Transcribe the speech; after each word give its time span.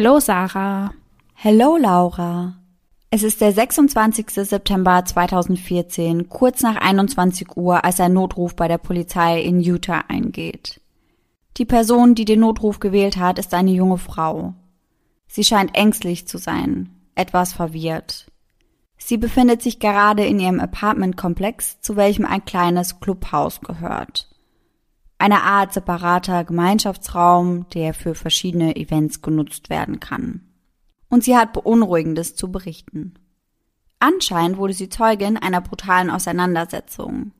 Hello 0.00 0.20
Sarah. 0.20 0.94
Hello 1.34 1.76
Laura. 1.76 2.54
Es 3.10 3.24
ist 3.24 3.40
der 3.40 3.52
26. 3.52 4.30
September 4.30 5.04
2014, 5.04 6.28
kurz 6.28 6.62
nach 6.62 6.76
21 6.76 7.56
Uhr, 7.56 7.84
als 7.84 7.98
ein 7.98 8.12
Notruf 8.12 8.54
bei 8.54 8.68
der 8.68 8.78
Polizei 8.78 9.42
in 9.42 9.58
Utah 9.58 10.04
eingeht. 10.06 10.80
Die 11.56 11.64
Person, 11.64 12.14
die 12.14 12.24
den 12.24 12.38
Notruf 12.38 12.78
gewählt 12.78 13.16
hat, 13.16 13.40
ist 13.40 13.52
eine 13.52 13.72
junge 13.72 13.98
Frau. 13.98 14.54
Sie 15.26 15.42
scheint 15.42 15.74
ängstlich 15.76 16.28
zu 16.28 16.38
sein, 16.38 16.90
etwas 17.16 17.52
verwirrt. 17.52 18.30
Sie 18.98 19.16
befindet 19.16 19.62
sich 19.62 19.80
gerade 19.80 20.24
in 20.24 20.38
ihrem 20.38 20.60
Apartmentkomplex, 20.60 21.80
zu 21.80 21.96
welchem 21.96 22.24
ein 22.24 22.44
kleines 22.44 23.00
Clubhaus 23.00 23.60
gehört. 23.62 24.28
Eine 25.18 25.42
Art 25.42 25.72
separater 25.72 26.44
Gemeinschaftsraum, 26.44 27.68
der 27.70 27.92
für 27.92 28.14
verschiedene 28.14 28.76
Events 28.76 29.20
genutzt 29.20 29.68
werden 29.68 29.98
kann. 29.98 30.42
Und 31.08 31.24
sie 31.24 31.36
hat 31.36 31.52
Beunruhigendes 31.52 32.36
zu 32.36 32.52
berichten. 32.52 33.14
Anscheinend 33.98 34.58
wurde 34.58 34.74
sie 34.74 34.88
Zeugin 34.88 35.36
einer 35.36 35.60
brutalen 35.60 36.08
Auseinandersetzung. 36.08 37.32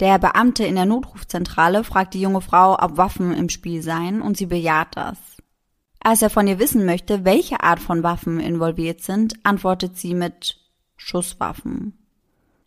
Der 0.00 0.18
Beamte 0.18 0.64
in 0.64 0.74
der 0.74 0.86
Notrufzentrale 0.86 1.84
fragt 1.84 2.14
die 2.14 2.20
junge 2.20 2.40
Frau, 2.40 2.76
ob 2.82 2.96
Waffen 2.96 3.32
im 3.32 3.48
Spiel 3.48 3.82
seien, 3.82 4.20
und 4.20 4.36
sie 4.36 4.46
bejaht 4.46 4.96
das. 4.96 5.18
Als 6.00 6.22
er 6.22 6.30
von 6.30 6.48
ihr 6.48 6.58
wissen 6.58 6.84
möchte, 6.84 7.24
welche 7.24 7.62
Art 7.62 7.78
von 7.78 8.02
Waffen 8.02 8.40
involviert 8.40 9.02
sind, 9.02 9.34
antwortet 9.44 9.96
sie 9.96 10.14
mit 10.14 10.58
Schusswaffen. 10.96 12.01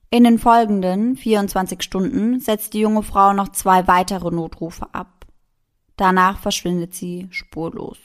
In 0.10 0.24
den 0.24 0.40
folgenden 0.40 1.18
24 1.18 1.82
Stunden 1.82 2.40
setzt 2.40 2.74
die 2.74 2.80
junge 2.80 3.04
Frau 3.04 3.34
noch 3.34 3.50
zwei 3.50 3.88
weitere 3.88 4.32
Notrufe 4.32 4.94
ab. 4.94 5.26
Danach 5.98 6.40
verschwindet 6.40 6.94
sie 6.94 7.28
spurlos. 7.32 7.98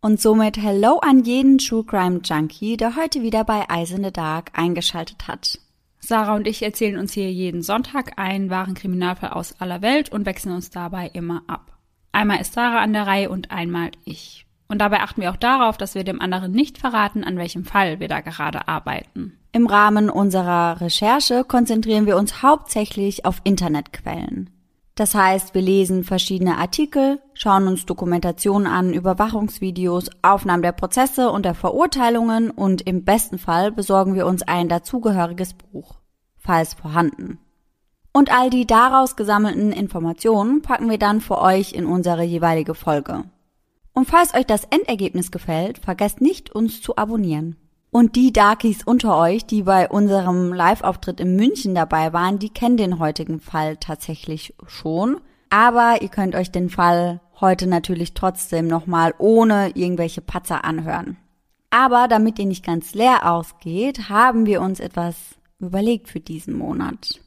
Und 0.00 0.20
somit 0.20 0.56
Hello 0.56 0.98
an 0.98 1.24
jeden 1.24 1.58
True 1.58 1.84
Crime 1.84 2.20
Junkie, 2.24 2.76
der 2.76 2.96
heute 2.96 3.22
wieder 3.22 3.44
bei 3.44 3.66
Eyes 3.68 3.90
in 3.90 4.04
the 4.04 4.12
Dark 4.12 4.50
eingeschaltet 4.54 5.26
hat. 5.26 5.58
Sarah 6.00 6.36
und 6.36 6.46
ich 6.46 6.62
erzählen 6.62 6.96
uns 6.96 7.12
hier 7.12 7.30
jeden 7.32 7.62
Sonntag 7.62 8.18
einen 8.18 8.50
wahren 8.50 8.74
Kriminalfall 8.74 9.30
aus 9.30 9.60
aller 9.60 9.82
Welt 9.82 10.10
und 10.10 10.26
wechseln 10.26 10.54
uns 10.54 10.70
dabei 10.70 11.08
immer 11.12 11.42
ab. 11.48 11.76
Einmal 12.12 12.40
ist 12.40 12.54
Sarah 12.54 12.80
an 12.80 12.92
der 12.92 13.06
Reihe 13.06 13.30
und 13.30 13.50
einmal 13.50 13.90
ich. 14.04 14.47
Und 14.68 14.80
dabei 14.80 15.00
achten 15.00 15.22
wir 15.22 15.30
auch 15.30 15.36
darauf, 15.36 15.78
dass 15.78 15.94
wir 15.94 16.04
dem 16.04 16.20
anderen 16.20 16.52
nicht 16.52 16.78
verraten, 16.78 17.24
an 17.24 17.38
welchem 17.38 17.64
Fall 17.64 18.00
wir 18.00 18.08
da 18.08 18.20
gerade 18.20 18.68
arbeiten. 18.68 19.38
Im 19.52 19.66
Rahmen 19.66 20.10
unserer 20.10 20.80
Recherche 20.80 21.42
konzentrieren 21.42 22.06
wir 22.06 22.18
uns 22.18 22.42
hauptsächlich 22.42 23.24
auf 23.24 23.40
Internetquellen. 23.44 24.50
Das 24.94 25.14
heißt, 25.14 25.54
wir 25.54 25.62
lesen 25.62 26.02
verschiedene 26.02 26.58
Artikel, 26.58 27.20
schauen 27.32 27.68
uns 27.68 27.86
Dokumentationen 27.86 28.66
an, 28.66 28.92
Überwachungsvideos, 28.92 30.10
Aufnahmen 30.22 30.62
der 30.62 30.72
Prozesse 30.72 31.30
und 31.30 31.44
der 31.44 31.54
Verurteilungen 31.54 32.50
und 32.50 32.82
im 32.82 33.04
besten 33.04 33.38
Fall 33.38 33.70
besorgen 33.70 34.16
wir 34.16 34.26
uns 34.26 34.42
ein 34.42 34.68
dazugehöriges 34.68 35.54
Buch, 35.54 36.00
falls 36.36 36.74
vorhanden. 36.74 37.38
Und 38.12 38.36
all 38.36 38.50
die 38.50 38.66
daraus 38.66 39.14
gesammelten 39.14 39.70
Informationen 39.70 40.62
packen 40.62 40.90
wir 40.90 40.98
dann 40.98 41.20
für 41.20 41.40
euch 41.40 41.72
in 41.74 41.86
unsere 41.86 42.24
jeweilige 42.24 42.74
Folge. 42.74 43.22
Und 43.92 44.06
falls 44.06 44.34
euch 44.34 44.46
das 44.46 44.64
Endergebnis 44.64 45.30
gefällt, 45.30 45.78
vergesst 45.78 46.20
nicht, 46.20 46.50
uns 46.50 46.80
zu 46.80 46.96
abonnieren. 46.96 47.56
Und 47.90 48.16
die 48.16 48.32
Darkies 48.32 48.84
unter 48.84 49.16
euch, 49.18 49.46
die 49.46 49.62
bei 49.62 49.88
unserem 49.88 50.52
Live-Auftritt 50.52 51.20
in 51.20 51.36
München 51.36 51.74
dabei 51.74 52.12
waren, 52.12 52.38
die 52.38 52.50
kennen 52.50 52.76
den 52.76 52.98
heutigen 52.98 53.40
Fall 53.40 53.76
tatsächlich 53.78 54.54
schon. 54.66 55.20
Aber 55.50 56.02
ihr 56.02 56.08
könnt 56.08 56.34
euch 56.34 56.50
den 56.50 56.68
Fall 56.68 57.20
heute 57.40 57.66
natürlich 57.66 58.14
trotzdem 58.14 58.66
nochmal 58.66 59.14
ohne 59.18 59.70
irgendwelche 59.74 60.20
Patzer 60.20 60.64
anhören. 60.64 61.16
Aber 61.70 62.08
damit 62.08 62.38
ihr 62.38 62.46
nicht 62.46 62.64
ganz 62.64 62.94
leer 62.94 63.30
ausgeht, 63.30 64.08
haben 64.08 64.46
wir 64.46 64.60
uns 64.60 64.80
etwas 64.80 65.16
überlegt 65.58 66.08
für 66.08 66.20
diesen 66.20 66.56
Monat. 66.56 67.20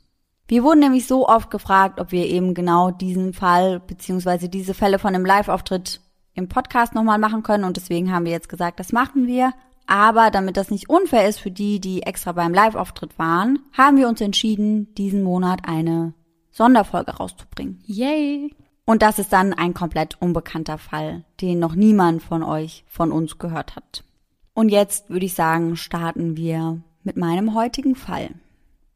Wir 0.47 0.63
wurden 0.63 0.79
nämlich 0.79 1.07
so 1.07 1.27
oft 1.27 1.49
gefragt, 1.49 1.99
ob 1.99 2.11
wir 2.11 2.25
eben 2.27 2.53
genau 2.53 2.91
diesen 2.91 3.33
Fall 3.33 3.79
beziehungsweise 3.79 4.49
diese 4.49 4.73
Fälle 4.73 4.99
von 4.99 5.15
einem 5.15 5.25
Live-Auftritt 5.25 6.01
im 6.33 6.47
Podcast 6.47 6.95
nochmal 6.95 7.19
machen 7.19 7.43
können 7.43 7.63
und 7.63 7.77
deswegen 7.77 8.11
haben 8.11 8.25
wir 8.25 8.31
jetzt 8.31 8.49
gesagt, 8.49 8.79
das 8.79 8.91
machen 8.91 9.27
wir 9.27 9.53
aber 9.91 10.31
damit 10.31 10.55
das 10.55 10.71
nicht 10.71 10.89
unfair 10.89 11.27
ist 11.27 11.39
für 11.39 11.51
die, 11.51 11.81
die 11.81 12.03
extra 12.03 12.31
beim 12.31 12.53
Live-Auftritt 12.53 13.19
waren, 13.19 13.59
haben 13.73 13.97
wir 13.97 14.07
uns 14.07 14.21
entschieden, 14.21 14.93
diesen 14.95 15.21
Monat 15.21 15.67
eine 15.67 16.13
Sonderfolge 16.49 17.11
rauszubringen. 17.11 17.83
Yay! 17.85 18.55
Und 18.85 19.01
das 19.01 19.19
ist 19.19 19.33
dann 19.33 19.53
ein 19.53 19.73
komplett 19.73 20.21
unbekannter 20.21 20.77
Fall, 20.77 21.25
den 21.41 21.59
noch 21.59 21.75
niemand 21.75 22.23
von 22.23 22.41
euch 22.41 22.85
von 22.87 23.11
uns 23.11 23.37
gehört 23.37 23.75
hat. 23.75 24.05
Und 24.53 24.69
jetzt 24.69 25.09
würde 25.09 25.25
ich 25.25 25.33
sagen, 25.33 25.75
starten 25.75 26.37
wir 26.37 26.81
mit 27.03 27.17
meinem 27.17 27.53
heutigen 27.53 27.95
Fall. 27.95 28.29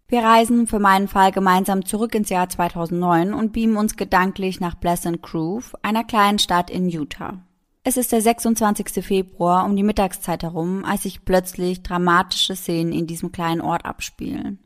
Wir 0.07 0.21
reisen 0.21 0.67
für 0.67 0.77
meinen 0.77 1.07
Fall 1.07 1.31
gemeinsam 1.31 1.83
zurück 1.83 2.13
ins 2.13 2.29
Jahr 2.29 2.47
2009 2.47 3.33
und 3.33 3.53
beamen 3.53 3.75
uns 3.75 3.95
gedanklich 3.97 4.59
nach 4.59 4.79
Pleasant 4.79 5.23
Grove, 5.23 5.75
einer 5.81 6.03
kleinen 6.03 6.37
Stadt 6.37 6.69
in 6.69 6.87
Utah. 6.89 7.39
Es 7.83 7.97
ist 7.97 8.11
der 8.11 8.21
26. 8.21 9.03
Februar 9.03 9.65
um 9.65 9.75
die 9.75 9.83
Mittagszeit 9.83 10.43
herum, 10.43 10.85
als 10.85 11.03
sich 11.03 11.25
plötzlich 11.25 11.81
dramatische 11.81 12.55
Szenen 12.55 12.91
in 12.91 13.07
diesem 13.07 13.31
kleinen 13.31 13.61
Ort 13.61 13.85
abspielen. 13.85 14.59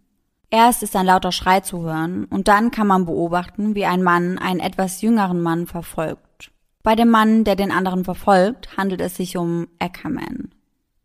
Erst 0.49 0.83
ist 0.83 0.95
ein 0.95 1.05
lauter 1.05 1.31
Schrei 1.31 1.61
zu 1.61 1.83
hören 1.83 2.25
und 2.25 2.49
dann 2.49 2.71
kann 2.71 2.87
man 2.87 3.05
beobachten, 3.05 3.75
wie 3.75 3.85
ein 3.85 4.03
Mann 4.03 4.39
einen 4.39 4.59
etwas 4.59 5.01
jüngeren 5.01 5.41
Mann 5.41 5.67
verfolgt. 5.67 6.51
Bei 6.83 6.95
dem 6.95 7.09
Mann, 7.09 7.45
der 7.45 7.55
den 7.55 7.71
anderen 7.71 8.03
verfolgt, 8.03 8.75
handelt 8.75 8.99
es 8.99 9.15
sich 9.15 9.37
um 9.37 9.67
Ackerman, 9.79 10.53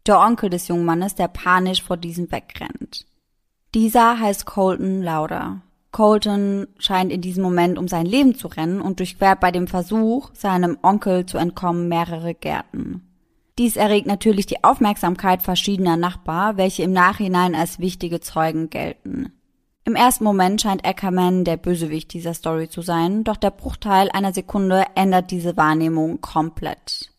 der 0.06 0.18
Onkel 0.18 0.50
des 0.50 0.66
jungen 0.66 0.84
Mannes, 0.84 1.14
der 1.14 1.28
panisch 1.28 1.82
vor 1.82 1.96
diesem 1.96 2.32
wegrennt. 2.32 3.06
Dieser 3.74 4.20
heißt 4.20 4.46
Colton 4.46 5.02
Lauder 5.02 5.60
Colton 5.90 6.66
scheint 6.78 7.12
in 7.12 7.20
diesem 7.20 7.42
Moment 7.42 7.78
um 7.78 7.86
sein 7.86 8.06
Leben 8.06 8.34
zu 8.34 8.48
rennen 8.48 8.80
und 8.80 8.98
durchquert 8.98 9.38
bei 9.38 9.52
dem 9.52 9.68
Versuch, 9.68 10.30
seinem 10.32 10.76
Onkel 10.82 11.26
zu 11.26 11.38
entkommen, 11.38 11.88
mehrere 11.88 12.34
Gärten. 12.34 13.02
Dies 13.58 13.76
erregt 13.76 14.08
natürlich 14.08 14.46
die 14.46 14.64
Aufmerksamkeit 14.64 15.42
verschiedener 15.42 15.96
Nachbar, 15.96 16.56
welche 16.56 16.82
im 16.82 16.92
Nachhinein 16.92 17.54
als 17.54 17.78
wichtige 17.78 18.20
Zeugen 18.20 18.70
gelten. 18.70 19.32
Im 19.84 19.94
ersten 19.94 20.24
Moment 20.24 20.60
scheint 20.60 20.84
Ackerman 20.84 21.44
der 21.44 21.56
Bösewicht 21.56 22.12
dieser 22.12 22.34
Story 22.34 22.68
zu 22.68 22.80
sein, 22.80 23.22
doch 23.22 23.36
der 23.36 23.50
Bruchteil 23.50 24.08
einer 24.12 24.32
Sekunde 24.32 24.84
ändert 24.96 25.30
diese 25.30 25.56
Wahrnehmung 25.56 26.20
komplett. 26.20 27.12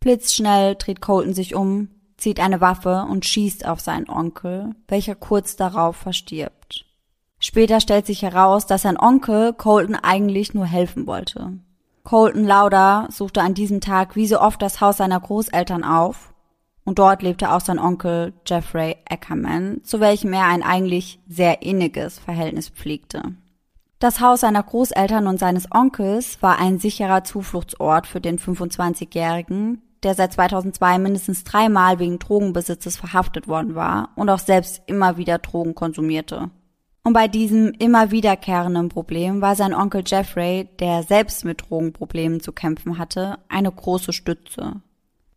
Blitzschnell 0.00 0.74
dreht 0.74 1.00
Colton 1.00 1.32
sich 1.32 1.54
um, 1.54 1.88
zieht 2.18 2.40
eine 2.40 2.60
Waffe 2.60 3.06
und 3.08 3.24
schießt 3.24 3.66
auf 3.66 3.80
seinen 3.80 4.10
Onkel, 4.10 4.74
welcher 4.88 5.14
kurz 5.14 5.56
darauf 5.56 5.96
verstirbt. 5.96 6.84
Später 7.40 7.80
stellt 7.80 8.06
sich 8.06 8.22
heraus, 8.22 8.66
dass 8.66 8.82
sein 8.82 8.98
Onkel 8.98 9.52
Colton 9.54 9.94
eigentlich 9.94 10.52
nur 10.52 10.66
helfen 10.66 11.06
wollte. 11.06 11.54
Colton 12.02 12.44
Lauder 12.44 13.06
suchte 13.10 13.42
an 13.42 13.54
diesem 13.54 13.80
Tag 13.80 14.16
wie 14.16 14.26
so 14.26 14.40
oft 14.40 14.60
das 14.60 14.80
Haus 14.80 14.96
seiner 14.96 15.20
Großeltern 15.20 15.84
auf 15.84 16.34
und 16.84 16.98
dort 16.98 17.22
lebte 17.22 17.52
auch 17.52 17.60
sein 17.60 17.78
Onkel 17.78 18.32
Jeffrey 18.46 18.96
Ackerman, 19.08 19.82
zu 19.84 20.00
welchem 20.00 20.32
er 20.32 20.46
ein 20.46 20.62
eigentlich 20.62 21.20
sehr 21.28 21.62
inniges 21.62 22.18
Verhältnis 22.18 22.70
pflegte. 22.70 23.34
Das 23.98 24.20
Haus 24.20 24.40
seiner 24.40 24.62
Großeltern 24.62 25.26
und 25.26 25.38
seines 25.38 25.70
Onkels 25.70 26.40
war 26.40 26.58
ein 26.58 26.78
sicherer 26.78 27.24
Zufluchtsort 27.24 28.06
für 28.06 28.20
den 28.20 28.38
25-Jährigen, 28.38 29.82
der 30.02 30.14
seit 30.14 30.32
2002 30.32 30.98
mindestens 30.98 31.44
dreimal 31.44 31.98
wegen 31.98 32.18
Drogenbesitzes 32.18 32.96
verhaftet 32.96 33.48
worden 33.48 33.74
war 33.74 34.10
und 34.14 34.30
auch 34.30 34.38
selbst 34.38 34.82
immer 34.86 35.16
wieder 35.16 35.38
Drogen 35.38 35.74
konsumierte. 35.74 36.50
Und 37.04 37.14
bei 37.14 37.28
diesem 37.28 37.72
immer 37.78 38.10
wiederkehrenden 38.10 38.90
Problem 38.90 39.40
war 39.40 39.56
sein 39.56 39.74
Onkel 39.74 40.02
Jeffrey, 40.06 40.68
der 40.78 41.02
selbst 41.02 41.44
mit 41.44 41.62
Drogenproblemen 41.68 42.40
zu 42.40 42.52
kämpfen 42.52 42.98
hatte, 42.98 43.38
eine 43.48 43.72
große 43.72 44.12
Stütze. 44.12 44.82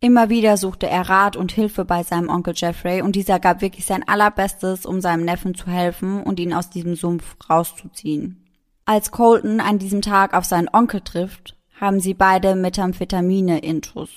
Immer 0.00 0.28
wieder 0.28 0.56
suchte 0.56 0.88
er 0.88 1.08
Rat 1.08 1.36
und 1.36 1.52
Hilfe 1.52 1.84
bei 1.84 2.02
seinem 2.02 2.28
Onkel 2.28 2.54
Jeffrey 2.56 3.02
und 3.02 3.14
dieser 3.14 3.38
gab 3.38 3.62
wirklich 3.62 3.86
sein 3.86 4.06
allerbestes, 4.06 4.84
um 4.84 5.00
seinem 5.00 5.24
Neffen 5.24 5.54
zu 5.54 5.68
helfen 5.68 6.22
und 6.22 6.40
ihn 6.40 6.52
aus 6.52 6.70
diesem 6.70 6.96
Sumpf 6.96 7.36
rauszuziehen. 7.48 8.44
Als 8.84 9.12
Colton 9.12 9.60
an 9.60 9.78
diesem 9.78 10.02
Tag 10.02 10.34
auf 10.34 10.44
seinen 10.44 10.68
Onkel 10.72 11.02
trifft, 11.02 11.56
haben 11.80 12.00
sie 12.00 12.14
beide 12.14 12.56
Methamphetamine 12.56 13.60
intus. 13.60 14.10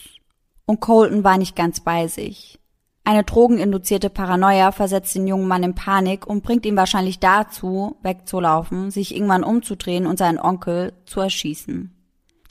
Und 0.65 0.79
Colton 0.79 1.23
war 1.23 1.37
nicht 1.37 1.55
ganz 1.55 1.79
bei 1.79 2.07
sich. 2.07 2.59
Eine 3.03 3.23
drogeninduzierte 3.23 4.09
Paranoia 4.09 4.71
versetzt 4.71 5.13
den 5.13 5.27
jungen 5.27 5.47
Mann 5.47 5.61
in 5.61 5.75
Panik 5.75 6.25
und 6.25 6.43
bringt 6.43 6.65
ihn 6.65 6.75
wahrscheinlich 6.75 7.19
dazu, 7.19 7.97
wegzulaufen, 8.01 8.89
sich 8.89 9.15
irgendwann 9.15 9.43
umzudrehen 9.43 10.07
und 10.07 10.17
seinen 10.17 10.39
Onkel 10.39 10.93
zu 11.05 11.19
erschießen. 11.19 11.91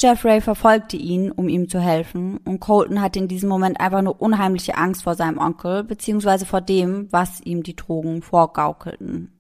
Jeffrey 0.01 0.41
verfolgte 0.41 0.97
ihn, 0.97 1.33
um 1.33 1.49
ihm 1.49 1.69
zu 1.69 1.81
helfen, 1.81 2.39
und 2.45 2.61
Colton 2.61 3.01
hatte 3.01 3.19
in 3.19 3.29
diesem 3.29 3.49
Moment 3.49 3.81
einfach 3.81 4.03
nur 4.03 4.21
unheimliche 4.21 4.77
Angst 4.77 5.03
vor 5.05 5.15
seinem 5.15 5.39
Onkel, 5.39 5.83
beziehungsweise 5.83 6.47
vor 6.47 6.61
dem, 6.61 7.09
was 7.13 7.41
ihm 7.41 7.63
die 7.63 7.77
Drogen 7.77 8.23
vorgaukelten. 8.23 9.33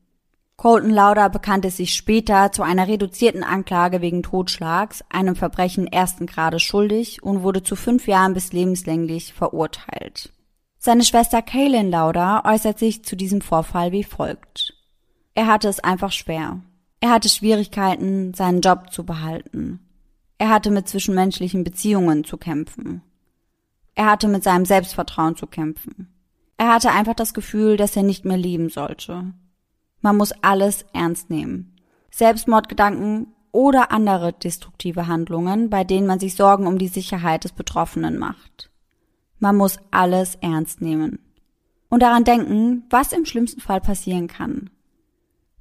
Colton 0.56 0.90
Lauder 0.90 1.28
bekannte 1.30 1.70
sich 1.70 1.94
später 1.94 2.52
zu 2.52 2.62
einer 2.62 2.86
reduzierten 2.86 3.42
Anklage 3.42 4.00
wegen 4.00 4.22
Totschlags, 4.22 5.04
einem 5.08 5.36
Verbrechen 5.36 5.86
ersten 5.86 6.26
Grades 6.26 6.62
schuldig 6.62 7.22
und 7.22 7.42
wurde 7.42 7.62
zu 7.62 7.76
fünf 7.76 8.06
Jahren 8.06 8.34
bis 8.34 8.52
lebenslänglich 8.52 9.34
verurteilt. 9.34 10.32
Seine 10.78 11.02
Schwester 11.02 11.42
Kaylin 11.42 11.90
Lauder 11.90 12.42
äußert 12.44 12.78
sich 12.78 13.04
zu 13.04 13.16
diesem 13.16 13.40
Vorfall 13.40 13.90
wie 13.90 14.04
folgt. 14.04 14.74
Er 15.34 15.46
hatte 15.46 15.68
es 15.68 15.80
einfach 15.80 16.12
schwer. 16.12 16.60
Er 17.00 17.10
hatte 17.10 17.28
Schwierigkeiten, 17.28 18.32
seinen 18.34 18.60
Job 18.60 18.92
zu 18.92 19.04
behalten. 19.04 19.80
Er 20.38 20.50
hatte 20.50 20.70
mit 20.70 20.88
zwischenmenschlichen 20.88 21.64
Beziehungen 21.64 22.24
zu 22.24 22.36
kämpfen. 22.36 23.02
Er 23.94 24.06
hatte 24.06 24.28
mit 24.28 24.44
seinem 24.44 24.64
Selbstvertrauen 24.64 25.36
zu 25.36 25.46
kämpfen. 25.46 26.12
Er 26.56 26.72
hatte 26.72 26.90
einfach 26.92 27.14
das 27.14 27.34
Gefühl, 27.34 27.76
dass 27.76 27.96
er 27.96 28.02
nicht 28.02 28.24
mehr 28.24 28.36
leben 28.36 28.68
sollte. 28.68 29.34
Man 30.04 30.18
muss 30.18 30.32
alles 30.42 30.84
ernst 30.92 31.30
nehmen. 31.30 31.72
Selbstmordgedanken 32.10 33.28
oder 33.52 33.90
andere 33.90 34.34
destruktive 34.34 35.06
Handlungen, 35.06 35.70
bei 35.70 35.82
denen 35.82 36.06
man 36.06 36.20
sich 36.20 36.34
Sorgen 36.34 36.66
um 36.66 36.76
die 36.76 36.88
Sicherheit 36.88 37.44
des 37.44 37.52
Betroffenen 37.52 38.18
macht. 38.18 38.70
Man 39.38 39.56
muss 39.56 39.78
alles 39.90 40.34
ernst 40.42 40.82
nehmen. 40.82 41.20
Und 41.88 42.02
daran 42.02 42.24
denken, 42.24 42.84
was 42.90 43.14
im 43.14 43.24
schlimmsten 43.24 43.62
Fall 43.62 43.80
passieren 43.80 44.26
kann. 44.26 44.68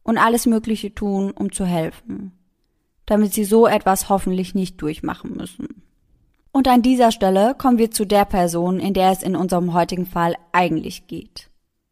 Und 0.03 0.17
alles 0.17 0.45
Mögliche 0.45 0.93
tun, 0.93 1.31
um 1.31 1.53
zu 1.53 1.63
helfen. 1.65 2.33
Damit 3.05 3.33
sie 3.33 3.45
so 3.45 3.65
etwas 3.65 4.09
hoffentlich 4.09 4.53
nicht 4.55 4.81
durchmachen 4.81 5.37
müssen. 5.37 5.83
Und 6.51 6.67
an 6.67 6.81
dieser 6.81 7.13
Stelle 7.13 7.55
kommen 7.57 7.77
wir 7.77 7.91
zu 7.91 8.03
der 8.03 8.25
Person, 8.25 8.81
in 8.81 8.93
der 8.93 9.11
es 9.11 9.23
in 9.23 9.37
unserem 9.37 9.73
heutigen 9.73 10.05
Fall 10.05 10.35
eigentlich 10.51 11.07
geht. 11.07 11.49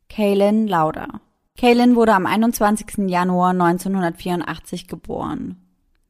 Kaylin 0.10 0.68
Lauder. 0.68 1.22
Kaylin 1.62 1.96
wurde 1.96 2.16
am 2.16 2.26
21. 2.26 3.08
Januar 3.08 3.52
1984 3.52 4.88
geboren. 4.88 5.58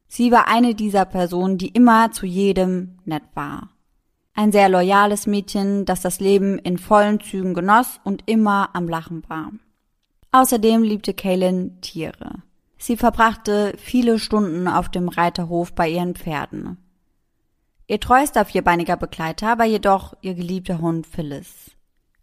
Sie 0.08 0.32
war 0.32 0.48
eine 0.48 0.74
dieser 0.74 1.04
Personen, 1.04 1.58
die 1.58 1.68
immer 1.68 2.10
zu 2.10 2.24
jedem 2.24 2.96
nett 3.04 3.24
war. 3.34 3.68
Ein 4.32 4.50
sehr 4.50 4.70
loyales 4.70 5.26
Mädchen, 5.26 5.84
das 5.84 6.00
das 6.00 6.20
Leben 6.20 6.58
in 6.58 6.78
vollen 6.78 7.20
Zügen 7.20 7.52
genoss 7.52 8.00
und 8.02 8.22
immer 8.30 8.70
am 8.72 8.88
Lachen 8.88 9.24
war. 9.28 9.52
Außerdem 10.30 10.82
liebte 10.82 11.12
Kaylin 11.12 11.82
Tiere. 11.82 12.36
Sie 12.78 12.96
verbrachte 12.96 13.74
viele 13.76 14.18
Stunden 14.18 14.66
auf 14.68 14.88
dem 14.88 15.10
Reiterhof 15.10 15.74
bei 15.74 15.90
ihren 15.90 16.14
Pferden. 16.14 16.78
Ihr 17.88 18.00
treuester 18.00 18.46
vierbeiniger 18.46 18.96
Begleiter 18.96 19.58
war 19.58 19.66
jedoch 19.66 20.14
ihr 20.22 20.32
geliebter 20.32 20.78
Hund 20.78 21.06
Phyllis. 21.06 21.71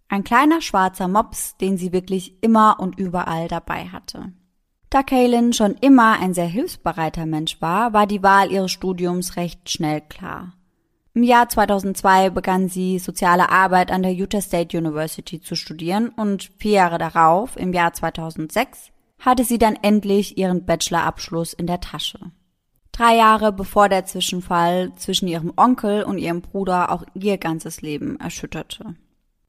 Ein 0.09 0.23
kleiner 0.23 0.59
schwarzer 0.59 1.07
Mops, 1.07 1.55
den 1.57 1.77
sie 1.77 1.93
wirklich 1.93 2.43
immer 2.43 2.79
und 2.79 2.97
überall 2.97 3.47
dabei 3.47 3.85
hatte. 3.85 4.33
Da 4.89 5.03
Kaylin 5.03 5.53
schon 5.53 5.75
immer 5.75 6.19
ein 6.19 6.33
sehr 6.33 6.47
hilfsbereiter 6.47 7.27
Mensch 7.27 7.61
war, 7.61 7.93
war 7.93 8.07
die 8.07 8.23
Wahl 8.23 8.51
ihres 8.51 8.71
Studiums 8.71 9.35
recht 9.35 9.69
schnell 9.69 10.01
klar. 10.01 10.53
Im 11.13 11.21
Jahr 11.21 11.47
2002 11.47 12.31
begann 12.31 12.69
sie 12.69 12.97
soziale 12.97 13.49
Arbeit 13.49 13.91
an 13.91 14.01
der 14.01 14.13
Utah 14.13 14.41
State 14.41 14.75
University 14.75 15.41
zu 15.41 15.55
studieren 15.55 16.09
und 16.09 16.49
vier 16.57 16.71
Jahre 16.71 16.97
darauf, 16.97 17.55
im 17.55 17.71
Jahr 17.71 17.93
2006, 17.93 18.91
hatte 19.19 19.43
sie 19.43 19.59
dann 19.59 19.75
endlich 19.75 20.39
ihren 20.39 20.65
Bachelorabschluss 20.65 21.53
in 21.53 21.67
der 21.67 21.81
Tasche. 21.81 22.19
Drei 22.91 23.15
Jahre 23.15 23.51
bevor 23.51 23.89
der 23.89 24.05
Zwischenfall 24.05 24.91
zwischen 24.95 25.27
ihrem 25.27 25.53
Onkel 25.55 26.03
und 26.03 26.17
ihrem 26.17 26.41
Bruder 26.41 26.91
auch 26.91 27.03
ihr 27.13 27.37
ganzes 27.37 27.81
Leben 27.81 28.19
erschütterte. 28.19 28.95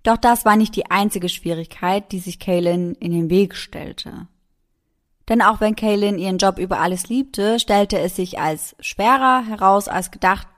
Doch 0.02 0.16
das 0.16 0.44
war 0.44 0.56
nicht 0.56 0.76
die 0.76 0.90
einzige 0.90 1.28
Schwierigkeit, 1.28 2.10
die 2.12 2.20
sich 2.20 2.38
Kaylin 2.38 2.94
in 2.94 3.12
den 3.12 3.30
Weg 3.30 3.54
stellte. 3.54 4.28
Denn 5.28 5.42
auch 5.42 5.60
wenn 5.60 5.76
Kaylin 5.76 6.18
ihren 6.18 6.38
Job 6.38 6.58
über 6.58 6.80
alles 6.80 7.08
liebte, 7.08 7.60
stellte 7.60 7.98
es 7.98 8.16
sich 8.16 8.38
als 8.38 8.74
schwerer 8.80 9.44
heraus 9.46 9.86
als 9.86 10.10
gedacht, 10.10 10.48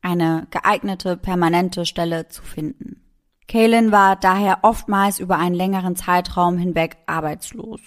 eine 0.00 0.46
geeignete 0.50 1.16
permanente 1.16 1.86
Stelle 1.86 2.28
zu 2.28 2.42
finden. 2.42 3.02
Kaylin 3.46 3.92
war 3.92 4.16
daher 4.16 4.58
oftmals 4.62 5.20
über 5.20 5.38
einen 5.38 5.54
längeren 5.54 5.96
Zeitraum 5.96 6.58
hinweg 6.58 6.96
arbeitslos. 7.06 7.80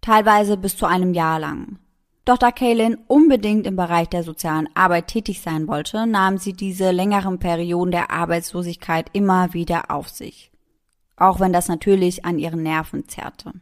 Teilweise 0.00 0.56
bis 0.56 0.76
zu 0.76 0.86
einem 0.86 1.12
Jahr 1.14 1.40
lang. 1.40 1.78
Doch 2.26 2.38
da 2.38 2.50
Kaylin 2.50 2.98
unbedingt 3.06 3.68
im 3.68 3.76
Bereich 3.76 4.08
der 4.08 4.24
sozialen 4.24 4.68
Arbeit 4.74 5.06
tätig 5.06 5.40
sein 5.42 5.68
wollte, 5.68 6.08
nahm 6.08 6.38
sie 6.38 6.54
diese 6.54 6.90
längeren 6.90 7.38
Perioden 7.38 7.92
der 7.92 8.10
Arbeitslosigkeit 8.10 9.08
immer 9.12 9.54
wieder 9.54 9.92
auf 9.92 10.08
sich. 10.08 10.50
Auch 11.16 11.38
wenn 11.38 11.52
das 11.52 11.68
natürlich 11.68 12.24
an 12.24 12.40
ihren 12.40 12.64
Nerven 12.64 13.08
zerrte. 13.08 13.52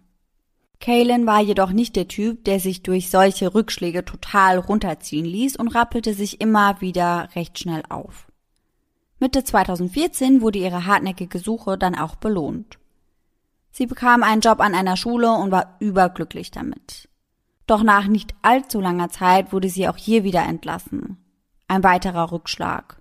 Kaylin 0.80 1.26
war 1.26 1.42
jedoch 1.42 1.72
nicht 1.72 1.94
der 1.94 2.08
Typ, 2.08 2.42
der 2.44 2.58
sich 2.58 2.82
durch 2.82 3.10
solche 3.10 3.54
Rückschläge 3.54 4.02
total 4.06 4.58
runterziehen 4.58 5.26
ließ 5.26 5.56
und 5.56 5.68
rappelte 5.68 6.14
sich 6.14 6.40
immer 6.40 6.80
wieder 6.80 7.28
recht 7.34 7.58
schnell 7.58 7.82
auf. 7.90 8.28
Mitte 9.20 9.44
2014 9.44 10.40
wurde 10.40 10.58
ihre 10.58 10.86
hartnäckige 10.86 11.38
Suche 11.38 11.76
dann 11.76 11.94
auch 11.94 12.16
belohnt. 12.16 12.78
Sie 13.72 13.84
bekam 13.84 14.22
einen 14.22 14.40
Job 14.40 14.60
an 14.60 14.74
einer 14.74 14.96
Schule 14.96 15.32
und 15.32 15.50
war 15.50 15.76
überglücklich 15.80 16.50
damit. 16.50 17.10
Doch 17.66 17.82
nach 17.82 18.06
nicht 18.06 18.34
allzu 18.42 18.80
langer 18.80 19.08
Zeit 19.08 19.52
wurde 19.52 19.68
sie 19.68 19.88
auch 19.88 19.96
hier 19.96 20.24
wieder 20.24 20.42
entlassen. 20.42 21.18
Ein 21.68 21.82
weiterer 21.82 22.30
Rückschlag. 22.30 23.00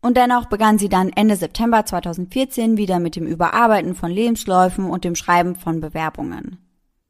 Und 0.00 0.16
dennoch 0.16 0.46
begann 0.46 0.78
sie 0.78 0.88
dann 0.88 1.10
Ende 1.10 1.36
September 1.36 1.86
2014 1.86 2.76
wieder 2.76 2.98
mit 2.98 3.14
dem 3.14 3.26
Überarbeiten 3.26 3.94
von 3.94 4.10
Lebensläufen 4.10 4.86
und 4.86 5.04
dem 5.04 5.14
Schreiben 5.14 5.54
von 5.54 5.80
Bewerbungen. 5.80 6.58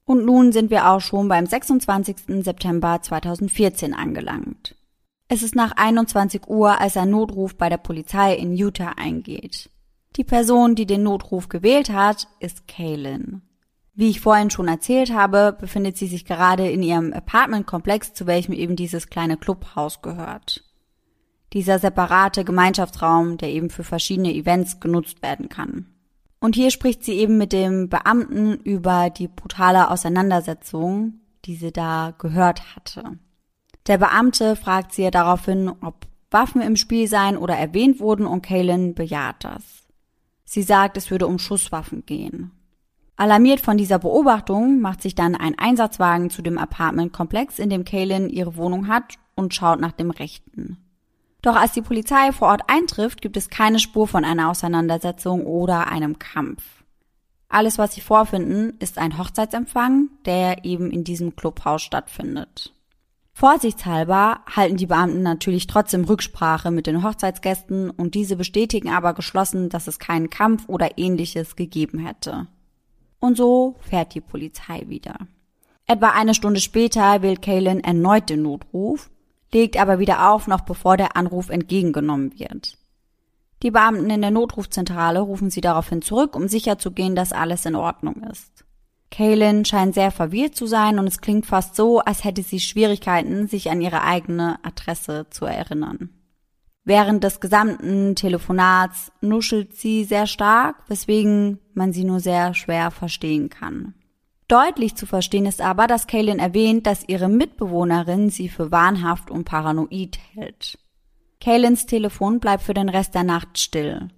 Und 0.04 0.26
nun 0.26 0.52
sind 0.52 0.70
wir 0.70 0.90
auch 0.90 1.00
schon 1.00 1.28
beim 1.28 1.46
26. 1.46 2.44
September 2.44 3.00
2014 3.00 3.94
angelangt. 3.94 4.76
Es 5.28 5.42
ist 5.42 5.54
nach 5.54 5.72
21 5.72 6.46
Uhr, 6.48 6.78
als 6.78 6.98
ein 6.98 7.08
Notruf 7.08 7.56
bei 7.56 7.70
der 7.70 7.78
Polizei 7.78 8.34
in 8.34 8.54
Utah 8.54 8.92
eingeht. 8.98 9.70
Die 10.16 10.24
Person, 10.24 10.74
die 10.74 10.84
den 10.84 11.02
Notruf 11.02 11.48
gewählt 11.48 11.90
hat, 11.90 12.28
ist 12.40 12.68
Kaylin. 12.68 13.40
Wie 13.94 14.08
ich 14.08 14.20
vorhin 14.20 14.50
schon 14.50 14.68
erzählt 14.68 15.12
habe, 15.12 15.54
befindet 15.58 15.98
sie 15.98 16.06
sich 16.06 16.24
gerade 16.24 16.68
in 16.70 16.82
ihrem 16.82 17.12
Apartmentkomplex, 17.12 18.14
zu 18.14 18.26
welchem 18.26 18.52
eben 18.54 18.74
dieses 18.74 19.08
kleine 19.08 19.36
Clubhaus 19.36 20.00
gehört. 20.00 20.64
Dieser 21.52 21.78
separate 21.78 22.44
Gemeinschaftsraum, 22.44 23.36
der 23.36 23.50
eben 23.50 23.68
für 23.68 23.84
verschiedene 23.84 24.32
Events 24.32 24.80
genutzt 24.80 25.22
werden 25.22 25.50
kann. 25.50 25.86
Und 26.40 26.54
hier 26.54 26.70
spricht 26.70 27.04
sie 27.04 27.12
eben 27.12 27.36
mit 27.36 27.52
dem 27.52 27.90
Beamten 27.90 28.54
über 28.54 29.10
die 29.10 29.28
brutale 29.28 29.90
Auseinandersetzung, 29.90 31.20
die 31.44 31.56
sie 31.56 31.72
da 31.72 32.14
gehört 32.18 32.74
hatte. 32.74 33.18
Der 33.86 33.98
Beamte 33.98 34.56
fragt 34.56 34.94
sie 34.94 35.10
daraufhin, 35.10 35.68
ob 35.68 36.06
Waffen 36.30 36.62
im 36.62 36.76
Spiel 36.76 37.08
seien 37.08 37.36
oder 37.36 37.56
erwähnt 37.56 38.00
wurden 38.00 38.26
und 38.26 38.42
Kaylin 38.42 38.94
bejaht 38.94 39.44
das. 39.44 39.62
Sie 40.44 40.62
sagt, 40.62 40.96
es 40.96 41.10
würde 41.10 41.26
um 41.26 41.38
Schusswaffen 41.38 42.06
gehen. 42.06 42.52
Alarmiert 43.16 43.60
von 43.60 43.76
dieser 43.76 43.98
Beobachtung 43.98 44.80
macht 44.80 45.02
sich 45.02 45.14
dann 45.14 45.34
ein 45.34 45.58
Einsatzwagen 45.58 46.30
zu 46.30 46.42
dem 46.42 46.58
Apartmentkomplex, 46.58 47.58
in 47.58 47.70
dem 47.70 47.84
Kaylin 47.84 48.28
ihre 48.30 48.56
Wohnung 48.56 48.88
hat 48.88 49.18
und 49.34 49.54
schaut 49.54 49.80
nach 49.80 49.92
dem 49.92 50.10
Rechten. 50.10 50.78
Doch 51.42 51.56
als 51.56 51.72
die 51.72 51.82
Polizei 51.82 52.32
vor 52.32 52.48
Ort 52.48 52.62
eintrifft, 52.68 53.20
gibt 53.20 53.36
es 53.36 53.50
keine 53.50 53.80
Spur 53.80 54.06
von 54.06 54.24
einer 54.24 54.48
Auseinandersetzung 54.48 55.44
oder 55.44 55.88
einem 55.88 56.18
Kampf. 56.18 56.62
Alles, 57.48 57.76
was 57.78 57.94
sie 57.94 58.00
vorfinden, 58.00 58.74
ist 58.78 58.96
ein 58.96 59.18
Hochzeitsempfang, 59.18 60.08
der 60.24 60.64
eben 60.64 60.90
in 60.90 61.04
diesem 61.04 61.36
Clubhaus 61.36 61.82
stattfindet. 61.82 62.72
Vorsichtshalber 63.34 64.40
halten 64.46 64.76
die 64.76 64.86
Beamten 64.86 65.22
natürlich 65.22 65.66
trotzdem 65.66 66.04
Rücksprache 66.04 66.70
mit 66.70 66.86
den 66.86 67.02
Hochzeitsgästen 67.02 67.90
und 67.90 68.14
diese 68.14 68.36
bestätigen 68.36 68.90
aber 68.90 69.14
geschlossen, 69.14 69.68
dass 69.68 69.86
es 69.86 69.98
keinen 69.98 70.30
Kampf 70.30 70.68
oder 70.68 70.96
ähnliches 70.96 71.56
gegeben 71.56 71.98
hätte. 71.98 72.46
Und 73.22 73.36
so 73.36 73.76
fährt 73.78 74.14
die 74.14 74.20
Polizei 74.20 74.82
wieder. 74.88 75.14
Etwa 75.86 76.08
eine 76.08 76.34
Stunde 76.34 76.58
später 76.58 77.22
wählt 77.22 77.40
Kaylin 77.40 77.78
erneut 77.78 78.28
den 78.28 78.42
Notruf, 78.42 79.12
legt 79.52 79.80
aber 79.80 80.00
wieder 80.00 80.32
auf, 80.32 80.48
noch 80.48 80.62
bevor 80.62 80.96
der 80.96 81.16
Anruf 81.16 81.48
entgegengenommen 81.48 82.36
wird. 82.36 82.76
Die 83.62 83.70
Beamten 83.70 84.10
in 84.10 84.22
der 84.22 84.32
Notrufzentrale 84.32 85.20
rufen 85.20 85.50
sie 85.50 85.60
daraufhin 85.60 86.02
zurück, 86.02 86.34
um 86.34 86.48
sicherzugehen, 86.48 87.14
dass 87.14 87.32
alles 87.32 87.64
in 87.64 87.76
Ordnung 87.76 88.24
ist. 88.24 88.64
Kaylin 89.12 89.64
scheint 89.64 89.94
sehr 89.94 90.10
verwirrt 90.10 90.56
zu 90.56 90.66
sein 90.66 90.98
und 90.98 91.06
es 91.06 91.20
klingt 91.20 91.46
fast 91.46 91.76
so, 91.76 92.00
als 92.00 92.24
hätte 92.24 92.42
sie 92.42 92.58
Schwierigkeiten, 92.58 93.46
sich 93.46 93.70
an 93.70 93.80
ihre 93.80 94.02
eigene 94.02 94.58
Adresse 94.64 95.26
zu 95.30 95.44
erinnern. 95.44 96.10
Während 96.84 97.22
des 97.22 97.40
gesamten 97.40 98.16
Telefonats 98.16 99.12
nuschelt 99.20 99.76
sie 99.76 100.04
sehr 100.04 100.26
stark, 100.26 100.76
weswegen 100.88 101.58
man 101.74 101.92
sie 101.92 102.04
nur 102.04 102.18
sehr 102.18 102.54
schwer 102.54 102.90
verstehen 102.90 103.50
kann. 103.50 103.94
Deutlich 104.48 104.96
zu 104.96 105.06
verstehen 105.06 105.46
ist 105.46 105.60
aber, 105.60 105.86
dass 105.86 106.06
Kaylin 106.06 106.38
erwähnt, 106.38 106.86
dass 106.86 107.08
ihre 107.08 107.28
Mitbewohnerin 107.28 108.30
sie 108.30 108.48
für 108.48 108.70
wahnhaft 108.70 109.30
und 109.30 109.44
paranoid 109.44 110.18
hält. 110.34 110.78
Kaylins 111.40 111.86
Telefon 111.86 112.38
bleibt 112.38 112.62
für 112.62 112.74
den 112.74 112.88
Rest 112.88 113.14
der 113.14 113.24
Nacht 113.24 113.58
still. 113.58 114.08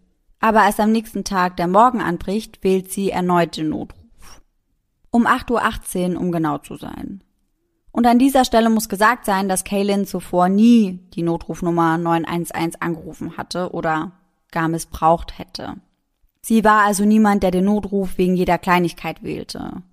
Aber 0.40 0.62
als 0.62 0.78
am 0.78 0.92
nächsten 0.92 1.25
Tag 1.25 1.56
der 1.56 1.68
Morgen 1.68 2.02
anbricht, 2.02 2.62
wählt 2.62 2.92
sie 2.92 3.11
erneut 3.11 3.56
den 3.56 3.71
Notruf. 3.71 4.42
Um 5.11 5.26
8.18 5.26 6.14
Uhr, 6.14 6.21
um 6.21 6.33
genau 6.33 6.59
zu 6.59 6.76
sein. 6.76 7.24
Und 7.95 8.09
an 8.09 8.19
dieser 8.19 8.45
Stelle 8.45 8.71
muss 8.71 8.89
gesagt 8.89 9.25
sein, 9.25 9.49
dass 9.49 9.63
Kaylin 9.63 10.05
zuvor 10.05 10.49
nie 10.49 10.99
die 11.15 11.23
Notrufnummer 11.23 11.97
911 11.97 12.75
angerufen 12.81 13.37
hatte 13.37 13.71
oder 13.71 14.11
gar 14.51 14.67
missbraucht 14.67 15.39
hätte. 15.39 15.77
Sie 16.41 16.65
war 16.65 16.83
also 16.83 17.05
niemand, 17.05 17.45
der 17.45 17.53
den 17.53 17.67
Notruf 17.67 18.19
wegen 18.19 18.35
jeder 18.35 18.59
Kleinigkeit 18.59 19.23
wählte. 19.23 19.85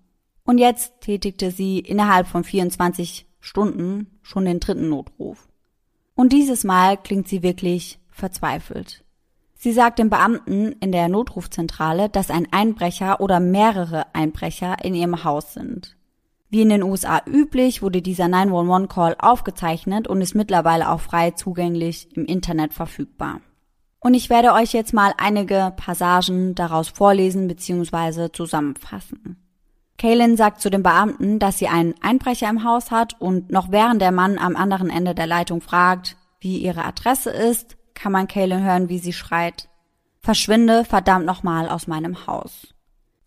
Und 0.44 0.58
jetzt 0.58 1.02
tätigte 1.02 1.52
sie 1.52 1.78
innerhalb 1.78 2.26
von 2.26 2.44
24 2.44 3.28
Stunden 3.40 4.08
schon 4.24 4.46
den 4.46 4.60
dritten 4.60 4.90
Notruf. 4.90 5.48
Und 6.16 6.34
dieses 6.34 6.64
Mal 6.64 6.98
klingt 6.98 7.28
sie 7.28 7.44
wirklich 7.44 8.00
verzweifelt. 8.10 9.04
Sie 9.54 9.74
sagt 9.74 10.00
dem 10.00 10.10
Beamten 10.10 10.72
in 10.80 10.92
der 10.92 11.08
Notrufzentrale, 11.08 12.10
dass 12.10 12.32
ein 12.32 12.48
Einbrecher 12.52 13.22
oder 13.22 13.40
mehrere 13.40 14.16
Einbrecher 14.16 14.84
in 14.84 14.96
ihrem 14.96 15.24
Haus 15.24 15.54
sind. 15.54 15.98
Wie 16.52 16.62
in 16.62 16.70
den 16.70 16.84
USA 16.84 17.22
üblich 17.26 17.82
wurde 17.82 18.02
dieser 18.02 18.26
911-Call 18.26 19.16
aufgezeichnet 19.18 20.10
und 20.10 20.20
ist 20.20 20.36
mittlerweile 20.36 20.90
auch 20.90 21.00
frei 21.00 21.32
zugänglich 21.32 22.10
im 22.18 22.26
Internet 22.26 22.74
verfügbar. 22.74 23.40
Und 24.02 24.16
ich 24.16 24.30
werde 24.30 24.52
euch 24.52 24.74
jetzt 24.74 24.94
mal 24.94 25.14
einige 25.18 25.72
Passagen 25.78 26.54
daraus 26.54 26.90
vorlesen 26.90 27.48
bzw. 27.48 28.34
zusammenfassen. 28.34 29.38
Kaylin 29.98 30.36
sagt 30.36 30.60
zu 30.60 30.70
dem 30.70 30.84
Beamten, 30.84 31.40
dass 31.40 31.58
sie 31.58 31.70
einen 31.70 31.96
Einbrecher 32.02 32.50
im 32.50 32.66
Haus 32.66 32.92
hat 32.92 33.16
und 33.22 33.50
noch 33.50 33.72
während 33.72 34.02
der 34.02 34.12
Mann 34.12 34.38
am 34.38 34.58
anderen 34.58 34.90
Ende 34.90 35.16
der 35.16 35.28
Leitung 35.28 35.62
fragt, 35.62 36.18
wie 36.42 36.58
ihre 36.58 36.84
Adresse 36.84 37.30
ist, 37.30 37.78
kann 37.94 38.12
man 38.12 38.28
Kaylin 38.28 38.64
hören, 38.64 38.90
wie 38.90 38.98
sie 38.98 39.14
schreit, 39.14 39.70
Verschwinde 40.20 40.84
verdammt 40.84 41.26
nochmal 41.26 41.70
aus 41.70 41.88
meinem 41.88 42.28
Haus. 42.28 42.74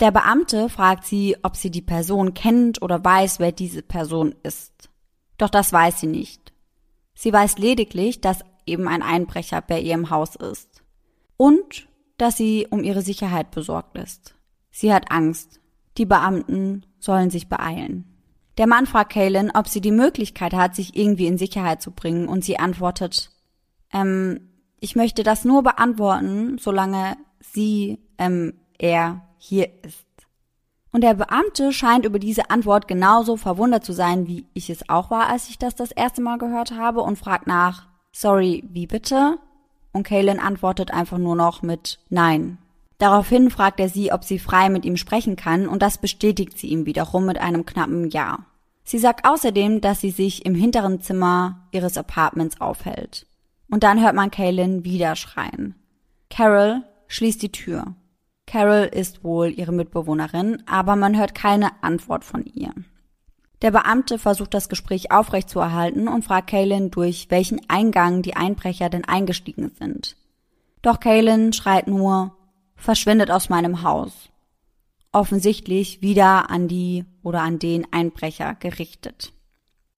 Der 0.00 0.10
Beamte 0.10 0.68
fragt 0.68 1.04
sie, 1.04 1.36
ob 1.42 1.56
sie 1.56 1.70
die 1.70 1.82
Person 1.82 2.34
kennt 2.34 2.82
oder 2.82 3.04
weiß, 3.04 3.38
wer 3.38 3.52
diese 3.52 3.82
Person 3.82 4.34
ist. 4.42 4.90
Doch 5.38 5.50
das 5.50 5.72
weiß 5.72 6.00
sie 6.00 6.06
nicht. 6.06 6.52
Sie 7.14 7.32
weiß 7.32 7.58
lediglich, 7.58 8.20
dass 8.20 8.44
eben 8.66 8.88
ein 8.88 9.02
Einbrecher 9.02 9.60
bei 9.60 9.80
ihrem 9.80 10.10
Haus 10.10 10.34
ist. 10.36 10.82
Und 11.36 11.88
dass 12.16 12.36
sie 12.36 12.66
um 12.70 12.82
ihre 12.82 13.02
Sicherheit 13.02 13.50
besorgt 13.50 13.96
ist. 13.98 14.34
Sie 14.70 14.92
hat 14.92 15.10
Angst. 15.10 15.60
Die 15.96 16.06
Beamten 16.06 16.86
sollen 16.98 17.30
sich 17.30 17.48
beeilen. 17.48 18.04
Der 18.58 18.66
Mann 18.66 18.86
fragt 18.86 19.12
Kaylin, 19.12 19.50
ob 19.52 19.68
sie 19.68 19.80
die 19.80 19.90
Möglichkeit 19.90 20.52
hat, 20.52 20.74
sich 20.74 20.96
irgendwie 20.96 21.26
in 21.26 21.38
Sicherheit 21.38 21.82
zu 21.82 21.90
bringen, 21.90 22.28
und 22.28 22.44
sie 22.44 22.58
antwortet, 22.58 23.30
ähm, 23.92 24.48
ich 24.80 24.96
möchte 24.96 25.22
das 25.22 25.44
nur 25.44 25.62
beantworten, 25.62 26.58
solange 26.58 27.16
sie, 27.40 27.98
ähm, 28.18 28.54
er 28.78 29.22
hier 29.38 29.68
ist. 29.82 30.04
Und 30.92 31.02
der 31.02 31.14
Beamte 31.14 31.72
scheint 31.72 32.04
über 32.04 32.18
diese 32.18 32.50
Antwort 32.50 32.86
genauso 32.86 33.36
verwundert 33.36 33.84
zu 33.84 33.92
sein, 33.92 34.28
wie 34.28 34.46
ich 34.54 34.70
es 34.70 34.88
auch 34.88 35.10
war, 35.10 35.28
als 35.28 35.48
ich 35.48 35.58
das 35.58 35.74
das 35.74 35.90
erste 35.90 36.22
Mal 36.22 36.38
gehört 36.38 36.72
habe 36.72 37.00
und 37.00 37.18
fragt 37.18 37.46
nach, 37.48 37.86
sorry, 38.12 38.62
wie 38.70 38.86
bitte? 38.86 39.38
Und 39.92 40.04
Kaylin 40.04 40.38
antwortet 40.38 40.92
einfach 40.92 41.18
nur 41.18 41.34
noch 41.34 41.62
mit 41.62 41.98
Nein. 42.10 42.58
Daraufhin 42.98 43.50
fragt 43.50 43.80
er 43.80 43.88
sie, 43.88 44.12
ob 44.12 44.22
sie 44.22 44.38
frei 44.38 44.68
mit 44.68 44.84
ihm 44.84 44.96
sprechen 44.96 45.34
kann 45.36 45.66
und 45.68 45.82
das 45.82 45.98
bestätigt 45.98 46.58
sie 46.58 46.68
ihm 46.68 46.86
wiederum 46.86 47.26
mit 47.26 47.38
einem 47.38 47.66
knappen 47.66 48.08
Ja. 48.10 48.46
Sie 48.84 48.98
sagt 48.98 49.26
außerdem, 49.26 49.80
dass 49.80 50.00
sie 50.00 50.10
sich 50.10 50.46
im 50.46 50.54
hinteren 50.54 51.00
Zimmer 51.00 51.66
ihres 51.72 51.98
Apartments 51.98 52.60
aufhält. 52.60 53.26
Und 53.68 53.82
dann 53.82 54.00
hört 54.00 54.14
man 54.14 54.30
Kaylin 54.30 54.84
wieder 54.84 55.16
schreien. 55.16 55.74
Carol 56.30 56.82
schließt 57.08 57.42
die 57.42 57.50
Tür. 57.50 57.94
Carol 58.46 58.84
ist 58.92 59.24
wohl 59.24 59.50
ihre 59.50 59.72
Mitbewohnerin, 59.72 60.62
aber 60.66 60.96
man 60.96 61.16
hört 61.18 61.34
keine 61.34 61.82
Antwort 61.82 62.24
von 62.24 62.44
ihr. 62.44 62.72
Der 63.62 63.70
Beamte 63.70 64.18
versucht 64.18 64.54
das 64.54 64.68
Gespräch 64.68 65.10
aufrechtzuerhalten 65.10 66.08
und 66.08 66.24
fragt 66.24 66.50
Kaylin, 66.50 66.90
durch 66.90 67.26
welchen 67.30 67.60
Eingang 67.68 68.22
die 68.22 68.36
Einbrecher 68.36 68.90
denn 68.90 69.04
eingestiegen 69.04 69.70
sind. 69.78 70.16
Doch 70.82 71.00
Kaylin 71.00 71.52
schreit 71.52 71.88
nur, 71.88 72.36
verschwindet 72.76 73.30
aus 73.30 73.48
meinem 73.48 73.82
Haus. 73.82 74.28
Offensichtlich 75.12 76.02
wieder 76.02 76.50
an 76.50 76.68
die 76.68 77.04
oder 77.22 77.42
an 77.42 77.58
den 77.58 77.86
Einbrecher 77.92 78.54
gerichtet. 78.56 79.33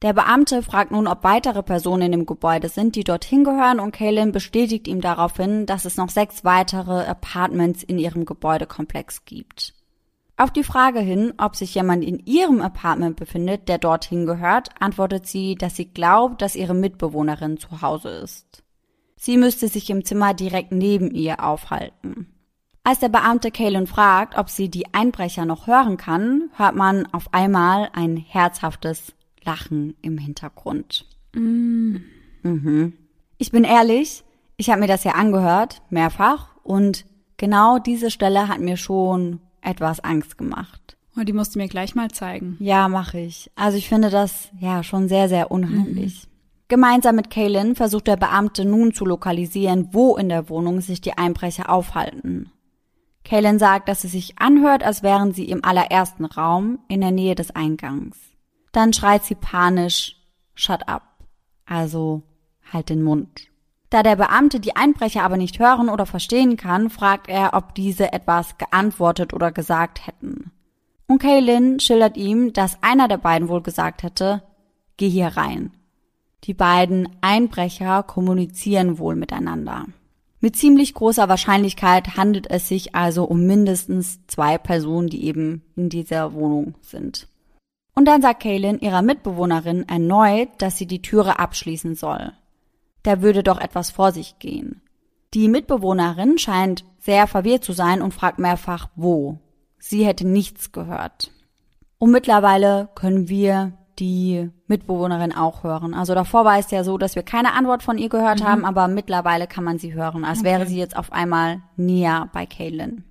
Der 0.03 0.13
Beamte 0.13 0.63
fragt 0.63 0.91
nun, 0.91 1.07
ob 1.07 1.25
weitere 1.25 1.63
Personen 1.63 2.13
im 2.13 2.27
Gebäude 2.27 2.69
sind, 2.69 2.97
die 2.97 3.05
dorthin 3.05 3.45
gehören, 3.45 3.81
und 3.81 3.93
Kaylin 3.93 4.31
bestätigt 4.31 4.89
ihm 4.89 5.01
daraufhin, 5.01 5.65
dass 5.65 5.87
es 5.87 5.97
noch 5.97 6.11
sechs 6.11 6.45
weitere 6.45 7.07
Apartments 7.07 7.83
in 7.83 7.99
ihrem 7.99 8.27
Gebäudekomplex 8.27 9.25
gibt. 9.25 9.73
Auf 10.37 10.51
die 10.51 10.65
Frage 10.65 11.01
hin, 11.01 11.33
ob 11.39 11.57
sich 11.57 11.75
jemand 11.75 12.05
in 12.05 12.19
ihrem 12.27 12.61
Apartment 12.61 13.17
befindet, 13.17 13.69
der 13.69 13.79
dorthin 13.79 14.27
gehört, 14.27 14.69
antwortet 14.81 15.27
sie, 15.27 15.55
dass 15.55 15.77
sie 15.77 15.87
glaubt, 15.87 16.43
dass 16.43 16.57
ihre 16.57 16.75
Mitbewohnerin 16.75 17.57
zu 17.57 17.81
Hause 17.81 18.11
ist. 18.11 18.63
Sie 19.17 19.39
müsste 19.39 19.69
sich 19.69 19.89
im 19.89 20.05
Zimmer 20.05 20.35
direkt 20.35 20.73
neben 20.73 21.11
ihr 21.11 21.43
aufhalten. 21.43 22.35
Als 22.85 22.99
der 22.99 23.09
Beamte 23.09 23.51
Kaylin 23.51 23.87
fragt, 23.87 24.37
ob 24.37 24.51
sie 24.51 24.69
die 24.69 24.93
Einbrecher 24.93 25.47
noch 25.47 25.67
hören 25.67 25.97
kann, 25.97 26.51
hört 26.55 26.75
man 26.75 27.07
auf 27.15 27.33
einmal 27.33 27.89
ein 27.95 28.19
herzhaftes 28.19 29.15
Lachen 29.47 29.97
im 30.03 30.19
Hintergrund. 30.19 31.07
Mm. 31.35 31.97
Mhm. 32.43 32.93
Ich 33.39 33.51
bin 33.51 33.65
ehrlich, 33.65 34.25
ich 34.57 34.71
habe 34.71 34.81
mir 34.81 34.87
das 34.87 35.05
ja 35.05 35.13
angehört, 35.13 35.83
mehrfach, 35.91 36.57
und 36.63 37.07
genau 37.37 37.79
diese 37.79 38.11
Stelle 38.11 38.49
hat 38.49 38.61
mir 38.61 38.77
schon 38.77 39.41
etwas 39.63 40.01
Angst 40.01 40.37
gemacht. 40.37 40.97
Oh, 41.19 41.23
die 41.23 41.33
musst 41.33 41.55
du 41.55 41.59
mir 41.59 41.69
gleich 41.69 41.95
mal 41.95 42.11
zeigen. 42.11 42.57
Ja, 42.61 42.89
mache 42.89 43.19
ich. 43.19 43.51
Also 43.57 43.79
ich 43.79 43.89
finde 43.89 44.11
das 44.11 44.51
ja 44.61 44.83
schon 44.83 45.09
sehr, 45.09 45.29
sehr 45.29 45.51
unheimlich. 45.51 46.25
Mhm. 46.25 46.31
Gemeinsam 46.69 47.17
mit 47.17 47.31
Kaylin 47.31 47.75
versucht 47.75 48.09
der 48.09 48.17
Beamte 48.17 48.65
nun 48.65 48.93
zu 48.93 49.05
lokalisieren, 49.05 49.89
wo 49.93 50.17
in 50.17 50.29
der 50.29 50.49
Wohnung 50.49 50.81
sich 50.81 51.01
die 51.01 51.17
Einbrecher 51.17 51.71
aufhalten. 51.71 52.51
Kaylin 53.25 53.59
sagt, 53.59 53.89
dass 53.89 54.05
es 54.05 54.13
sich 54.13 54.39
anhört, 54.39 54.85
als 54.85 55.03
wären 55.03 55.33
sie 55.33 55.45
im 55.45 55.65
allerersten 55.65 56.25
Raum 56.25 56.81
in 56.89 57.01
der 57.01 57.13
Nähe 57.13 57.35
des 57.35 57.51
Eingangs. 57.55 58.17
Dann 58.77 58.93
schreit 58.93 59.25
sie 59.25 59.37
panisch, 59.37 60.17
shut 60.55 60.87
up. 60.87 61.03
Also, 61.65 62.25
halt 62.71 62.91
den 62.91 63.03
Mund. 63.03 63.49
Da 63.89 64.03
der 64.03 64.17
Beamte 64.17 64.61
die 64.61 64.77
Einbrecher 64.77 65.23
aber 65.23 65.39
nicht 65.39 65.59
hören 65.59 65.89
oder 65.89 66.05
verstehen 66.05 66.59
kann, 66.59 66.91
fragt 66.91 67.31
er, 67.31 67.55
ob 67.55 67.75
diese 67.75 68.13
etwas 68.13 68.59
geantwortet 68.59 69.33
oder 69.33 69.51
gesagt 69.51 70.07
hätten. 70.07 70.51
Und 71.07 71.23
Kaylin 71.23 71.81
schildert 71.81 72.19
ihm, 72.19 72.53
dass 72.53 72.83
einer 72.83 73.09
der 73.09 73.17
beiden 73.17 73.49
wohl 73.49 73.63
gesagt 73.63 74.03
hätte, 74.03 74.43
geh 74.99 75.09
hier 75.09 75.29
rein. 75.29 75.71
Die 76.45 76.53
beiden 76.53 77.09
Einbrecher 77.23 78.03
kommunizieren 78.03 78.99
wohl 78.99 79.17
miteinander. 79.17 79.87
Mit 80.41 80.55
ziemlich 80.55 80.93
großer 80.93 81.31
Wahrscheinlichkeit 81.31 82.19
handelt 82.19 82.51
es 82.51 82.69
sich 82.69 82.95
also 82.95 83.25
um 83.25 83.47
mindestens 83.47 84.21
zwei 84.27 84.59
Personen, 84.59 85.09
die 85.09 85.25
eben 85.25 85.63
in 85.77 85.89
dieser 85.89 86.35
Wohnung 86.35 86.75
sind. 86.83 87.27
Und 87.97 88.05
dann 88.05 88.21
sagt 88.21 88.43
Kaylin 88.43 88.79
ihrer 88.79 89.01
Mitbewohnerin 89.01 89.89
erneut, 89.89 90.51
dass 90.59 90.77
sie 90.77 90.87
die 90.87 91.01
Türe 91.01 91.39
abschließen 91.39 91.95
soll. 91.95 92.33
Da 93.03 93.23
würde 93.23 93.43
doch 93.43 93.59
etwas 93.59 93.91
vor 93.91 94.13
sich 94.13 94.39
gehen. 94.39 94.83
Die 95.33 95.49
Mitbewohnerin 95.49 96.39
scheint 96.39 96.85
sehr 97.01 97.27
verwirrt 97.27 97.65
zu 97.65 97.73
sein 97.73 98.03
und 98.03 98.13
fragt 98.13 98.39
mehrfach, 98.39 98.91
wo. 98.97 99.39
Sie 99.79 100.05
hätte 100.05 100.27
nichts 100.27 100.73
gehört. 100.73 101.31
Und 101.99 102.11
mittlerweile 102.11 102.89
können 102.95 103.29
wir 103.29 103.73
die 103.99 104.51
Mitbewohnerin 104.67 105.35
auch 105.35 105.65
hören. 105.65 105.95
Also 105.95 106.15
davor 106.15 106.45
war 106.45 106.59
es 106.59 106.71
ja 106.71 106.85
so, 106.85 106.99
dass 106.99 107.15
wir 107.15 107.23
keine 107.23 107.55
Antwort 107.55 107.83
von 107.83 107.97
ihr 107.97 108.11
gehört 108.11 108.41
mhm. 108.41 108.45
haben, 108.45 108.65
aber 108.67 108.89
mittlerweile 108.89 109.47
kann 109.47 109.65
man 109.65 109.79
sie 109.79 109.95
hören, 109.95 110.25
als 110.25 110.41
okay. 110.41 110.49
wäre 110.49 110.67
sie 110.67 110.79
jetzt 110.79 110.97
auf 110.97 111.13
einmal 111.13 111.63
näher 111.77 112.29
bei 112.35 112.45
Kaylin. 112.45 113.05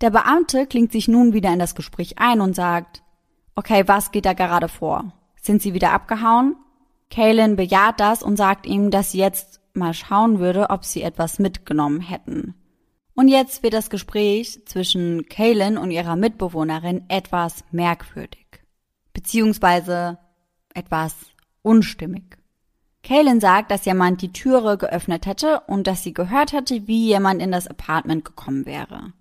Der 0.00 0.08
Beamte 0.08 0.66
klingt 0.66 0.92
sich 0.92 1.08
nun 1.08 1.34
wieder 1.34 1.52
in 1.52 1.58
das 1.58 1.74
Gespräch 1.74 2.18
ein 2.18 2.40
und 2.40 2.56
sagt, 2.56 3.02
Okay, 3.60 3.86
was 3.86 4.10
geht 4.10 4.24
da 4.24 4.32
gerade 4.32 4.68
vor? 4.68 5.12
Sind 5.36 5.60
sie 5.60 5.74
wieder 5.74 5.92
abgehauen? 5.92 6.56
Kaylin 7.10 7.56
bejaht 7.56 8.00
das 8.00 8.22
und 8.22 8.36
sagt 8.36 8.64
ihm, 8.64 8.90
dass 8.90 9.12
sie 9.12 9.18
jetzt 9.18 9.60
mal 9.74 9.92
schauen 9.92 10.38
würde, 10.38 10.70
ob 10.70 10.82
sie 10.82 11.02
etwas 11.02 11.38
mitgenommen 11.38 12.00
hätten. 12.00 12.54
Und 13.14 13.28
jetzt 13.28 13.62
wird 13.62 13.74
das 13.74 13.90
Gespräch 13.90 14.64
zwischen 14.64 15.28
Kaylin 15.28 15.76
und 15.76 15.90
ihrer 15.90 16.16
Mitbewohnerin 16.16 17.04
etwas 17.08 17.62
merkwürdig. 17.70 18.46
Beziehungsweise 19.12 20.16
etwas 20.72 21.14
unstimmig. 21.60 22.38
Kaylin 23.02 23.40
sagt, 23.40 23.70
dass 23.70 23.84
jemand 23.84 24.22
die 24.22 24.32
Türe 24.32 24.78
geöffnet 24.78 25.26
hätte 25.26 25.60
und 25.66 25.86
dass 25.86 26.02
sie 26.02 26.14
gehört 26.14 26.54
hätte, 26.54 26.86
wie 26.86 27.08
jemand 27.08 27.42
in 27.42 27.52
das 27.52 27.66
Apartment 27.66 28.24
gekommen 28.24 28.64
wäre. 28.64 29.12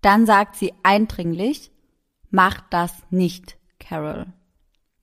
Dann 0.00 0.24
sagt 0.24 0.56
sie 0.56 0.72
eindringlich, 0.82 1.70
Mach 2.30 2.60
das 2.70 2.92
nicht, 3.10 3.55
Carol. 3.88 4.26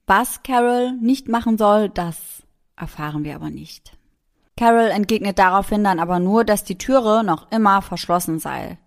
Was 0.06 0.42
Carol 0.42 0.92
nicht 1.00 1.28
machen 1.28 1.56
soll, 1.56 1.88
das 1.88 2.42
erfahren 2.76 3.24
wir 3.24 3.34
aber 3.34 3.50
nicht. 3.50 3.96
Carol 4.56 4.90
entgegnet 4.90 5.38
daraufhin 5.38 5.82
dann 5.82 5.98
aber 5.98 6.20
nur, 6.20 6.44
dass 6.44 6.64
die 6.64 6.78
Türe 6.78 7.24
noch 7.24 7.50
immer 7.50 7.82
verschlossen 7.82 8.38
sei. 8.38 8.78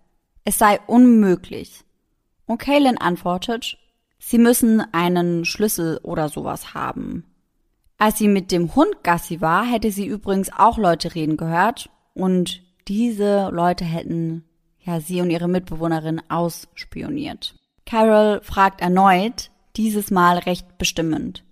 Es 0.44 0.58
sei 0.58 0.78
unmöglich. 0.86 1.84
Und 2.46 2.58
Kaylin 2.58 2.98
antwortet, 2.98 3.76
Sie 4.20 4.38
müssen 4.38 4.82
einen 4.92 5.44
Schlüssel 5.44 5.98
oder 6.02 6.28
sowas 6.28 6.74
haben. 6.74 7.24
Als 7.98 8.18
sie 8.18 8.28
mit 8.28 8.52
dem 8.52 8.74
Hund 8.74 9.02
Gassi 9.02 9.40
war, 9.40 9.64
hätte 9.64 9.90
sie 9.90 10.06
übrigens 10.06 10.50
auch 10.52 10.78
Leute 10.78 11.14
reden 11.14 11.36
gehört 11.36 11.90
und 12.14 12.62
diese 12.86 13.50
Leute 13.50 13.84
hätten 13.84 14.44
ja 14.80 15.00
sie 15.00 15.20
und 15.20 15.30
ihre 15.30 15.48
Mitbewohnerin 15.48 16.22
ausspioniert. 16.28 17.54
Carol 17.86 18.40
fragt 18.42 18.80
erneut, 18.80 19.50
dieses 19.78 20.10
Mal 20.10 20.38
recht 20.38 20.76
bestimmend. 20.76 21.44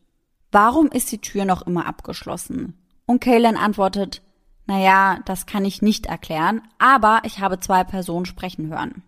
Warum 0.53 0.89
ist 0.89 1.11
die 1.13 1.21
Tür 1.21 1.45
noch 1.45 1.63
immer 1.63 1.87
abgeschlossen? 1.87 2.75
Und 3.07 3.21
Kaylin 3.21 3.57
antwortet, 3.57 4.23
naja, 4.67 5.21
das 5.25 5.47
kann 5.47 5.65
ich 5.65 5.81
nicht 5.81 6.07
erklären, 6.07 6.61
aber 6.79 7.21
ich 7.25 7.39
habe 7.39 7.61
zwei 7.61 7.85
Personen 7.85 8.27
sprechen 8.27 8.69
hören. 8.69 9.03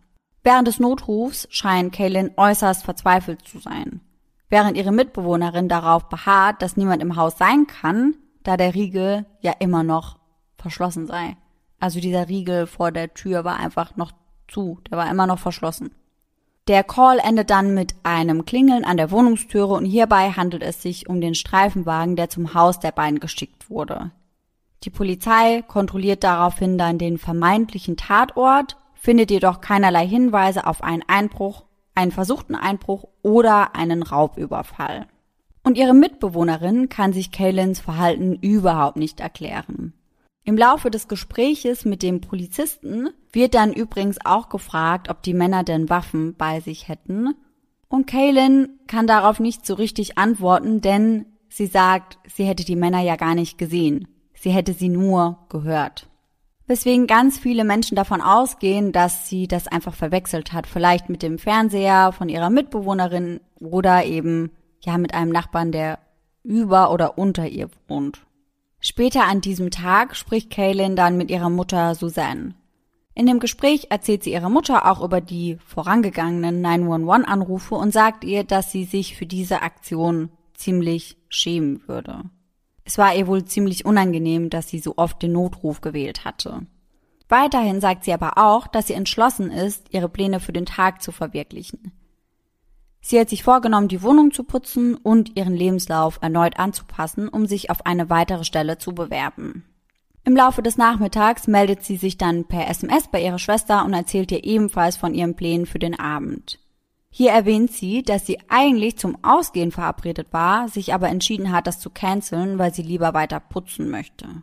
Während 0.44 0.68
des 0.68 0.78
Notrufs 0.78 1.48
scheint 1.50 1.92
Kaylin 1.92 2.30
äußerst 2.36 2.84
verzweifelt 2.84 3.42
zu 3.46 3.58
sein. 3.58 4.00
Während 4.48 4.76
ihre 4.76 4.92
Mitbewohnerin 4.92 5.68
darauf 5.68 6.08
beharrt, 6.08 6.62
dass 6.62 6.76
niemand 6.76 7.02
im 7.02 7.16
Haus 7.16 7.36
sein 7.36 7.66
kann, 7.66 8.14
da 8.44 8.56
der 8.56 8.74
Riegel 8.74 9.26
ja 9.40 9.52
immer 9.58 9.82
noch 9.82 10.18
verschlossen 10.56 11.06
sei. 11.06 11.36
Also 11.80 12.00
dieser 12.00 12.28
Riegel 12.28 12.66
vor 12.66 12.92
der 12.92 13.12
Tür 13.14 13.44
war 13.44 13.56
einfach 13.56 13.96
noch 13.96 14.12
zu, 14.46 14.80
der 14.90 14.96
war 14.96 15.10
immer 15.10 15.26
noch 15.26 15.38
verschlossen. 15.38 15.90
Der 16.68 16.84
Call 16.84 17.18
endet 17.18 17.48
dann 17.48 17.72
mit 17.72 17.94
einem 18.02 18.44
Klingeln 18.44 18.84
an 18.84 18.98
der 18.98 19.10
Wohnungstüre 19.10 19.72
und 19.72 19.86
hierbei 19.86 20.32
handelt 20.32 20.62
es 20.62 20.82
sich 20.82 21.08
um 21.08 21.22
den 21.22 21.34
Streifenwagen, 21.34 22.14
der 22.14 22.28
zum 22.28 22.52
Haus 22.52 22.78
der 22.78 22.92
beiden 22.92 23.20
geschickt 23.20 23.70
wurde. 23.70 24.10
Die 24.84 24.90
Polizei 24.90 25.62
kontrolliert 25.66 26.22
daraufhin 26.22 26.76
dann 26.76 26.98
den 26.98 27.16
vermeintlichen 27.16 27.96
Tatort, 27.96 28.76
findet 28.94 29.30
jedoch 29.30 29.62
keinerlei 29.62 30.06
Hinweise 30.06 30.66
auf 30.66 30.82
einen 30.82 31.02
Einbruch, 31.06 31.64
einen 31.94 32.12
versuchten 32.12 32.54
Einbruch 32.54 33.08
oder 33.22 33.74
einen 33.74 34.02
Raubüberfall. 34.02 35.06
Und 35.64 35.78
ihre 35.78 35.94
Mitbewohnerin 35.94 36.90
kann 36.90 37.14
sich 37.14 37.32
Kaylins 37.32 37.80
Verhalten 37.80 38.34
überhaupt 38.34 38.98
nicht 38.98 39.20
erklären. 39.20 39.94
Im 40.48 40.56
Laufe 40.56 40.90
des 40.90 41.08
Gespräches 41.08 41.84
mit 41.84 42.02
dem 42.02 42.22
Polizisten 42.22 43.10
wird 43.32 43.52
dann 43.52 43.70
übrigens 43.70 44.16
auch 44.24 44.48
gefragt, 44.48 45.10
ob 45.10 45.22
die 45.22 45.34
Männer 45.34 45.62
denn 45.62 45.90
Waffen 45.90 46.36
bei 46.36 46.60
sich 46.60 46.88
hätten. 46.88 47.34
Und 47.90 48.06
Kaylin 48.06 48.70
kann 48.86 49.06
darauf 49.06 49.40
nicht 49.40 49.66
so 49.66 49.74
richtig 49.74 50.16
antworten, 50.16 50.80
denn 50.80 51.26
sie 51.50 51.66
sagt, 51.66 52.16
sie 52.34 52.44
hätte 52.44 52.64
die 52.64 52.76
Männer 52.76 53.02
ja 53.02 53.16
gar 53.16 53.34
nicht 53.34 53.58
gesehen. 53.58 54.08
Sie 54.32 54.48
hätte 54.48 54.72
sie 54.72 54.88
nur 54.88 55.36
gehört. 55.50 56.08
Weswegen 56.66 57.06
ganz 57.06 57.38
viele 57.38 57.64
Menschen 57.64 57.94
davon 57.94 58.22
ausgehen, 58.22 58.90
dass 58.90 59.28
sie 59.28 59.48
das 59.48 59.68
einfach 59.68 59.94
verwechselt 59.94 60.54
hat. 60.54 60.66
Vielleicht 60.66 61.10
mit 61.10 61.22
dem 61.22 61.38
Fernseher 61.38 62.12
von 62.12 62.30
ihrer 62.30 62.48
Mitbewohnerin 62.48 63.40
oder 63.60 64.06
eben, 64.06 64.52
ja, 64.80 64.96
mit 64.96 65.12
einem 65.12 65.30
Nachbarn, 65.30 65.72
der 65.72 65.98
über 66.42 66.90
oder 66.90 67.18
unter 67.18 67.46
ihr 67.46 67.68
wohnt. 67.86 68.22
Später 68.80 69.24
an 69.24 69.40
diesem 69.40 69.70
Tag 69.70 70.16
spricht 70.16 70.50
Kaylin 70.50 70.96
dann 70.96 71.16
mit 71.16 71.30
ihrer 71.30 71.50
Mutter 71.50 71.94
Suzanne. 71.94 72.54
In 73.14 73.26
dem 73.26 73.40
Gespräch 73.40 73.88
erzählt 73.90 74.22
sie 74.22 74.32
ihrer 74.32 74.48
Mutter 74.48 74.88
auch 74.88 75.02
über 75.02 75.20
die 75.20 75.58
vorangegangenen 75.66 76.64
911-Anrufe 76.64 77.74
und 77.74 77.92
sagt 77.92 78.22
ihr, 78.22 78.44
dass 78.44 78.70
sie 78.70 78.84
sich 78.84 79.16
für 79.16 79.26
diese 79.26 79.62
Aktion 79.62 80.30
ziemlich 80.54 81.16
schämen 81.28 81.82
würde. 81.88 82.22
Es 82.84 82.96
war 82.96 83.14
ihr 83.14 83.26
wohl 83.26 83.44
ziemlich 83.44 83.84
unangenehm, 83.84 84.50
dass 84.50 84.68
sie 84.68 84.78
so 84.78 84.94
oft 84.96 85.20
den 85.20 85.32
Notruf 85.32 85.80
gewählt 85.80 86.24
hatte. 86.24 86.66
Weiterhin 87.28 87.80
sagt 87.80 88.04
sie 88.04 88.12
aber 88.12 88.38
auch, 88.38 88.68
dass 88.68 88.86
sie 88.86 88.94
entschlossen 88.94 89.50
ist, 89.50 89.92
ihre 89.92 90.08
Pläne 90.08 90.40
für 90.40 90.52
den 90.52 90.64
Tag 90.64 91.02
zu 91.02 91.12
verwirklichen. 91.12 91.92
Sie 93.00 93.18
hat 93.18 93.28
sich 93.28 93.42
vorgenommen, 93.42 93.88
die 93.88 94.02
Wohnung 94.02 94.32
zu 94.32 94.44
putzen 94.44 94.94
und 94.94 95.36
ihren 95.36 95.54
Lebenslauf 95.54 96.18
erneut 96.20 96.58
anzupassen, 96.58 97.28
um 97.28 97.46
sich 97.46 97.70
auf 97.70 97.86
eine 97.86 98.10
weitere 98.10 98.44
Stelle 98.44 98.78
zu 98.78 98.94
bewerben. 98.94 99.64
Im 100.24 100.36
Laufe 100.36 100.62
des 100.62 100.76
Nachmittags 100.76 101.46
meldet 101.46 101.84
sie 101.84 101.96
sich 101.96 102.18
dann 102.18 102.44
per 102.44 102.68
SMS 102.68 103.08
bei 103.08 103.22
ihrer 103.22 103.38
Schwester 103.38 103.84
und 103.84 103.94
erzählt 103.94 104.30
ihr 104.30 104.44
ebenfalls 104.44 104.96
von 104.96 105.14
ihren 105.14 105.36
Plänen 105.36 105.64
für 105.64 105.78
den 105.78 105.98
Abend. 105.98 106.58
Hier 107.10 107.30
erwähnt 107.30 107.72
sie, 107.72 108.02
dass 108.02 108.26
sie 108.26 108.38
eigentlich 108.48 108.98
zum 108.98 109.16
Ausgehen 109.24 109.72
verabredet 109.72 110.28
war, 110.30 110.68
sich 110.68 110.92
aber 110.92 111.08
entschieden 111.08 111.50
hat, 111.50 111.66
das 111.66 111.80
zu 111.80 111.88
canceln, 111.88 112.58
weil 112.58 112.74
sie 112.74 112.82
lieber 112.82 113.14
weiter 113.14 113.40
putzen 113.40 113.88
möchte. 113.88 114.42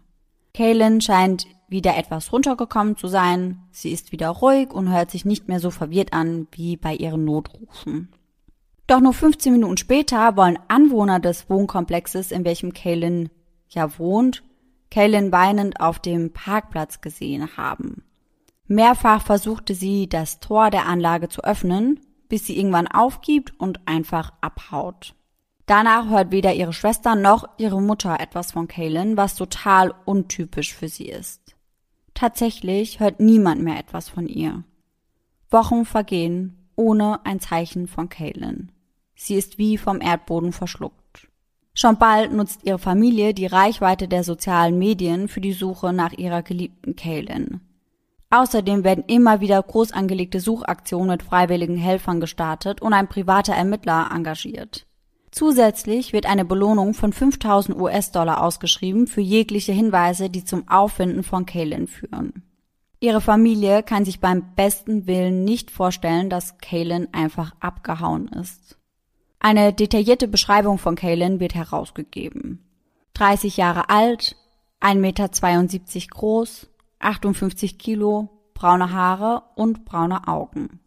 Kaylin 0.55 1.01
scheint 1.01 1.45
wieder 1.67 1.97
etwas 1.97 2.31
runtergekommen 2.31 2.97
zu 2.97 3.07
sein, 3.07 3.59
sie 3.71 3.91
ist 3.91 4.11
wieder 4.11 4.29
ruhig 4.29 4.71
und 4.71 4.91
hört 4.91 5.11
sich 5.11 5.25
nicht 5.25 5.47
mehr 5.47 5.59
so 5.59 5.69
verwirrt 5.69 6.13
an 6.13 6.47
wie 6.51 6.77
bei 6.77 6.95
ihren 6.95 7.25
Notrufen. 7.25 8.09
Doch 8.87 8.99
nur 8.99 9.13
15 9.13 9.51
Minuten 9.51 9.77
später 9.77 10.37
wollen 10.37 10.59
Anwohner 10.67 11.19
des 11.19 11.49
Wohnkomplexes, 11.49 12.31
in 12.31 12.45
welchem 12.45 12.73
Kaylin 12.73 13.29
ja 13.69 13.97
wohnt, 13.97 14.43
Kaylin 14.91 15.31
weinend 15.31 15.79
auf 15.79 15.99
dem 15.99 16.31
Parkplatz 16.33 17.01
gesehen 17.01 17.57
haben. 17.57 18.03
Mehrfach 18.67 19.21
versuchte 19.21 19.73
sie, 19.73 20.07
das 20.07 20.39
Tor 20.39 20.69
der 20.69 20.85
Anlage 20.85 21.29
zu 21.29 21.43
öffnen, 21.43 21.99
bis 22.29 22.45
sie 22.45 22.57
irgendwann 22.57 22.87
aufgibt 22.87 23.59
und 23.59 23.87
einfach 23.87 24.33
abhaut. 24.41 25.15
Danach 25.65 26.09
hört 26.09 26.31
weder 26.31 26.53
ihre 26.53 26.73
Schwester 26.73 27.15
noch 27.15 27.47
ihre 27.57 27.81
Mutter 27.81 28.19
etwas 28.19 28.51
von 28.51 28.67
Kaylin, 28.67 29.17
was 29.17 29.35
total 29.35 29.93
untypisch 30.05 30.73
für 30.73 30.89
sie 30.89 31.07
ist. 31.07 31.55
Tatsächlich 32.13 32.99
hört 32.99 33.19
niemand 33.19 33.61
mehr 33.61 33.79
etwas 33.79 34.09
von 34.09 34.27
ihr. 34.27 34.63
Wochen 35.49 35.85
vergehen 35.85 36.69
ohne 36.75 37.25
ein 37.25 37.39
Zeichen 37.39 37.87
von 37.87 38.09
Kaylin. 38.09 38.71
Sie 39.15 39.35
ist 39.35 39.57
wie 39.57 39.77
vom 39.77 40.01
Erdboden 40.01 40.51
verschluckt. 40.51 41.27
Schon 41.73 41.97
bald 41.97 42.31
nutzt 42.31 42.61
ihre 42.63 42.79
Familie 42.79 43.33
die 43.33 43.47
Reichweite 43.47 44.07
der 44.07 44.23
sozialen 44.23 44.77
Medien 44.77 45.27
für 45.27 45.41
die 45.41 45.53
Suche 45.53 45.91
nach 45.91 46.13
ihrer 46.13 46.41
geliebten 46.41 46.95
Kaylin. 46.95 47.61
Außerdem 48.29 48.83
werden 48.83 49.03
immer 49.07 49.39
wieder 49.39 49.61
groß 49.61 49.91
angelegte 49.91 50.39
Suchaktionen 50.39 51.09
mit 51.09 51.23
freiwilligen 51.23 51.77
Helfern 51.77 52.19
gestartet 52.19 52.81
und 52.81 52.93
ein 52.93 53.07
privater 53.07 53.53
Ermittler 53.53 54.09
engagiert. 54.13 54.85
Zusätzlich 55.31 56.13
wird 56.13 56.25
eine 56.25 56.45
Belohnung 56.45 56.93
von 56.93 57.11
5000 57.11 57.77
US-Dollar 57.77 58.41
ausgeschrieben 58.41 59.05
für 59.05 59.21
jegliche 59.21 59.73
Hinweise, 59.73 60.29
die 60.29 60.45
zum 60.45 60.67
Auffinden 60.69 61.23
von 61.23 61.45
Kaylin 61.45 61.87
führen. 61.87 62.43
Ihre 63.01 63.19
Familie 63.19 63.83
kann 63.83 64.05
sich 64.05 64.21
beim 64.21 64.55
besten 64.55 65.07
Willen 65.07 65.43
nicht 65.43 65.71
vorstellen, 65.71 66.29
dass 66.29 66.57
Kaylin 66.59 67.09
einfach 67.13 67.53
abgehauen 67.59 68.29
ist. 68.29 68.74
Eine 69.45 69.73
detaillierte 69.73 70.27
Beschreibung 70.27 70.79
von 70.79 70.95
Kaylin 70.95 71.39
wird 71.39 71.53
herausgegeben. 71.53 72.65
30 73.13 73.57
Jahre 73.57 73.91
alt, 73.91 74.35
1,72 74.81 74.95
Meter 74.95 75.29
groß, 76.09 76.67
58 76.97 77.77
Kilo, 77.77 78.29
braune 78.55 78.91
Haare 78.91 79.43
und 79.53 79.85
braune 79.85 80.27
Augen. 80.27 80.79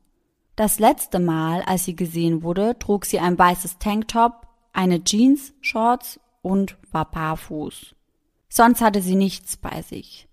Das 0.56 0.80
letzte 0.80 1.20
Mal, 1.20 1.62
als 1.66 1.84
sie 1.84 1.94
gesehen 1.94 2.42
wurde, 2.42 2.76
trug 2.80 3.04
sie 3.04 3.20
ein 3.20 3.38
weißes 3.38 3.78
Tanktop, 3.78 4.48
eine 4.72 5.04
Jeans, 5.04 5.54
Shorts 5.60 6.18
und 6.42 6.76
war 6.90 7.08
barfuß. 7.08 7.94
Sonst 8.48 8.80
hatte 8.80 9.02
sie 9.02 9.14
nichts 9.14 9.56
bei 9.56 9.82
sich. 9.82 10.26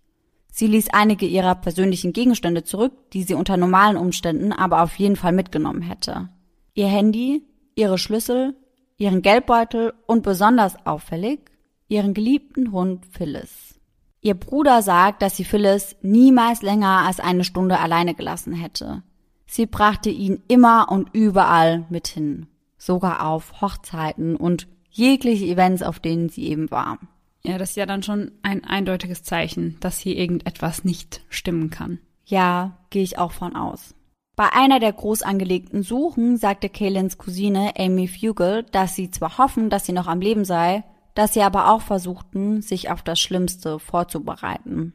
Sie 0.50 0.66
ließ 0.66 0.90
einige 0.94 1.28
ihrer 1.28 1.54
persönlichen 1.54 2.12
Gegenstände 2.12 2.64
zurück, 2.64 3.12
die 3.14 3.22
sie 3.22 3.36
unter 3.36 3.56
normalen 3.56 3.98
Umständen 3.98 4.52
aber 4.52 4.82
auf 4.82 4.96
jeden 4.96 5.16
Fall 5.16 5.32
mitgenommen 5.32 5.84
hätte. 5.84 6.30
Ihr 6.74 6.88
Handy, 6.88 7.44
ihre 7.76 7.98
Schlüssel, 7.98 8.56
ihren 8.98 9.22
Geldbeutel 9.22 9.94
und 10.08 10.24
besonders 10.24 10.76
auffällig, 10.86 11.52
ihren 11.88 12.14
geliebten 12.14 12.72
Hund 12.72 13.06
Phyllis. 13.06 13.80
Ihr 14.22 14.34
Bruder 14.34 14.82
sagt, 14.82 15.22
dass 15.22 15.38
sie 15.38 15.44
Phyllis 15.44 15.96
niemals 16.02 16.62
länger 16.64 17.04
als 17.06 17.20
eine 17.20 17.44
Stunde 17.44 17.80
alleine 17.80 18.16
gelassen 18.16 18.54
hätte. 18.54 19.04
Sie 19.46 19.68
brachte 19.68 20.10
ihn 20.10 20.42
immer 20.48 20.88
und 20.90 21.10
überall 21.14 21.86
mit 21.90 22.08
hin, 22.08 22.48
sogar 22.78 23.28
auf 23.28 23.62
Hochzeiten 23.62 24.36
und 24.36 24.68
jegliche 24.90 25.46
Events, 25.46 25.84
auf 25.84 26.00
denen 26.00 26.30
sie 26.30 26.48
eben 26.48 26.72
war. 26.72 26.98
Ja, 27.44 27.60
das 27.60 27.72
ist 27.72 27.76
ja 27.76 27.86
dann 27.86 28.02
schon 28.02 28.32
ein 28.42 28.64
eindeutiges 28.64 29.22
Zeichen, 29.22 29.78
dass 29.80 30.00
hier 30.00 30.18
irgendetwas 30.18 30.84
nicht 30.84 31.22
stimmen 31.30 31.70
kann. 31.70 32.00
Ja, 32.26 32.80
gehe 32.90 33.04
ich 33.04 33.20
auch 33.20 33.32
von 33.32 33.56
aus. 33.56 33.94
Bei 34.36 34.52
einer 34.52 34.80
der 34.80 34.92
groß 34.92 35.22
angelegten 35.22 35.82
Suchen 35.82 36.38
sagte 36.38 36.68
Kaylins 36.68 37.18
Cousine 37.18 37.74
Amy 37.78 38.08
Fugel, 38.08 38.64
dass 38.72 38.96
sie 38.96 39.10
zwar 39.10 39.38
hoffen, 39.38 39.70
dass 39.70 39.86
sie 39.86 39.94
noch 39.94 40.08
am 40.08 40.20
Leben 40.20 40.44
sei, 40.44 40.84
dass 41.14 41.34
sie 41.34 41.42
aber 41.42 41.72
auch 41.72 41.82
versuchten, 41.82 42.62
sich 42.62 42.92
auf 42.92 43.02
das 43.02 43.20
Schlimmste 43.20 43.80
vorzubereiten. 43.80 44.94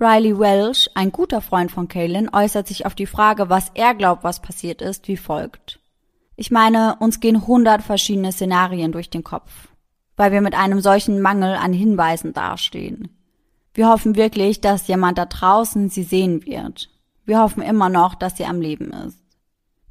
Riley 0.00 0.36
Welsh, 0.38 0.90
ein 0.94 1.12
guter 1.12 1.40
Freund 1.40 1.70
von 1.70 1.86
Kaylin, 1.86 2.30
äußert 2.32 2.66
sich 2.66 2.86
auf 2.86 2.94
die 2.94 3.06
Frage, 3.06 3.48
was 3.48 3.70
er 3.74 3.94
glaubt, 3.94 4.24
was 4.24 4.42
passiert 4.42 4.82
ist, 4.82 5.06
wie 5.06 5.16
folgt. 5.16 5.78
Ich 6.34 6.50
meine, 6.50 6.96
uns 7.00 7.20
gehen 7.20 7.46
hundert 7.46 7.82
verschiedene 7.82 8.32
Szenarien 8.32 8.92
durch 8.92 9.10
den 9.10 9.22
Kopf, 9.22 9.68
weil 10.16 10.32
wir 10.32 10.40
mit 10.40 10.54
einem 10.54 10.80
solchen 10.80 11.20
Mangel 11.20 11.54
an 11.54 11.72
Hinweisen 11.72 12.32
dastehen. 12.32 13.10
Wir 13.74 13.88
hoffen 13.88 14.16
wirklich, 14.16 14.60
dass 14.60 14.88
jemand 14.88 15.18
da 15.18 15.26
draußen 15.26 15.90
sie 15.90 16.02
sehen 16.02 16.44
wird. 16.44 16.88
Wir 17.30 17.38
hoffen 17.38 17.62
immer 17.62 17.88
noch, 17.88 18.16
dass 18.16 18.36
sie 18.36 18.44
am 18.44 18.60
Leben 18.60 18.90
ist. 18.92 19.22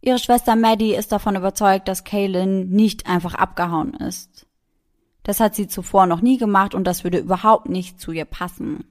Ihre 0.01 0.19
Schwester 0.19 0.57
Maddie 0.57 0.93
ist 0.93 1.13
davon 1.13 1.37
überzeugt, 1.37 1.87
dass 1.87 2.03
Kaylin 2.03 2.67
nicht 2.67 3.07
einfach 3.07 3.33
abgehauen 3.33 3.93
ist. 3.93 4.45
Das 5.23 5.39
hat 5.39 5.55
sie 5.55 5.69
zuvor 5.69 6.05
noch 6.05 6.19
nie 6.19 6.35
gemacht 6.35 6.75
und 6.75 6.83
das 6.83 7.05
würde 7.05 7.17
überhaupt 7.17 7.69
nicht 7.69 8.01
zu 8.01 8.11
ihr 8.11 8.25
passen. 8.25 8.83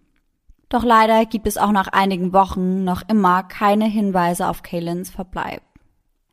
Doch 0.71 0.83
leider 0.83 1.27
gibt 1.27 1.47
es 1.47 1.59
auch 1.59 1.73
nach 1.73 1.89
einigen 1.89 2.33
Wochen 2.33 2.85
noch 2.85 3.07
immer 3.07 3.43
keine 3.43 3.85
Hinweise 3.85 4.49
auf 4.49 4.63
Kaylins 4.63 5.11
Verbleib. 5.11 5.61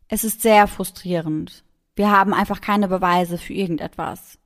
Es 0.07 0.23
ist 0.23 0.41
sehr 0.41 0.67
frustrierend. 0.67 1.65
Wir 1.97 2.11
haben 2.11 2.33
einfach 2.33 2.61
keine 2.61 2.87
Beweise 2.87 3.37
für 3.37 3.51
irgendetwas. 3.53 4.39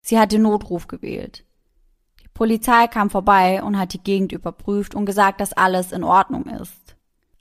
Sie 0.00 0.18
hat 0.18 0.32
den 0.32 0.40
Notruf 0.40 0.88
gewählt. 0.88 1.44
Die 2.22 2.28
Polizei 2.32 2.86
kam 2.86 3.10
vorbei 3.10 3.62
und 3.62 3.78
hat 3.78 3.92
die 3.92 4.02
Gegend 4.02 4.32
überprüft 4.32 4.94
und 4.94 5.04
gesagt, 5.04 5.42
dass 5.42 5.52
alles 5.52 5.92
in 5.92 6.04
Ordnung 6.04 6.46
ist. 6.46 6.81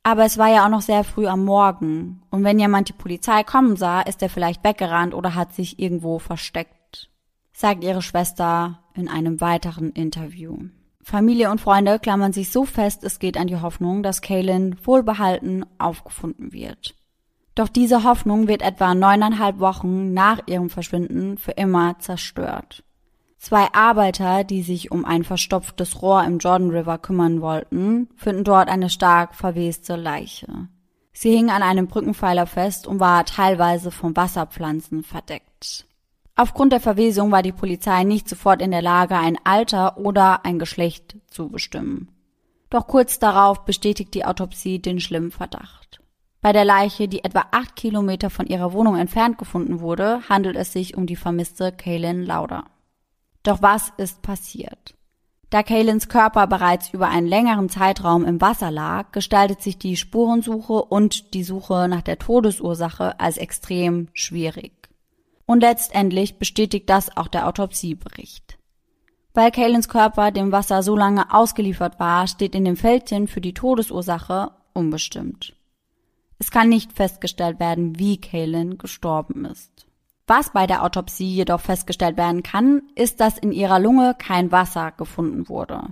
Aber 0.04 0.26
es 0.26 0.38
war 0.38 0.50
ja 0.50 0.66
auch 0.66 0.70
noch 0.70 0.82
sehr 0.82 1.04
früh 1.04 1.28
am 1.28 1.46
Morgen, 1.46 2.24
und 2.32 2.44
wenn 2.44 2.60
jemand 2.60 2.90
die 2.90 2.94
Polizei 2.94 3.44
kommen 3.44 3.76
sah, 3.76 4.02
ist 4.02 4.22
er 4.24 4.30
vielleicht 4.30 4.64
weggerannt 4.64 5.14
oder 5.14 5.36
hat 5.36 5.54
sich 5.54 5.80
irgendwo 5.80 6.18
versteckt, 6.18 7.10
sagt 7.54 7.84
ihre 7.84 8.02
Schwester 8.02 8.80
in 8.96 9.08
einem 9.08 9.42
weiteren 9.42 9.92
Interview. 9.92 10.58
Familie 11.04 11.52
und 11.52 11.62
Freunde 11.62 12.00
klammern 12.00 12.34
sich 12.34 12.52
so 12.52 12.66
fest 12.66 13.04
es 13.04 13.20
geht 13.20 13.38
an 13.38 13.48
die 13.48 13.60
Hoffnung, 13.60 14.04
dass 14.04 14.22
Kaylin 14.22 14.76
wohlbehalten 14.84 15.66
aufgefunden 15.78 16.52
wird. 16.52 16.96
Doch 17.56 17.68
diese 17.68 18.04
Hoffnung 18.04 18.48
wird 18.48 18.62
etwa 18.62 18.96
neuneinhalb 18.96 19.60
Wochen 19.60 20.14
nach 20.14 20.40
ihrem 20.48 20.70
Verschwinden 20.70 21.38
für 21.38 21.52
immer 21.52 22.00
zerstört. 22.00 22.84
Zwei 23.42 23.74
Arbeiter, 23.74 24.44
die 24.44 24.62
sich 24.62 24.92
um 24.92 25.04
ein 25.04 25.24
verstopftes 25.24 26.04
Rohr 26.04 26.24
im 26.26 26.38
Jordan 26.38 26.70
River 26.70 27.00
kümmern 27.00 27.42
wollten, 27.42 28.08
finden 28.16 28.44
dort 28.44 28.70
eine 28.70 28.88
stark 28.88 29.34
verweste 29.34 29.96
Leiche. 29.96 30.68
Sie 31.12 31.36
hing 31.36 31.50
an 31.50 31.64
einem 31.64 31.88
Brückenpfeiler 31.88 32.46
fest 32.46 32.86
und 32.86 33.00
war 33.00 33.26
teilweise 33.26 33.90
von 33.90 34.16
Wasserpflanzen 34.16 35.02
verdeckt. 35.02 35.88
Aufgrund 36.36 36.72
der 36.72 36.80
Verwesung 36.80 37.32
war 37.32 37.42
die 37.42 37.52
Polizei 37.52 38.04
nicht 38.04 38.30
sofort 38.30 38.62
in 38.62 38.70
der 38.70 38.84
Lage, 38.84 39.18
ein 39.18 39.40
Alter 39.44 39.98
oder 39.98 40.46
ein 40.46 40.60
Geschlecht 40.60 41.18
zu 41.26 41.50
bestimmen. 41.50 42.10
Doch 42.70 42.86
kurz 42.86 43.18
darauf 43.18 43.66
bestätigt 43.66 44.14
die 44.14 44.24
Autopsie 44.24 44.78
den 44.78 45.00
schlimmen 45.00 45.32
Verdacht. 45.32 46.00
Bei 46.42 46.54
der 46.54 46.64
Leiche, 46.64 47.08
die 47.08 47.24
etwa 47.24 47.46
acht 47.50 47.76
Kilometer 47.76 48.30
von 48.30 48.46
ihrer 48.46 48.72
Wohnung 48.72 48.98
entfernt 48.98 49.40
gefunden 49.40 49.80
wurde, 49.80 50.22
handelt 50.30 50.56
es 50.56 50.72
sich 50.72 50.96
um 50.96 51.08
die 51.08 51.16
vermisste 51.16 51.72
Kaylin 51.72 52.24
Lauder. 52.24 52.66
Doch 53.44 53.62
was 53.62 53.92
ist 53.98 54.22
passiert? 54.22 54.96
Da 55.52 55.64
Kaylins 55.64 56.08
Körper 56.08 56.48
bereits 56.48 56.94
über 56.94 57.10
einen 57.10 57.28
längeren 57.28 57.68
Zeitraum 57.68 58.24
im 58.24 58.40
Wasser 58.40 58.72
lag, 58.72 59.12
gestaltet 59.12 59.62
sich 59.62 59.78
die 59.78 59.98
Spurensuche 59.98 60.82
und 60.82 61.34
die 61.34 61.44
Suche 61.44 61.88
nach 61.90 62.02
der 62.02 62.20
Todesursache 62.20 63.20
als 63.20 63.38
extrem 63.38 64.08
schwierig. 64.14 64.72
Und 65.46 65.60
letztendlich 65.60 66.40
bestätigt 66.40 66.90
das 66.90 67.18
auch 67.18 67.28
der 67.28 67.48
Autopsiebericht. 67.48 68.58
Weil 69.34 69.52
Kaylins 69.52 69.90
Körper 69.90 70.32
dem 70.32 70.54
Wasser 70.54 70.84
so 70.84 70.96
lange 70.96 71.34
ausgeliefert 71.34 72.00
war, 72.00 72.28
steht 72.28 72.56
in 72.56 72.64
dem 72.64 72.78
Fältchen 72.78 73.28
für 73.28 73.42
die 73.42 73.54
Todesursache 73.54 74.52
unbestimmt. 74.74 75.54
Es 76.40 76.50
kann 76.50 76.70
nicht 76.70 76.94
festgestellt 76.94 77.60
werden, 77.60 78.00
wie 78.00 78.20
Kaylin 78.20 78.78
gestorben 78.78 79.44
ist. 79.46 79.86
Was 80.34 80.52
bei 80.52 80.65
der 80.65 80.86
Autopsie 80.86 81.30
jedoch 81.30 81.60
festgestellt 81.60 82.15
werden 82.15 82.41
kann, 82.41 82.84
ist, 82.96 83.20
dass 83.20 83.38
in 83.38 83.52
ihrer 83.52 83.80
Lunge 83.80 84.15
kein 84.17 84.50
Wasser 84.50 84.94
gefunden 84.94 85.50
wurde. 85.50 85.89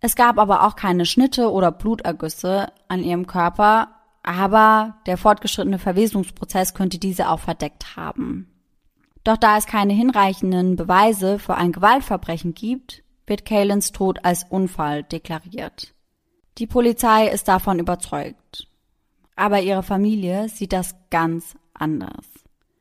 Es 0.00 0.14
gab 0.14 0.36
aber 0.38 0.66
auch 0.66 0.76
keine 0.76 1.06
Schnitte 1.06 1.50
oder 1.50 1.72
Blutergüsse 1.72 2.70
an 2.88 3.02
ihrem 3.02 3.26
Körper, 3.26 3.88
aber 4.22 4.98
der 5.06 5.16
fortgeschrittene 5.16 5.78
Verwesungsprozess 5.78 6.74
könnte 6.74 6.98
diese 6.98 7.30
auch 7.30 7.40
verdeckt 7.40 7.96
haben. 7.96 8.52
Doch 9.24 9.38
da 9.38 9.56
es 9.56 9.64
keine 9.64 9.94
hinreichenden 9.94 10.76
Beweise 10.76 11.38
für 11.38 11.54
ein 11.54 11.72
Gewaltverbrechen 11.72 12.52
gibt, 12.52 13.02
wird 13.26 13.46
Kaylins 13.46 13.92
Tod 13.92 14.22
als 14.22 14.44
Unfall 14.50 15.02
deklariert. 15.02 15.94
Die 16.58 16.66
Polizei 16.66 17.28
ist 17.28 17.48
davon 17.48 17.78
überzeugt. 17.78 18.68
Aber 19.34 19.62
ihre 19.62 19.82
Familie 19.82 20.50
sieht 20.50 20.74
das 20.74 20.94
ganz 21.08 21.56
anders. 21.72 22.37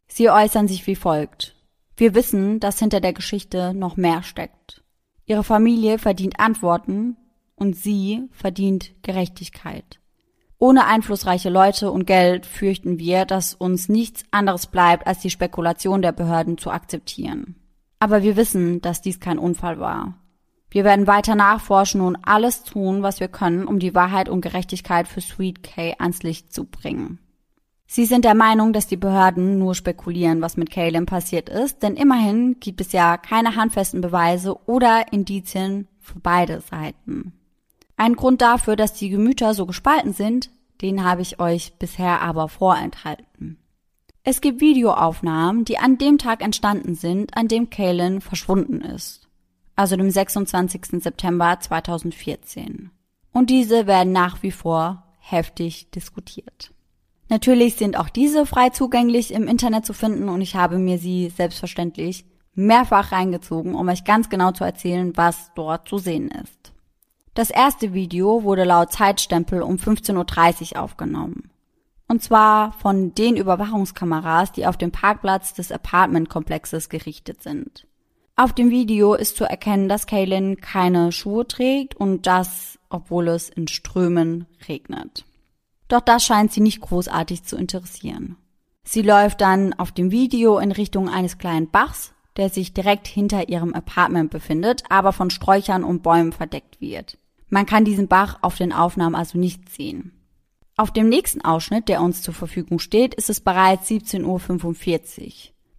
Sie 0.07 0.29
äußern 0.29 0.67
sich 0.67 0.87
wie 0.87 0.95
folgt. 0.95 1.55
Wir 1.95 2.15
wissen, 2.15 2.59
dass 2.59 2.79
hinter 2.79 3.01
der 3.01 3.13
Geschichte 3.13 3.73
noch 3.73 3.97
mehr 3.97 4.23
steckt. 4.23 4.83
Ihre 5.25 5.43
Familie 5.43 5.99
verdient 5.99 6.39
Antworten 6.39 7.17
und 7.55 7.75
sie 7.75 8.23
verdient 8.31 8.91
Gerechtigkeit. 9.01 9.99
Ohne 10.59 10.85
einflussreiche 10.85 11.49
Leute 11.49 11.91
und 11.91 12.05
Geld 12.05 12.45
fürchten 12.45 12.97
wir, 12.97 13.25
dass 13.25 13.53
uns 13.53 13.89
nichts 13.89 14.23
anderes 14.31 14.67
bleibt, 14.67 15.05
als 15.05 15.19
die 15.19 15.29
Spekulation 15.29 16.01
der 16.01 16.11
Behörden 16.11 16.57
zu 16.57 16.71
akzeptieren. 16.71 17.55
Aber 17.99 18.23
wir 18.23 18.35
wissen, 18.35 18.81
dass 18.81 19.01
dies 19.01 19.19
kein 19.19 19.37
Unfall 19.37 19.79
war. 19.79 20.19
Wir 20.69 20.83
werden 20.83 21.07
weiter 21.07 21.35
nachforschen 21.35 22.01
und 22.01 22.17
alles 22.23 22.63
tun, 22.63 23.01
was 23.01 23.19
wir 23.19 23.27
können, 23.27 23.67
um 23.67 23.79
die 23.79 23.95
Wahrheit 23.95 24.29
und 24.29 24.41
Gerechtigkeit 24.41 25.07
für 25.07 25.21
Sweet 25.21 25.63
Kay 25.63 25.95
ans 25.97 26.23
Licht 26.23 26.53
zu 26.53 26.65
bringen. 26.65 27.19
Sie 27.87 28.05
sind 28.05 28.25
der 28.25 28.35
Meinung, 28.35 28.73
dass 28.73 28.87
die 28.87 28.97
Behörden 28.97 29.57
nur 29.57 29.73
spekulieren, 29.73 30.41
was 30.41 30.57
mit 30.57 30.69
Kaylin 30.69 31.05
passiert 31.05 31.49
ist, 31.49 31.81
denn 31.81 31.95
immerhin 31.95 32.59
gibt 32.59 32.81
es 32.81 32.91
ja 32.91 33.17
keine 33.17 33.55
handfesten 33.55 34.01
Beweise 34.01 34.55
oder 34.67 35.11
Indizien 35.11 35.87
für 35.99 36.19
beide 36.19 36.61
Seiten. 36.61 37.33
Ein 37.95 38.15
Grund 38.15 38.41
dafür, 38.41 38.75
dass 38.75 38.93
die 38.93 39.09
Gemüter 39.09 39.53
so 39.53 39.65
gespalten 39.65 40.13
sind, 40.13 40.51
den 40.81 41.03
habe 41.03 41.21
ich 41.21 41.39
euch 41.39 41.73
bisher 41.79 42.21
aber 42.21 42.49
vorenthalten. 42.49 43.57
Es 44.23 44.41
gibt 44.41 44.59
Videoaufnahmen, 44.59 45.63
die 45.63 45.79
an 45.79 45.97
dem 45.97 46.17
Tag 46.17 46.43
entstanden 46.43 46.95
sind, 46.95 47.35
an 47.35 47.47
dem 47.47 47.69
Kaylin 47.69 48.19
verschwunden 48.21 48.81
ist 48.81 49.27
also 49.77 49.95
dem 49.95 50.09
26. 50.09 51.01
September 51.03 51.57
2014. 51.59 52.89
Und 53.31 53.49
diese 53.49 53.87
werden 53.87 54.11
nach 54.11 54.41
wie 54.43 54.51
vor 54.51 55.03
heftig 55.19 55.91
diskutiert. 55.91 56.73
Natürlich 57.29 57.75
sind 57.75 57.97
auch 57.97 58.09
diese 58.09 58.45
frei 58.45 58.69
zugänglich 58.69 59.33
im 59.33 59.47
Internet 59.47 59.85
zu 59.85 59.93
finden 59.93 60.29
und 60.29 60.41
ich 60.41 60.55
habe 60.55 60.77
mir 60.77 60.97
sie 60.97 61.29
selbstverständlich 61.29 62.25
mehrfach 62.55 63.11
reingezogen, 63.11 63.75
um 63.75 63.87
euch 63.89 64.03
ganz 64.03 64.29
genau 64.29 64.51
zu 64.51 64.63
erzählen, 64.63 65.15
was 65.15 65.51
dort 65.55 65.87
zu 65.87 65.97
sehen 65.97 66.31
ist. 66.31 66.73
Das 67.33 67.49
erste 67.49 67.93
Video 67.93 68.43
wurde 68.43 68.63
laut 68.63 68.91
Zeitstempel 68.91 69.61
um 69.61 69.75
15.30 69.75 70.75
Uhr 70.75 70.81
aufgenommen. 70.81 71.51
Und 72.07 72.23
zwar 72.23 72.71
von 72.71 73.13
den 73.13 73.35
Überwachungskameras, 73.35 74.53
die 74.53 74.65
auf 74.65 74.77
dem 74.77 74.91
Parkplatz 74.91 75.53
des 75.53 75.71
Apartmentkomplexes 75.71 76.89
gerichtet 76.89 77.43
sind. 77.43 77.85
Auf 78.35 78.53
dem 78.53 78.69
Video 78.69 79.13
ist 79.13 79.35
zu 79.35 79.43
erkennen, 79.43 79.89
dass 79.89 80.07
Kaylin 80.07 80.57
keine 80.61 81.11
Schuhe 81.11 81.47
trägt 81.47 81.95
und 81.95 82.25
das, 82.25 82.79
obwohl 82.89 83.27
es 83.27 83.49
in 83.49 83.67
Strömen 83.67 84.45
regnet. 84.69 85.25
Doch 85.87 86.01
das 86.01 86.23
scheint 86.23 86.51
sie 86.51 86.61
nicht 86.61 86.81
großartig 86.81 87.43
zu 87.43 87.55
interessieren. 87.55 88.37
Sie 88.83 89.01
läuft 89.01 89.41
dann 89.41 89.73
auf 89.73 89.91
dem 89.91 90.11
Video 90.11 90.59
in 90.59 90.71
Richtung 90.71 91.09
eines 91.09 91.37
kleinen 91.37 91.69
Bachs, 91.69 92.13
der 92.37 92.49
sich 92.49 92.73
direkt 92.73 93.07
hinter 93.07 93.49
ihrem 93.49 93.73
Apartment 93.73 94.31
befindet, 94.31 94.83
aber 94.89 95.11
von 95.11 95.29
Sträuchern 95.29 95.83
und 95.83 96.03
Bäumen 96.03 96.31
verdeckt 96.31 96.79
wird. 96.79 97.17
Man 97.49 97.65
kann 97.65 97.85
diesen 97.85 98.07
Bach 98.07 98.39
auf 98.41 98.57
den 98.57 98.73
Aufnahmen 98.73 99.15
also 99.15 99.37
nicht 99.37 99.69
sehen. 99.69 100.13
Auf 100.75 100.91
dem 100.91 101.09
nächsten 101.09 101.41
Ausschnitt, 101.41 101.89
der 101.89 102.01
uns 102.01 102.21
zur 102.21 102.33
Verfügung 102.33 102.79
steht, 102.79 103.15
ist 103.15 103.29
es 103.29 103.41
bereits 103.41 103.89
17.45 103.89 105.25
Uhr. 105.25 105.31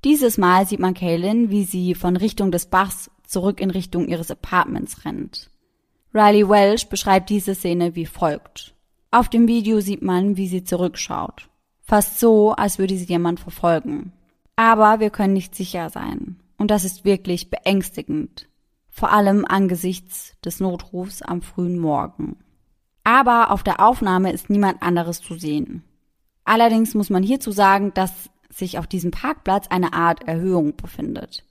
Dieses 0.05 0.39
Mal 0.39 0.67
sieht 0.67 0.81
man 0.81 0.95
Kaylin, 0.95 1.51
wie 1.51 1.65
sie 1.65 1.95
von 1.95 2.17
Richtung 2.17 2.51
des 2.51 2.67
Bachs 2.67 3.11
zurück 3.25 3.61
in 3.61 3.71
Richtung 3.71 4.09
ihres 4.09 4.31
Apartments 4.31 5.05
rennt. 5.05 5.51
Riley 6.13 6.49
Welsh 6.49 6.87
beschreibt 6.87 7.31
diese 7.31 7.55
Szene 7.55 7.95
wie 7.95 8.07
folgt. 8.07 8.75
Auf 9.11 9.31
dem 9.31 9.49
Video 9.49 9.81
sieht 9.81 10.03
man, 10.03 10.37
wie 10.37 10.49
sie 10.49 10.65
zurückschaut. 10.65 11.49
Fast 11.81 12.21
so, 12.21 12.53
als 12.53 12.79
würde 12.79 12.97
sie 12.97 13.07
jemand 13.07 13.41
verfolgen. 13.41 14.13
Aber 14.57 15.01
wir 15.01 15.09
können 15.09 15.33
nicht 15.33 15.55
sicher 15.55 15.89
sein. 15.89 16.37
Und 16.59 16.71
das 16.71 16.85
ist 16.85 17.07
wirklich 17.07 17.49
beängstigend. 17.49 18.49
Vor 18.91 19.11
allem 19.11 19.47
angesichts 19.47 20.35
des 20.45 20.61
Notrufs 20.61 21.23
am 21.23 21.41
frühen 21.41 21.79
Morgen. 21.79 22.37
Aber 23.05 23.51
auf 23.51 23.63
der 23.63 23.81
Aufnahme 23.81 24.33
ist 24.33 24.51
niemand 24.51 24.83
anderes 24.83 25.23
zu 25.23 25.39
sehen. 25.39 25.85
Allerdings 26.45 26.95
muss 26.95 27.09
man 27.09 27.23
hierzu 27.23 27.51
sagen, 27.51 27.95
dass 27.95 28.29
sich 28.51 28.79
auf 28.79 28.87
diesem 28.87 29.11
Parkplatz 29.11 29.69
eine 29.69 29.95
Art 29.95 30.29
Erhöhung 30.29 30.77
befindet, 30.77 31.45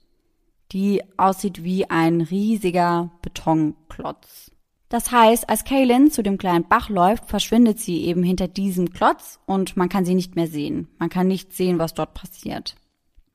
die 0.70 1.02
aussieht 1.16 1.64
wie 1.64 1.90
ein 1.90 2.20
riesiger 2.20 3.10
Betonklotz. 3.22 4.47
Das 4.88 5.12
heißt, 5.12 5.50
als 5.50 5.64
Kaylin 5.64 6.10
zu 6.10 6.22
dem 6.22 6.38
kleinen 6.38 6.66
Bach 6.66 6.88
läuft, 6.88 7.26
verschwindet 7.26 7.78
sie 7.78 8.04
eben 8.04 8.22
hinter 8.22 8.48
diesem 8.48 8.90
Klotz 8.90 9.38
und 9.44 9.76
man 9.76 9.90
kann 9.90 10.06
sie 10.06 10.14
nicht 10.14 10.34
mehr 10.34 10.46
sehen. 10.46 10.88
Man 10.98 11.10
kann 11.10 11.28
nicht 11.28 11.52
sehen, 11.52 11.78
was 11.78 11.92
dort 11.92 12.14
passiert. 12.14 12.74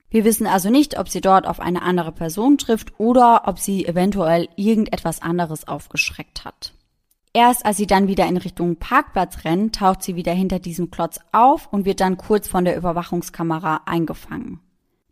Wir 0.10 0.26
wissen 0.26 0.48
also 0.48 0.70
nicht, 0.70 1.00
ob 1.00 1.10
sie 1.10 1.22
dort 1.22 1.48
auf 1.48 1.60
eine 1.60 1.82
andere 1.82 2.12
Person 2.12 2.58
trifft 2.58 3.00
oder 3.00 3.44
ob 3.46 3.60
sie 3.60 3.86
eventuell 3.86 4.48
irgendetwas 4.56 5.22
anderes 5.22 5.68
aufgeschreckt 5.68 6.44
hat. 6.44 6.74
Erst 7.34 7.66
als 7.66 7.78
sie 7.78 7.88
dann 7.88 8.08
wieder 8.08 8.28
in 8.28 8.38
Richtung 8.38 8.76
Parkplatz 8.76 9.44
rennt, 9.44 9.76
taucht 9.76 10.04
sie 10.04 10.16
wieder 10.16 10.34
hinter 10.34 10.60
diesem 10.60 10.92
Klotz 10.92 11.20
auf 11.32 11.68
und 11.72 11.86
wird 11.86 12.00
dann 12.00 12.18
kurz 12.18 12.48
von 12.48 12.64
der 12.64 12.78
Überwachungskamera 12.78 13.82
eingefangen. 13.86 14.60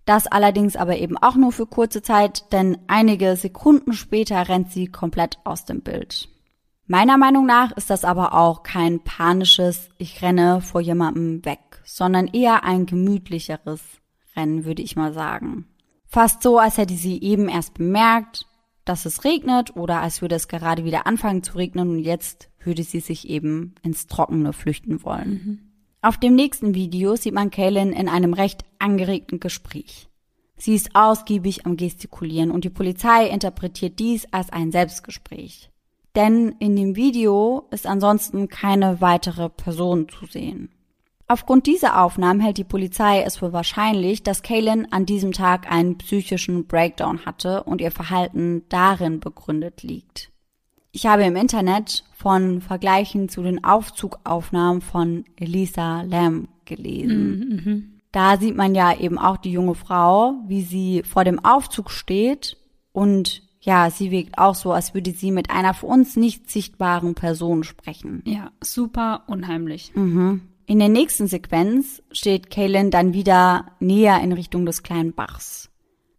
Das 0.05 0.27
allerdings 0.27 0.75
aber 0.75 0.97
eben 0.97 1.17
auch 1.17 1.35
nur 1.35 1.51
für 1.51 1.65
kurze 1.65 2.01
Zeit, 2.01 2.51
denn 2.51 2.77
einige 2.87 3.35
Sekunden 3.35 3.93
später 3.93 4.49
rennt 4.49 4.71
sie 4.71 4.87
komplett 4.87 5.39
aus 5.43 5.65
dem 5.65 5.81
Bild. 5.81 6.29
Meiner 6.91 7.17
Meinung 7.17 7.45
nach 7.45 7.71
ist 7.77 7.89
das 7.89 8.03
aber 8.03 8.33
auch 8.33 8.63
kein 8.63 8.99
panisches 8.99 9.87
Ich 9.97 10.21
renne 10.21 10.59
vor 10.59 10.81
jemandem 10.81 11.45
weg, 11.45 11.81
sondern 11.85 12.27
eher 12.27 12.65
ein 12.65 12.85
gemütlicheres 12.85 13.81
Rennen, 14.35 14.65
würde 14.65 14.81
ich 14.81 14.97
mal 14.97 15.13
sagen. 15.13 15.67
Fast 16.05 16.43
so, 16.43 16.59
als 16.59 16.77
hätte 16.77 16.95
sie 16.95 17.21
eben 17.21 17.47
erst 17.47 17.75
bemerkt, 17.75 18.45
dass 18.83 19.05
es 19.05 19.23
regnet 19.23 19.77
oder 19.77 20.01
als 20.01 20.21
würde 20.21 20.35
es 20.35 20.49
gerade 20.49 20.83
wieder 20.83 21.07
anfangen 21.07 21.43
zu 21.43 21.55
regnen 21.55 21.91
und 21.91 21.99
jetzt 21.99 22.49
würde 22.59 22.83
sie 22.83 22.99
sich 22.99 23.29
eben 23.29 23.73
ins 23.83 24.07
Trockene 24.07 24.51
flüchten 24.51 25.01
wollen. 25.01 25.29
Mhm. 25.29 25.59
Auf 26.01 26.17
dem 26.17 26.35
nächsten 26.35 26.75
Video 26.75 27.15
sieht 27.15 27.33
man 27.33 27.51
Kaylin 27.51 27.93
in 27.93 28.09
einem 28.09 28.33
recht 28.33 28.65
angeregten 28.79 29.39
Gespräch. 29.39 30.09
Sie 30.57 30.75
ist 30.75 30.93
ausgiebig 30.93 31.65
am 31.65 31.77
Gestikulieren 31.77 32.51
und 32.51 32.65
die 32.65 32.69
Polizei 32.69 33.29
interpretiert 33.29 33.97
dies 33.97 34.27
als 34.33 34.51
ein 34.51 34.73
Selbstgespräch. 34.73 35.71
Denn 36.15 36.55
in 36.59 36.75
dem 36.75 36.95
Video 36.95 37.67
ist 37.71 37.87
ansonsten 37.87 38.49
keine 38.49 38.99
weitere 39.01 39.49
Person 39.49 40.09
zu 40.09 40.25
sehen. 40.25 40.69
Aufgrund 41.27 41.65
dieser 41.65 42.03
Aufnahmen 42.03 42.41
hält 42.41 42.57
die 42.57 42.65
Polizei 42.65 43.21
es 43.21 43.37
für 43.37 43.53
wahrscheinlich, 43.53 44.21
dass 44.21 44.43
Kaylin 44.43 44.91
an 44.91 45.05
diesem 45.05 45.31
Tag 45.31 45.71
einen 45.71 45.97
psychischen 45.97 46.67
Breakdown 46.67 47.25
hatte 47.25 47.63
und 47.63 47.79
ihr 47.79 47.91
Verhalten 47.91 48.63
darin 48.67 49.21
begründet 49.21 49.81
liegt. 49.81 50.29
Ich 50.91 51.05
habe 51.05 51.23
im 51.23 51.37
Internet 51.37 52.03
von 52.13 52.59
Vergleichen 52.59 53.29
zu 53.29 53.43
den 53.43 53.63
Aufzugaufnahmen 53.63 54.81
von 54.81 55.23
Elisa 55.37 56.01
Lam 56.01 56.49
gelesen. 56.65 57.39
Mhm, 57.39 57.55
mhm. 57.63 58.01
Da 58.11 58.37
sieht 58.37 58.57
man 58.57 58.75
ja 58.75 58.93
eben 58.99 59.17
auch 59.17 59.37
die 59.37 59.53
junge 59.53 59.75
Frau, 59.75 60.33
wie 60.47 60.63
sie 60.63 61.03
vor 61.03 61.23
dem 61.23 61.43
Aufzug 61.45 61.91
steht 61.91 62.57
und 62.91 63.43
ja, 63.61 63.91
sie 63.91 64.09
wirkt 64.09 64.39
auch 64.39 64.55
so, 64.55 64.71
als 64.71 64.93
würde 64.95 65.11
sie 65.11 65.31
mit 65.31 65.51
einer 65.51 65.75
für 65.75 65.85
uns 65.85 66.15
nicht 66.15 66.49
sichtbaren 66.49 67.13
Person 67.13 67.63
sprechen. 67.63 68.23
Ja, 68.25 68.51
super 68.59 69.23
unheimlich. 69.27 69.91
Mhm. 69.95 70.41
In 70.65 70.79
der 70.79 70.89
nächsten 70.89 71.27
Sequenz 71.27 72.01
steht 72.11 72.49
Kaylin 72.49 72.89
dann 72.89 73.13
wieder 73.13 73.67
näher 73.79 74.19
in 74.21 74.31
Richtung 74.31 74.65
des 74.65 74.81
kleinen 74.81 75.13
Bachs. 75.13 75.69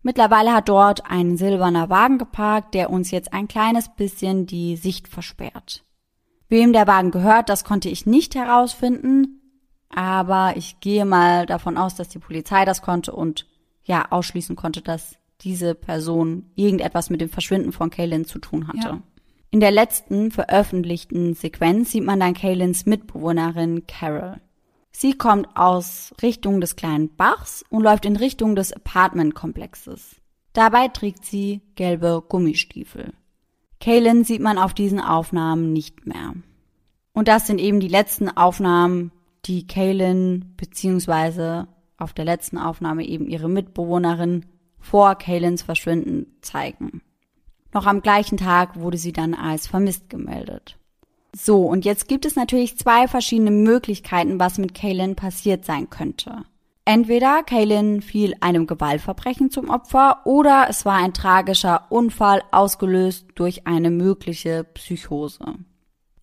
Mittlerweile 0.03 0.53
hat 0.53 0.69
dort 0.69 1.11
ein 1.11 1.37
silberner 1.37 1.91
Wagen 1.91 2.19
geparkt, 2.19 2.75
der 2.75 2.91
uns 2.91 3.11
jetzt 3.11 3.33
ein 3.33 3.49
kleines 3.49 3.89
bisschen 3.89 4.47
die 4.47 4.77
Sicht 4.77 5.09
versperrt. 5.09 5.85
Wem 6.49 6.73
der 6.73 6.87
Wagen 6.87 7.11
gehört, 7.11 7.49
das 7.49 7.65
konnte 7.65 7.89
ich 7.89 8.05
nicht 8.07 8.35
herausfinden, 8.35 9.41
aber 9.89 10.55
ich 10.57 10.81
gehe 10.81 11.05
mal 11.05 11.47
davon 11.47 11.77
aus, 11.77 11.95
dass 11.95 12.09
die 12.09 12.19
Polizei 12.19 12.65
das 12.65 12.83
konnte 12.83 13.13
und 13.13 13.47
ja 13.85 14.07
ausschließen 14.11 14.55
konnte, 14.55 14.83
dass 14.83 15.17
diese 15.45 15.75
Person 15.75 16.51
irgendetwas 16.55 17.11
mit 17.11 17.21
dem 17.21 17.29
Verschwinden 17.29 17.73
von 17.73 17.91
Kaylin 17.91 18.25
zu 18.25 18.39
tun 18.39 18.69
hatte. 18.69 18.89
Ja. 18.89 19.03
In 19.51 19.61
der 19.61 19.71
letzten 19.71 20.31
veröffentlichten 20.31 21.35
Sequenz 21.35 21.93
sieht 21.93 22.05
man 22.05 22.21
dann 22.21 22.35
Kaylins 22.35 22.87
Mitbewohnerin 22.87 23.87
Carol. 23.87 24.41
Sie 24.93 25.15
kommt 25.15 25.49
aus 25.57 26.15
Richtung 26.23 26.61
des 26.61 26.77
kleinen 26.77 27.15
Bachs 27.17 27.65
und 27.69 27.83
läuft 27.83 28.05
in 28.05 28.17
Richtung 28.17 28.57
des 28.57 28.73
Apartmentkomplexes. 28.73 30.17
Dabei 30.53 30.89
trägt 30.89 31.25
sie 31.25 31.63
gelbe 31.75 32.23
Gummistiefel. 32.29 33.13
Kaylin 33.81 34.25
sieht 34.25 34.41
man 34.41 34.59
auf 34.59 34.75
diesen 34.75 35.01
Aufnahmen 35.01 35.73
nicht 35.73 36.07
mehr. 36.07 36.35
Und 37.13 37.29
das 37.29 37.47
sind 37.47 37.59
eben 37.59 37.81
die 37.81 37.89
letzten 37.89 38.29
Aufnahmen, 38.29 39.13
die 39.45 39.67
Kaylin 39.67 40.55
beziehungsweise 40.57 41.69
auf 41.97 42.13
der 42.13 42.25
letzten 42.25 42.59
Aufnahme 42.59 43.05
eben 43.07 43.27
ihre 43.27 43.49
Mitbewohnerin 43.49 44.47
vor 44.83 45.15
Kaylins 45.15 45.63
Verschwinden 45.63 46.27
zeigen. 46.43 47.01
Noch 47.73 47.87
am 47.87 48.03
gleichen 48.03 48.37
Tag 48.37 48.79
wurde 48.79 48.99
sie 48.99 49.13
dann 49.13 49.33
als 49.33 49.67
vermisst 49.67 50.11
gemeldet. 50.11 50.77
So, 51.35 51.63
und 51.63 51.87
jetzt 51.87 52.09
gibt 52.09 52.27
es 52.27 52.37
natürlich 52.37 52.77
zwei 52.77 53.09
verschiedene 53.09 53.51
Möglichkeiten, 53.51 54.39
was 54.39 54.59
mit 54.59 54.75
Kaylin 54.75 55.17
passiert 55.17 55.65
sein 55.65 55.89
könnte. 55.89 56.45
Entweder 56.85 57.43
Kaylin 57.45 58.03
fiel 58.03 58.35
einem 58.41 58.67
Gewaltverbrechen 58.67 59.51
zum 59.51 59.71
Opfer 59.71 60.27
oder 60.27 60.67
es 60.69 60.85
war 60.85 60.97
ein 60.97 61.15
tragischer 61.15 61.87
Unfall 61.91 62.43
ausgelöst 62.51 63.27
durch 63.37 63.67
eine 63.67 63.91
mögliche 63.91 64.65
Psychose. 64.65 65.55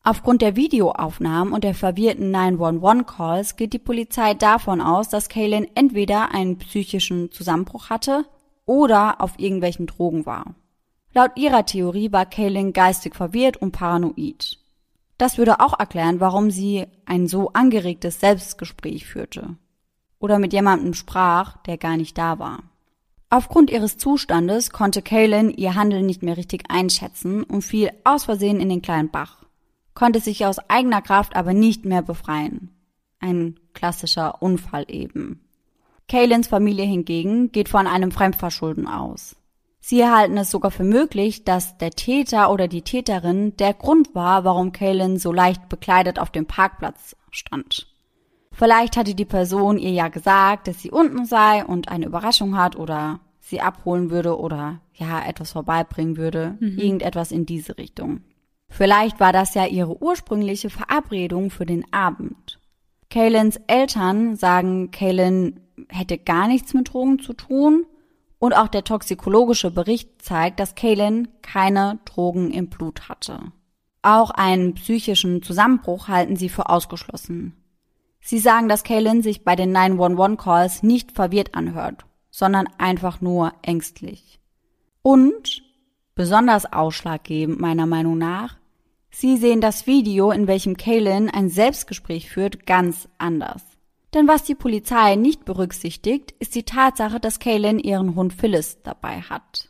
Aufgrund 0.03 0.41
der 0.41 0.55
Videoaufnahmen 0.55 1.53
und 1.53 1.63
der 1.63 1.73
verwirrten 1.73 2.35
911-Calls 2.35 3.55
geht 3.55 3.73
die 3.73 3.79
Polizei 3.79 4.33
davon 4.33 4.81
aus, 4.81 5.09
dass 5.09 5.29
Kaylin 5.29 5.67
entweder 5.75 6.33
einen 6.33 6.57
psychischen 6.57 7.31
Zusammenbruch 7.31 7.89
hatte 7.89 8.25
oder 8.69 9.19
auf 9.19 9.39
irgendwelchen 9.39 9.87
Drogen 9.87 10.27
war. 10.27 10.53
Laut 11.15 11.31
ihrer 11.35 11.65
Theorie 11.65 12.11
war 12.11 12.27
Kaylin 12.27 12.71
geistig 12.71 13.15
verwirrt 13.15 13.57
und 13.57 13.71
paranoid. 13.71 14.59
Das 15.17 15.39
würde 15.39 15.59
auch 15.59 15.79
erklären, 15.79 16.19
warum 16.19 16.51
sie 16.51 16.85
ein 17.05 17.27
so 17.27 17.49
angeregtes 17.53 18.19
Selbstgespräch 18.19 19.07
führte. 19.07 19.55
Oder 20.19 20.37
mit 20.37 20.53
jemandem 20.53 20.93
sprach, 20.93 21.57
der 21.63 21.79
gar 21.79 21.97
nicht 21.97 22.15
da 22.15 22.37
war. 22.37 22.59
Aufgrund 23.31 23.71
ihres 23.71 23.97
Zustandes 23.97 24.69
konnte 24.69 25.01
Kaylin 25.01 25.49
ihr 25.49 25.73
Handeln 25.73 26.05
nicht 26.05 26.21
mehr 26.21 26.37
richtig 26.37 26.65
einschätzen 26.69 27.41
und 27.43 27.63
fiel 27.63 27.91
aus 28.03 28.25
Versehen 28.25 28.59
in 28.59 28.69
den 28.69 28.83
kleinen 28.83 29.09
Bach, 29.09 29.45
konnte 29.95 30.19
sich 30.19 30.45
aus 30.45 30.59
eigener 30.69 31.01
Kraft 31.01 31.35
aber 31.35 31.53
nicht 31.53 31.85
mehr 31.85 32.03
befreien. 32.03 32.69
Ein 33.19 33.59
klassischer 33.73 34.43
Unfall 34.43 34.85
eben. 34.89 35.48
Kaylins 36.09 36.47
Familie 36.47 36.85
hingegen 36.85 37.51
geht 37.51 37.69
von 37.69 37.87
einem 37.87 38.11
Fremdverschulden 38.11 38.87
aus. 38.87 39.35
Sie 39.79 40.05
halten 40.05 40.37
es 40.37 40.51
sogar 40.51 40.71
für 40.71 40.83
möglich, 40.83 41.45
dass 41.45 41.77
der 41.77 41.91
Täter 41.91 42.51
oder 42.51 42.67
die 42.67 42.81
Täterin 42.81 43.55
der 43.57 43.73
Grund 43.73 44.13
war, 44.13 44.43
warum 44.43 44.71
Kaylin 44.71 45.17
so 45.17 45.31
leicht 45.31 45.69
bekleidet 45.69 46.19
auf 46.19 46.31
dem 46.31 46.45
Parkplatz 46.45 47.15
stand. 47.31 47.87
Vielleicht 48.51 48.97
hatte 48.97 49.15
die 49.15 49.25
Person 49.25 49.77
ihr 49.77 49.91
ja 49.91 50.09
gesagt, 50.09 50.67
dass 50.67 50.81
sie 50.81 50.91
unten 50.91 51.25
sei 51.25 51.63
und 51.63 51.89
eine 51.89 52.07
Überraschung 52.07 52.57
hat 52.57 52.75
oder 52.75 53.19
sie 53.39 53.61
abholen 53.61 54.09
würde 54.09 54.37
oder 54.37 54.81
ja 54.95 55.23
etwas 55.25 55.51
vorbeibringen 55.51 56.17
würde, 56.17 56.57
mhm. 56.59 56.77
irgendetwas 56.77 57.31
in 57.31 57.45
diese 57.45 57.77
Richtung. 57.77 58.21
Vielleicht 58.67 59.19
war 59.19 59.31
das 59.31 59.53
ja 59.53 59.65
ihre 59.65 60.01
ursprüngliche 60.01 60.69
Verabredung 60.69 61.51
für 61.51 61.65
den 61.65 61.85
Abend. 61.93 62.48
Kaylins 63.09 63.59
Eltern 63.67 64.35
sagen, 64.35 64.91
Kaylin 64.91 65.59
hätte 65.89 66.17
gar 66.17 66.47
nichts 66.47 66.73
mit 66.73 66.93
Drogen 66.93 67.19
zu 67.19 67.33
tun 67.33 67.85
und 68.37 68.53
auch 68.53 68.67
der 68.67 68.83
toxikologische 68.83 69.71
Bericht 69.71 70.21
zeigt, 70.21 70.59
dass 70.59 70.75
Kaylin 70.75 71.27
keine 71.41 71.99
Drogen 72.05 72.51
im 72.51 72.69
Blut 72.69 73.09
hatte. 73.09 73.51
Auch 74.01 74.29
einen 74.29 74.75
psychischen 74.75 75.41
Zusammenbruch 75.41 76.07
halten 76.07 76.35
sie 76.35 76.49
für 76.49 76.69
ausgeschlossen. 76.69 77.55
Sie 78.21 78.39
sagen, 78.39 78.69
dass 78.69 78.83
Kaylin 78.83 79.23
sich 79.23 79.43
bei 79.43 79.55
den 79.55 79.75
911-Calls 79.75 80.83
nicht 80.83 81.13
verwirrt 81.13 81.55
anhört, 81.55 82.05
sondern 82.29 82.69
einfach 82.77 83.21
nur 83.21 83.53
ängstlich. 83.61 84.39
Und, 85.01 85.63
besonders 86.15 86.71
ausschlaggebend 86.71 87.59
meiner 87.59 87.87
Meinung 87.87 88.17
nach, 88.17 88.58
sie 89.19 89.37
sehen 89.37 89.61
das 89.61 89.85
Video, 89.85 90.31
in 90.31 90.47
welchem 90.47 90.77
Kaylin 90.77 91.29
ein 91.29 91.49
Selbstgespräch 91.49 92.29
führt, 92.29 92.65
ganz 92.65 93.09
anders. 93.17 93.63
Denn 94.13 94.27
was 94.27 94.43
die 94.43 94.55
Polizei 94.55 95.15
nicht 95.15 95.45
berücksichtigt, 95.45 96.33
ist 96.39 96.55
die 96.55 96.63
Tatsache, 96.63 97.19
dass 97.19 97.39
Kaylin 97.39 97.79
ihren 97.79 98.15
Hund 98.15 98.33
Phyllis 98.33 98.81
dabei 98.81 99.21
hat. 99.21 99.69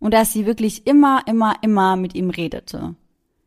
Und 0.00 0.14
dass 0.14 0.32
sie 0.32 0.46
wirklich 0.46 0.86
immer, 0.86 1.22
immer, 1.26 1.56
immer 1.62 1.96
mit 1.96 2.14
ihm 2.14 2.30
redete. 2.30 2.96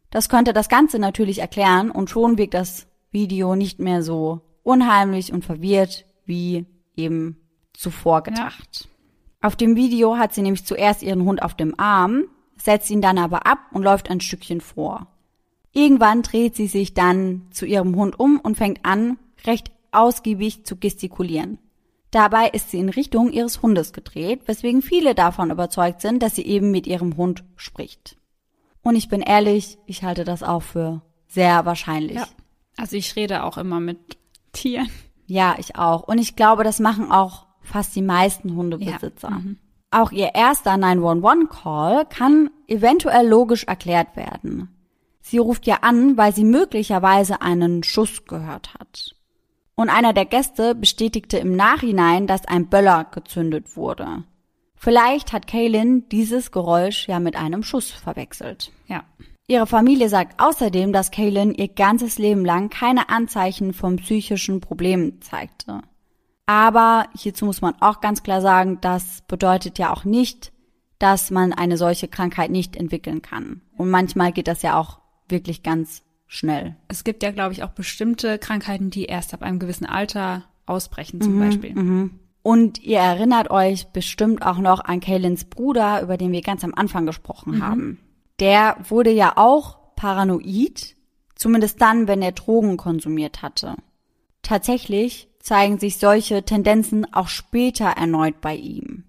Das 0.09 0.29
könnte 0.29 0.53
das 0.53 0.69
Ganze 0.69 0.99
natürlich 0.99 1.39
erklären 1.39 1.89
und 1.89 2.09
schon 2.09 2.37
wirkt 2.37 2.53
das 2.53 2.87
Video 3.11 3.55
nicht 3.55 3.79
mehr 3.79 4.03
so 4.03 4.41
unheimlich 4.63 5.33
und 5.33 5.43
verwirrt 5.43 6.05
wie 6.25 6.65
eben 6.95 7.37
zuvor 7.73 8.21
gedacht. 8.21 8.85
Ja. 9.41 9.47
Auf 9.47 9.55
dem 9.55 9.75
Video 9.75 10.17
hat 10.17 10.33
sie 10.33 10.43
nämlich 10.43 10.65
zuerst 10.65 11.01
ihren 11.01 11.23
Hund 11.23 11.41
auf 11.41 11.55
dem 11.55 11.79
Arm, 11.79 12.25
setzt 12.57 12.91
ihn 12.91 13.01
dann 13.01 13.17
aber 13.17 13.47
ab 13.47 13.59
und 13.71 13.83
läuft 13.83 14.09
ein 14.09 14.21
Stückchen 14.21 14.61
vor. 14.61 15.07
Irgendwann 15.73 16.21
dreht 16.21 16.55
sie 16.55 16.67
sich 16.67 16.93
dann 16.93 17.47
zu 17.51 17.65
ihrem 17.65 17.95
Hund 17.95 18.19
um 18.19 18.39
und 18.39 18.57
fängt 18.57 18.85
an, 18.85 19.17
recht 19.45 19.71
ausgiebig 19.91 20.65
zu 20.65 20.77
gestikulieren. 20.77 21.59
Dabei 22.11 22.49
ist 22.49 22.71
sie 22.71 22.79
in 22.79 22.89
Richtung 22.89 23.31
ihres 23.31 23.61
Hundes 23.61 23.93
gedreht, 23.93 24.41
weswegen 24.45 24.81
viele 24.81 25.15
davon 25.15 25.49
überzeugt 25.49 26.01
sind, 26.01 26.21
dass 26.21 26.35
sie 26.35 26.45
eben 26.45 26.71
mit 26.71 26.87
ihrem 26.87 27.15
Hund 27.15 27.45
spricht. 27.55 28.17
Und 28.83 28.95
ich 28.95 29.07
bin 29.07 29.21
ehrlich, 29.21 29.77
ich 29.85 30.03
halte 30.03 30.25
das 30.25 30.43
auch 30.43 30.61
für 30.61 31.01
sehr 31.27 31.65
wahrscheinlich. 31.65 32.17
Ja. 32.17 32.27
Also 32.75 32.97
ich 32.97 33.15
rede 33.15 33.43
auch 33.43 33.57
immer 33.57 33.79
mit 33.79 34.17
Tieren. 34.51 34.89
Ja, 35.25 35.55
ich 35.57 35.77
auch. 35.77 36.03
Und 36.03 36.17
ich 36.17 36.35
glaube, 36.35 36.65
das 36.65 36.79
machen 36.79 37.11
auch 37.11 37.45
fast 37.61 37.95
die 37.95 38.01
meisten 38.01 38.55
Hundebesitzer. 38.55 39.29
Ja. 39.29 39.37
Mhm. 39.37 39.57
Auch 39.91 40.11
ihr 40.11 40.35
erster 40.35 40.71
911-Call 40.73 42.05
kann 42.05 42.49
eventuell 42.67 43.27
logisch 43.27 43.65
erklärt 43.65 44.15
werden. 44.15 44.69
Sie 45.21 45.37
ruft 45.37 45.67
ja 45.67 45.77
an, 45.81 46.17
weil 46.17 46.33
sie 46.33 46.43
möglicherweise 46.43 47.41
einen 47.41 47.83
Schuss 47.83 48.25
gehört 48.25 48.73
hat. 48.73 49.15
Und 49.75 49.89
einer 49.89 50.13
der 50.13 50.25
Gäste 50.25 50.75
bestätigte 50.75 51.37
im 51.37 51.55
Nachhinein, 51.55 52.27
dass 52.27 52.45
ein 52.45 52.67
Böller 52.69 53.05
gezündet 53.05 53.75
wurde. 53.75 54.23
Vielleicht 54.75 55.31
hat 55.31 55.47
Kaylin 55.47 56.09
dieses 56.09 56.51
Geräusch 56.51 57.07
ja 57.07 57.19
mit 57.19 57.35
einem 57.35 57.63
Schuss 57.63 57.91
verwechselt. 57.91 58.71
Ja. 58.87 59.03
Ihre 59.47 59.67
Familie 59.67 60.09
sagt 60.09 60.41
außerdem, 60.41 60.93
dass 60.93 61.11
Kaylin 61.11 61.53
ihr 61.53 61.67
ganzes 61.67 62.17
Leben 62.17 62.45
lang 62.45 62.69
keine 62.69 63.09
Anzeichen 63.09 63.73
von 63.73 63.97
psychischen 63.97 64.61
Problemen 64.61 65.21
zeigte. 65.21 65.81
Aber 66.45 67.05
hierzu 67.15 67.45
muss 67.45 67.61
man 67.61 67.75
auch 67.81 68.01
ganz 68.01 68.23
klar 68.23 68.41
sagen, 68.41 68.79
das 68.81 69.21
bedeutet 69.27 69.77
ja 69.77 69.93
auch 69.93 70.03
nicht, 70.03 70.51
dass 70.99 71.31
man 71.31 71.53
eine 71.53 71.77
solche 71.77 72.07
Krankheit 72.07 72.49
nicht 72.49 72.75
entwickeln 72.75 73.21
kann. 73.21 73.61
Und 73.77 73.89
manchmal 73.89 74.31
geht 74.31 74.47
das 74.47 74.61
ja 74.61 74.79
auch 74.79 75.00
wirklich 75.31 75.63
ganz 75.63 76.03
schnell. 76.27 76.75
Es 76.87 77.03
gibt 77.03 77.23
ja, 77.23 77.31
glaube 77.31 77.53
ich, 77.53 77.63
auch 77.63 77.71
bestimmte 77.71 78.37
Krankheiten, 78.37 78.89
die 78.89 79.05
erst 79.05 79.33
ab 79.33 79.41
einem 79.41 79.59
gewissen 79.59 79.85
Alter 79.85 80.45
ausbrechen, 80.65 81.21
zum 81.21 81.35
mhm, 81.35 81.39
Beispiel. 81.39 81.75
Mhm. 81.75 82.19
Und 82.43 82.81
ihr 82.81 82.99
erinnert 82.99 83.51
euch 83.51 83.87
bestimmt 83.87 84.45
auch 84.45 84.57
noch 84.57 84.83
an 84.83 84.99
Kaylins 84.99 85.45
Bruder, 85.45 86.01
über 86.01 86.17
den 86.17 86.31
wir 86.31 86.41
ganz 86.41 86.63
am 86.63 86.73
Anfang 86.73 87.05
gesprochen 87.05 87.57
Mhm. 87.57 87.63
haben 87.63 87.99
der 88.41 88.77
wurde 88.89 89.11
ja 89.11 89.33
auch 89.37 89.77
paranoid, 89.95 90.95
zumindest 91.35 91.79
dann, 91.79 92.07
wenn 92.07 92.21
er 92.21 92.31
Drogen 92.33 92.75
konsumiert 92.75 93.41
hatte. 93.41 93.75
Tatsächlich 94.41 95.29
zeigen 95.39 95.79
sich 95.79 95.97
solche 95.97 96.43
Tendenzen 96.43 97.11
auch 97.13 97.27
später 97.27 97.85
erneut 97.85 98.41
bei 98.41 98.55
ihm. 98.55 99.03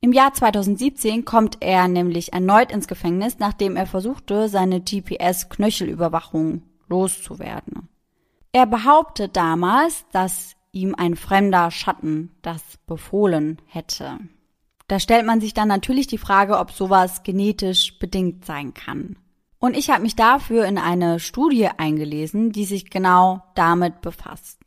Im 0.00 0.12
Jahr 0.12 0.32
2017 0.32 1.24
kommt 1.24 1.58
er 1.60 1.88
nämlich 1.88 2.32
erneut 2.32 2.70
ins 2.70 2.86
Gefängnis, 2.86 3.38
nachdem 3.38 3.76
er 3.76 3.86
versuchte, 3.86 4.48
seine 4.48 4.80
GPS-Knöchelüberwachung 4.80 6.62
loszuwerden. 6.88 7.88
Er 8.52 8.66
behauptet 8.66 9.36
damals, 9.36 10.06
dass 10.12 10.54
ihm 10.72 10.94
ein 10.96 11.16
fremder 11.16 11.70
Schatten 11.70 12.30
das 12.42 12.62
befohlen 12.86 13.60
hätte. 13.66 14.18
Da 14.88 15.00
stellt 15.00 15.26
man 15.26 15.40
sich 15.40 15.52
dann 15.52 15.68
natürlich 15.68 16.06
die 16.06 16.18
Frage, 16.18 16.58
ob 16.58 16.70
sowas 16.70 17.22
genetisch 17.22 17.98
bedingt 17.98 18.44
sein 18.44 18.72
kann. 18.72 19.16
Und 19.58 19.76
ich 19.76 19.90
habe 19.90 20.02
mich 20.02 20.14
dafür 20.14 20.66
in 20.66 20.78
eine 20.78 21.18
Studie 21.18 21.68
eingelesen, 21.76 22.52
die 22.52 22.66
sich 22.66 22.90
genau 22.90 23.42
damit 23.54 24.00
befasst. 24.02 24.60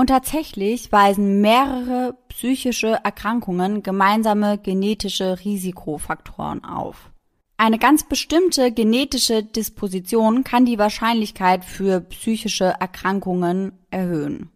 Und 0.00 0.06
tatsächlich 0.06 0.90
weisen 0.92 1.42
mehrere 1.42 2.16
psychische 2.28 3.00
Erkrankungen 3.04 3.82
gemeinsame 3.82 4.56
genetische 4.56 5.44
Risikofaktoren 5.44 6.64
auf. 6.64 7.10
Eine 7.58 7.78
ganz 7.78 8.08
bestimmte 8.08 8.72
genetische 8.72 9.42
Disposition 9.42 10.42
kann 10.42 10.64
die 10.64 10.78
Wahrscheinlichkeit 10.78 11.66
für 11.66 12.00
psychische 12.00 12.76
Erkrankungen 12.80 13.72
erhöhen. 13.90 14.50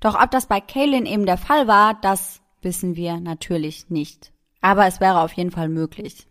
Doch 0.00 0.20
ob 0.20 0.32
das 0.32 0.46
bei 0.46 0.60
Kaylin 0.60 1.06
eben 1.06 1.24
der 1.24 1.38
Fall 1.38 1.68
war, 1.68 1.94
das 1.94 2.40
wissen 2.60 2.96
wir 2.96 3.20
natürlich 3.20 3.90
nicht. 3.90 4.32
Aber 4.60 4.88
es 4.88 4.98
wäre 4.98 5.20
auf 5.20 5.32
jeden 5.34 5.52
Fall 5.52 5.68
möglich. 5.68 6.26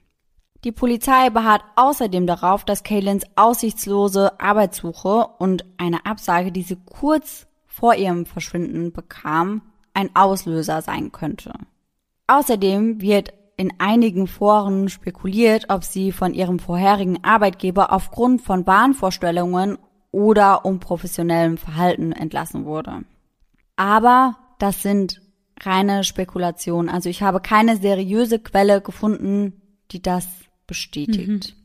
Die 0.66 0.74
Polizei 0.74 1.30
beharrt 1.30 1.64
außerdem 1.78 2.28
darauf, 2.28 2.66
dass 2.66 2.84
Kaylins 2.84 3.24
aussichtslose 3.38 4.38
Arbeitssuche 4.42 5.28
und 5.40 5.64
eine 5.78 6.06
Absage, 6.06 6.52
die 6.52 6.64
sie 6.64 6.76
kurz 6.76 7.48
vor 7.80 7.96
ihrem 7.96 8.26
Verschwinden 8.26 8.92
bekam, 8.92 9.62
ein 9.94 10.16
Auslöser 10.16 10.82
sein 10.82 11.12
könnte. 11.12 11.54
Außerdem 12.28 13.02
wird 13.02 13.34
in 13.58 13.74
einigen 13.80 14.28
Foren 14.28 14.90
spekuliert, 14.90 15.66
ob 15.70 15.84
sie 15.84 16.12
von 16.12 16.34
ihrem 16.34 16.60
vorherigen 16.60 17.24
Arbeitgeber 17.24 17.92
aufgrund 17.92 18.42
von 18.42 18.68
Wahnvorstellungen 18.68 19.78
oder 20.12 20.66
unprofessionellem 20.66 21.58
Verhalten 21.58 22.12
entlassen 22.12 22.66
wurde. 22.66 23.04
Aber 23.76 24.38
das 24.60 24.82
sind 24.82 25.22
reine 25.62 26.04
Spekulation. 26.04 26.90
Also 26.90 27.10
ich 27.10 27.22
habe 27.22 27.40
keine 27.40 27.78
seriöse 27.78 28.40
Quelle 28.40 28.82
gefunden, 28.82 29.62
die 29.92 30.02
das 30.02 30.28
bestätigt. 30.68 31.56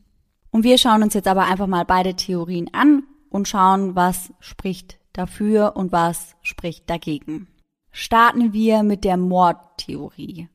Und 0.51 0.63
wir 0.63 0.77
schauen 0.77 1.03
uns 1.03 1.13
jetzt 1.13 1.27
aber 1.27 1.43
einfach 1.43 1.67
mal 1.67 1.85
beide 1.85 2.15
Theorien 2.15 2.69
an 2.73 3.03
und 3.29 3.47
schauen, 3.47 3.95
was 3.95 4.33
spricht 4.39 4.97
dafür 5.17 5.75
und 5.75 5.91
was 5.91 6.35
spricht 6.41 6.89
dagegen. 6.89 7.47
Starten 7.91 8.53
wir 8.53 8.83
mit 8.83 9.03
der 9.03 9.17
Mordtheorie. 9.17 10.49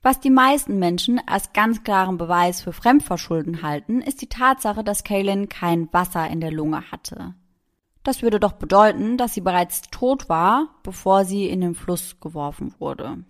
Was 0.00 0.20
die 0.20 0.30
meisten 0.30 0.78
Menschen 0.78 1.20
als 1.26 1.52
ganz 1.52 1.82
klaren 1.82 2.18
Beweis 2.18 2.62
für 2.62 2.72
Fremdverschulden 2.72 3.62
halten, 3.62 4.00
ist 4.00 4.22
die 4.22 4.28
Tatsache, 4.28 4.84
dass 4.84 5.04
Kaylin 5.04 5.48
kein 5.48 5.92
Wasser 5.92 6.28
in 6.28 6.40
der 6.40 6.52
Lunge 6.52 6.90
hatte. 6.92 7.34
Das 8.04 8.22
würde 8.22 8.40
doch 8.40 8.52
bedeuten, 8.52 9.18
dass 9.18 9.34
sie 9.34 9.40
bereits 9.40 9.82
tot 9.90 10.28
war, 10.28 10.68
bevor 10.82 11.24
sie 11.24 11.46
in 11.46 11.60
den 11.60 11.74
Fluss 11.74 12.20
geworfen 12.20 12.74
wurde. 12.78 13.24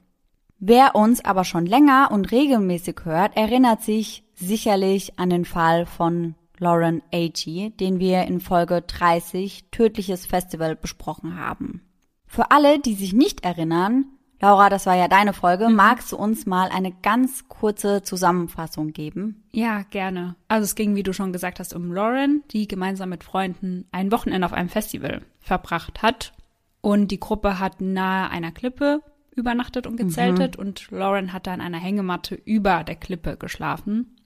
Wer 0.61 0.95
uns 0.95 1.25
aber 1.25 1.45
schon 1.45 1.67
länger 1.67 2.11
und 2.13 2.31
regelmäßig 2.31 3.01
hört, 3.05 3.37
erinnert 3.37 3.83
sich 3.83 4.25
sicherlich 4.35 5.19
an 5.19 5.31
den 5.31 5.45
Fall 5.45 5.87
von 5.87 6.35
Lauren 6.59 7.03
Agee, 7.13 7.71
den 7.71 7.99
wir 7.99 8.25
in 8.25 8.41
Folge 8.41 8.83
30 8.83 9.67
Tödliches 9.71 10.27
Festival 10.27 10.77
besprochen 10.77 11.39
haben. 11.39 11.83
Für 12.27 12.51
alle, 12.51 12.79
die 12.79 12.95
sich 12.95 13.13
nicht 13.13 13.45
erinnern, 13.45 14.07
Laura, 14.41 14.69
das 14.69 14.87
war 14.87 14.95
ja 14.95 15.09
deine 15.09 15.33
Folge, 15.33 15.69
magst 15.69 16.13
du 16.13 16.17
uns 16.17 16.47
mal 16.47 16.69
eine 16.69 16.93
ganz 16.93 17.49
kurze 17.49 18.03
Zusammenfassung 18.03 18.93
geben? 18.93 19.43
Ja, 19.51 19.83
gerne. 19.83 20.37
Also 20.47 20.65
es 20.65 20.77
ging, 20.77 20.95
wie 20.95 21.03
du 21.03 21.13
schon 21.13 21.33
gesagt 21.33 21.59
hast, 21.59 21.75
um 21.75 21.93
Lauren, 21.93 22.45
die 22.53 22.69
gemeinsam 22.69 23.09
mit 23.09 23.25
Freunden 23.25 23.87
ein 23.91 24.13
Wochenende 24.13 24.47
auf 24.47 24.53
einem 24.53 24.69
Festival 24.69 25.23
verbracht 25.41 26.03
hat. 26.03 26.35
Und 26.81 27.11
die 27.11 27.19
Gruppe 27.19 27.59
hat 27.59 27.81
nahe 27.81 28.31
einer 28.31 28.53
Klippe 28.53 29.03
übernachtet 29.35 29.87
und 29.87 29.97
gezeltet 29.97 30.57
und 30.57 30.91
Lauren 30.91 31.33
hat 31.33 31.47
da 31.47 31.55
in 31.55 31.61
einer 31.61 31.79
Hängematte 31.79 32.35
über 32.35 32.85
der 32.85 32.97
Klippe 32.97 33.37
geschlafen. 33.37 34.18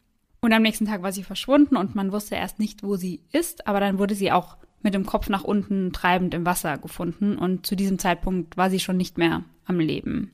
Und 0.45 0.53
am 0.53 0.63
nächsten 0.63 0.87
Tag 0.87 1.03
war 1.03 1.13
sie 1.13 1.23
verschwunden 1.23 1.77
und 1.77 1.95
man 1.95 2.11
wusste 2.11 2.35
erst 2.35 2.59
nicht, 2.59 2.83
wo 2.83 2.97
sie 2.97 3.21
ist, 3.31 3.69
aber 3.69 3.79
dann 3.79 3.99
wurde 3.99 4.17
sie 4.17 4.33
auch 4.33 4.57
mit 4.83 4.93
dem 4.93 5.07
Kopf 5.07 5.29
nach 5.29 5.45
unten 5.45 5.93
treibend 5.93 6.35
im 6.35 6.45
Wasser 6.45 6.79
gefunden 6.79 7.39
und 7.39 7.65
zu 7.65 7.77
diesem 7.77 8.01
Zeitpunkt 8.01 8.57
war 8.57 8.69
sie 8.69 8.81
schon 8.81 8.97
nicht 8.97 9.19
mehr 9.19 9.45
am 9.67 9.79
Leben. 9.79 10.33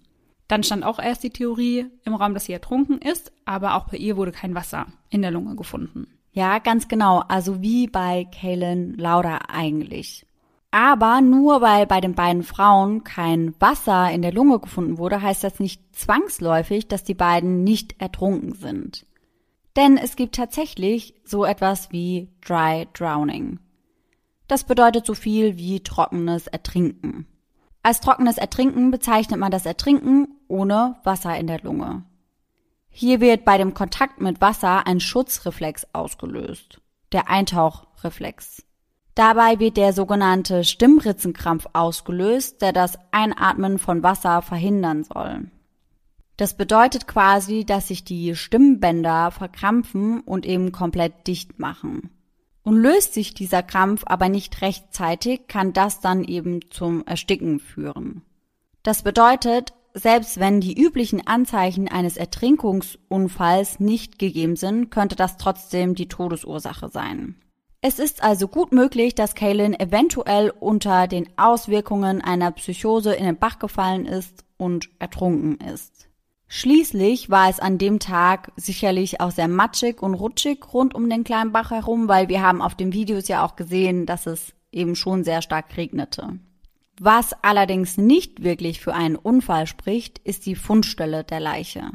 Dann 0.48 0.62
stand 0.62 0.82
auch 0.82 0.98
erst 0.98 1.24
die 1.24 1.30
Theorie 1.30 1.86
im 2.06 2.14
Raum, 2.14 2.32
dass 2.32 2.46
sie 2.46 2.54
ertrunken 2.54 3.02
ist, 3.02 3.32
aber 3.44 3.74
auch 3.74 3.84
bei 3.84 3.98
ihr 3.98 4.16
wurde 4.16 4.32
kein 4.32 4.54
Wasser 4.54 4.86
in 5.10 5.20
der 5.20 5.30
Lunge 5.30 5.54
gefunden. 5.56 6.06
Ja, 6.32 6.58
ganz 6.58 6.88
genau. 6.88 7.22
Also 7.28 7.60
wie 7.60 7.86
bei 7.86 8.26
Kaylin 8.32 8.94
Lauda 8.96 9.40
eigentlich. 9.48 10.24
Aber 10.70 11.20
nur 11.20 11.60
weil 11.60 11.86
bei 11.86 12.00
den 12.00 12.14
beiden 12.14 12.42
Frauen 12.42 13.04
kein 13.04 13.54
Wasser 13.60 14.10
in 14.10 14.22
der 14.22 14.32
Lunge 14.32 14.58
gefunden 14.58 14.96
wurde, 14.96 15.20
heißt 15.20 15.44
das 15.44 15.60
nicht 15.60 15.82
zwangsläufig, 15.94 16.88
dass 16.88 17.04
die 17.04 17.14
beiden 17.14 17.64
nicht 17.64 18.00
ertrunken 18.00 18.52
sind. 18.54 19.04
Denn 19.76 19.96
es 19.96 20.16
gibt 20.16 20.34
tatsächlich 20.34 21.14
so 21.24 21.44
etwas 21.44 21.92
wie 21.92 22.28
Dry 22.40 22.88
Drowning. 22.94 23.60
Das 24.48 24.64
bedeutet 24.64 25.06
so 25.06 25.14
viel 25.14 25.56
wie 25.56 25.80
trockenes 25.80 26.46
Ertrinken. 26.46 27.26
Als 27.82 28.00
trockenes 28.00 28.38
Ertrinken 28.38 28.90
bezeichnet 28.90 29.38
man 29.38 29.50
das 29.50 29.66
Ertrinken 29.66 30.28
ohne 30.48 30.96
Wasser 31.04 31.36
in 31.38 31.46
der 31.46 31.60
Lunge. 31.60 32.04
Hier 32.90 33.20
wird 33.20 33.44
bei 33.44 33.58
dem 33.58 33.74
Kontakt 33.74 34.20
mit 34.20 34.40
Wasser 34.40 34.86
ein 34.86 35.00
Schutzreflex 35.00 35.86
ausgelöst, 35.92 36.80
der 37.12 37.28
Eintauchreflex. 37.28 38.64
Dabei 39.14 39.58
wird 39.58 39.76
der 39.76 39.92
sogenannte 39.92 40.64
Stimmritzenkrampf 40.64 41.66
ausgelöst, 41.72 42.62
der 42.62 42.72
das 42.72 42.98
Einatmen 43.10 43.78
von 43.78 44.02
Wasser 44.02 44.42
verhindern 44.42 45.04
soll. 45.04 45.50
Das 46.38 46.54
bedeutet 46.54 47.08
quasi, 47.08 47.66
dass 47.66 47.88
sich 47.88 48.04
die 48.04 48.36
Stimmbänder 48.36 49.32
verkrampfen 49.32 50.20
und 50.20 50.46
eben 50.46 50.70
komplett 50.70 51.26
dicht 51.26 51.58
machen. 51.58 52.10
Und 52.62 52.76
löst 52.76 53.12
sich 53.12 53.34
dieser 53.34 53.64
Krampf 53.64 54.04
aber 54.06 54.28
nicht 54.28 54.62
rechtzeitig, 54.62 55.48
kann 55.48 55.72
das 55.72 56.00
dann 56.00 56.22
eben 56.22 56.60
zum 56.70 57.04
Ersticken 57.06 57.58
führen. 57.58 58.22
Das 58.84 59.02
bedeutet, 59.02 59.72
selbst 59.94 60.38
wenn 60.38 60.60
die 60.60 60.80
üblichen 60.80 61.26
Anzeichen 61.26 61.88
eines 61.88 62.16
Ertrinkungsunfalls 62.16 63.80
nicht 63.80 64.20
gegeben 64.20 64.54
sind, 64.54 64.90
könnte 64.90 65.16
das 65.16 65.38
trotzdem 65.38 65.96
die 65.96 66.06
Todesursache 66.06 66.88
sein. 66.88 67.34
Es 67.80 67.98
ist 67.98 68.22
also 68.22 68.46
gut 68.46 68.70
möglich, 68.70 69.16
dass 69.16 69.34
Kaylin 69.34 69.74
eventuell 69.74 70.50
unter 70.50 71.08
den 71.08 71.28
Auswirkungen 71.36 72.22
einer 72.22 72.52
Psychose 72.52 73.12
in 73.12 73.24
den 73.24 73.38
Bach 73.38 73.58
gefallen 73.58 74.06
ist 74.06 74.44
und 74.56 74.88
ertrunken 75.00 75.58
ist. 75.58 76.07
Schließlich 76.50 77.28
war 77.28 77.50
es 77.50 77.60
an 77.60 77.76
dem 77.76 77.98
Tag 77.98 78.52
sicherlich 78.56 79.20
auch 79.20 79.30
sehr 79.30 79.48
matschig 79.48 80.02
und 80.02 80.14
rutschig 80.14 80.72
rund 80.72 80.94
um 80.94 81.10
den 81.10 81.22
kleinen 81.22 81.52
Bach 81.52 81.70
herum, 81.70 82.08
weil 82.08 82.30
wir 82.30 82.42
haben 82.42 82.62
auf 82.62 82.74
den 82.74 82.94
Videos 82.94 83.28
ja 83.28 83.44
auch 83.44 83.54
gesehen, 83.54 84.06
dass 84.06 84.26
es 84.26 84.54
eben 84.72 84.96
schon 84.96 85.24
sehr 85.24 85.42
stark 85.42 85.76
regnete. 85.76 86.38
Was 86.98 87.32
allerdings 87.42 87.98
nicht 87.98 88.42
wirklich 88.42 88.80
für 88.80 88.94
einen 88.94 89.16
Unfall 89.16 89.66
spricht, 89.66 90.18
ist 90.20 90.46
die 90.46 90.56
Fundstelle 90.56 91.22
der 91.22 91.38
Leiche. 91.38 91.90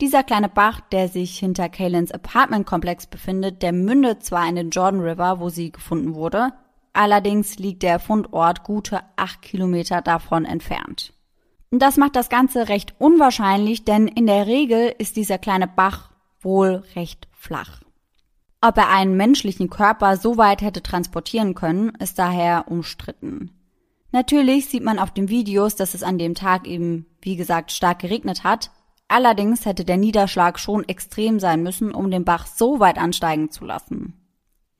Dieser 0.00 0.24
kleine 0.24 0.50
Bach, 0.50 0.80
der 0.80 1.08
sich 1.08 1.38
hinter 1.38 1.68
Kaylins 1.68 2.12
Apartmentkomplex 2.12 3.06
befindet, 3.06 3.62
der 3.62 3.72
mündet 3.72 4.24
zwar 4.24 4.46
in 4.48 4.56
den 4.56 4.70
Jordan 4.70 5.00
River, 5.00 5.40
wo 5.40 5.48
sie 5.48 5.70
gefunden 5.70 6.14
wurde, 6.14 6.52
allerdings 6.92 7.58
liegt 7.58 7.82
der 7.82 7.98
Fundort 7.98 8.62
gute 8.64 9.00
acht 9.16 9.40
Kilometer 9.42 10.02
davon 10.02 10.44
entfernt. 10.44 11.14
Und 11.76 11.82
das 11.82 11.98
macht 11.98 12.16
das 12.16 12.30
Ganze 12.30 12.70
recht 12.70 12.94
unwahrscheinlich, 12.98 13.84
denn 13.84 14.08
in 14.08 14.26
der 14.26 14.46
Regel 14.46 14.94
ist 14.96 15.14
dieser 15.14 15.36
kleine 15.36 15.66
Bach 15.68 16.10
wohl 16.40 16.82
recht 16.94 17.28
flach. 17.32 17.82
Ob 18.62 18.78
er 18.78 18.88
einen 18.88 19.18
menschlichen 19.18 19.68
Körper 19.68 20.16
so 20.16 20.38
weit 20.38 20.62
hätte 20.62 20.82
transportieren 20.82 21.54
können, 21.54 21.90
ist 22.00 22.18
daher 22.18 22.64
umstritten. 22.68 23.50
Natürlich 24.10 24.70
sieht 24.70 24.84
man 24.84 24.98
auf 24.98 25.10
den 25.10 25.28
Videos, 25.28 25.76
dass 25.76 25.92
es 25.92 26.02
an 26.02 26.16
dem 26.16 26.34
Tag 26.34 26.66
eben, 26.66 27.04
wie 27.20 27.36
gesagt, 27.36 27.72
stark 27.72 27.98
geregnet 27.98 28.42
hat. 28.42 28.70
Allerdings 29.06 29.66
hätte 29.66 29.84
der 29.84 29.98
Niederschlag 29.98 30.58
schon 30.58 30.88
extrem 30.88 31.38
sein 31.38 31.62
müssen, 31.62 31.92
um 31.92 32.10
den 32.10 32.24
Bach 32.24 32.46
so 32.46 32.80
weit 32.80 32.96
ansteigen 32.96 33.50
zu 33.50 33.66
lassen. 33.66 34.14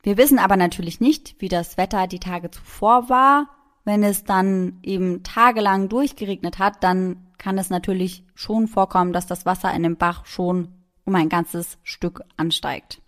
Wir 0.01 0.17
wissen 0.17 0.39
aber 0.39 0.57
natürlich 0.57 0.99
nicht, 0.99 1.35
wie 1.37 1.47
das 1.47 1.77
Wetter 1.77 2.07
die 2.07 2.19
Tage 2.19 2.49
zuvor 2.49 3.07
war. 3.07 3.56
Wenn 3.87 4.03
es 4.03 4.25
dann 4.25 4.79
eben 4.83 5.23
tagelang 5.23 5.87
durchgeregnet 5.87 6.59
hat, 6.59 6.83
dann 6.83 7.25
kann 7.37 7.57
es 7.57 7.69
natürlich 7.69 8.25
schon 8.35 8.67
vorkommen, 8.67 9.13
dass 9.13 9.27
das 9.27 9.45
Wasser 9.45 9.73
in 9.73 9.81
dem 9.81 9.95
Bach 9.95 10.25
schon 10.25 10.67
um 11.05 11.15
ein 11.15 11.29
ganzes 11.29 11.77
Stück 11.83 12.21
ansteigt. 12.35 13.01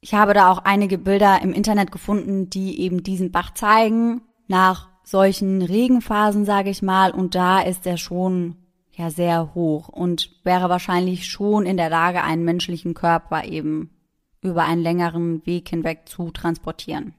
Ich 0.00 0.14
habe 0.14 0.34
da 0.34 0.50
auch 0.50 0.58
einige 0.64 0.98
Bilder 0.98 1.40
im 1.42 1.52
Internet 1.52 1.92
gefunden, 1.92 2.50
die 2.50 2.80
eben 2.80 3.04
diesen 3.04 3.30
Bach 3.30 3.54
zeigen, 3.54 4.22
nach 4.48 4.88
solchen 5.04 5.62
Regenphasen, 5.62 6.44
sage 6.44 6.70
ich 6.70 6.82
mal, 6.82 7.12
und 7.12 7.36
da 7.36 7.60
ist 7.60 7.86
er 7.86 7.96
schon 7.96 8.56
ja 8.90 9.10
sehr 9.10 9.54
hoch 9.54 9.86
und 9.86 10.32
wäre 10.42 10.68
wahrscheinlich 10.68 11.26
schon 11.26 11.66
in 11.66 11.76
der 11.76 11.88
Lage, 11.88 12.24
einen 12.24 12.44
menschlichen 12.44 12.94
Körper 12.94 13.44
eben 13.44 13.90
über 14.40 14.64
einen 14.64 14.82
längeren 14.82 15.46
Weg 15.46 15.68
hinweg 15.68 16.08
zu 16.08 16.32
transportieren. 16.32 17.14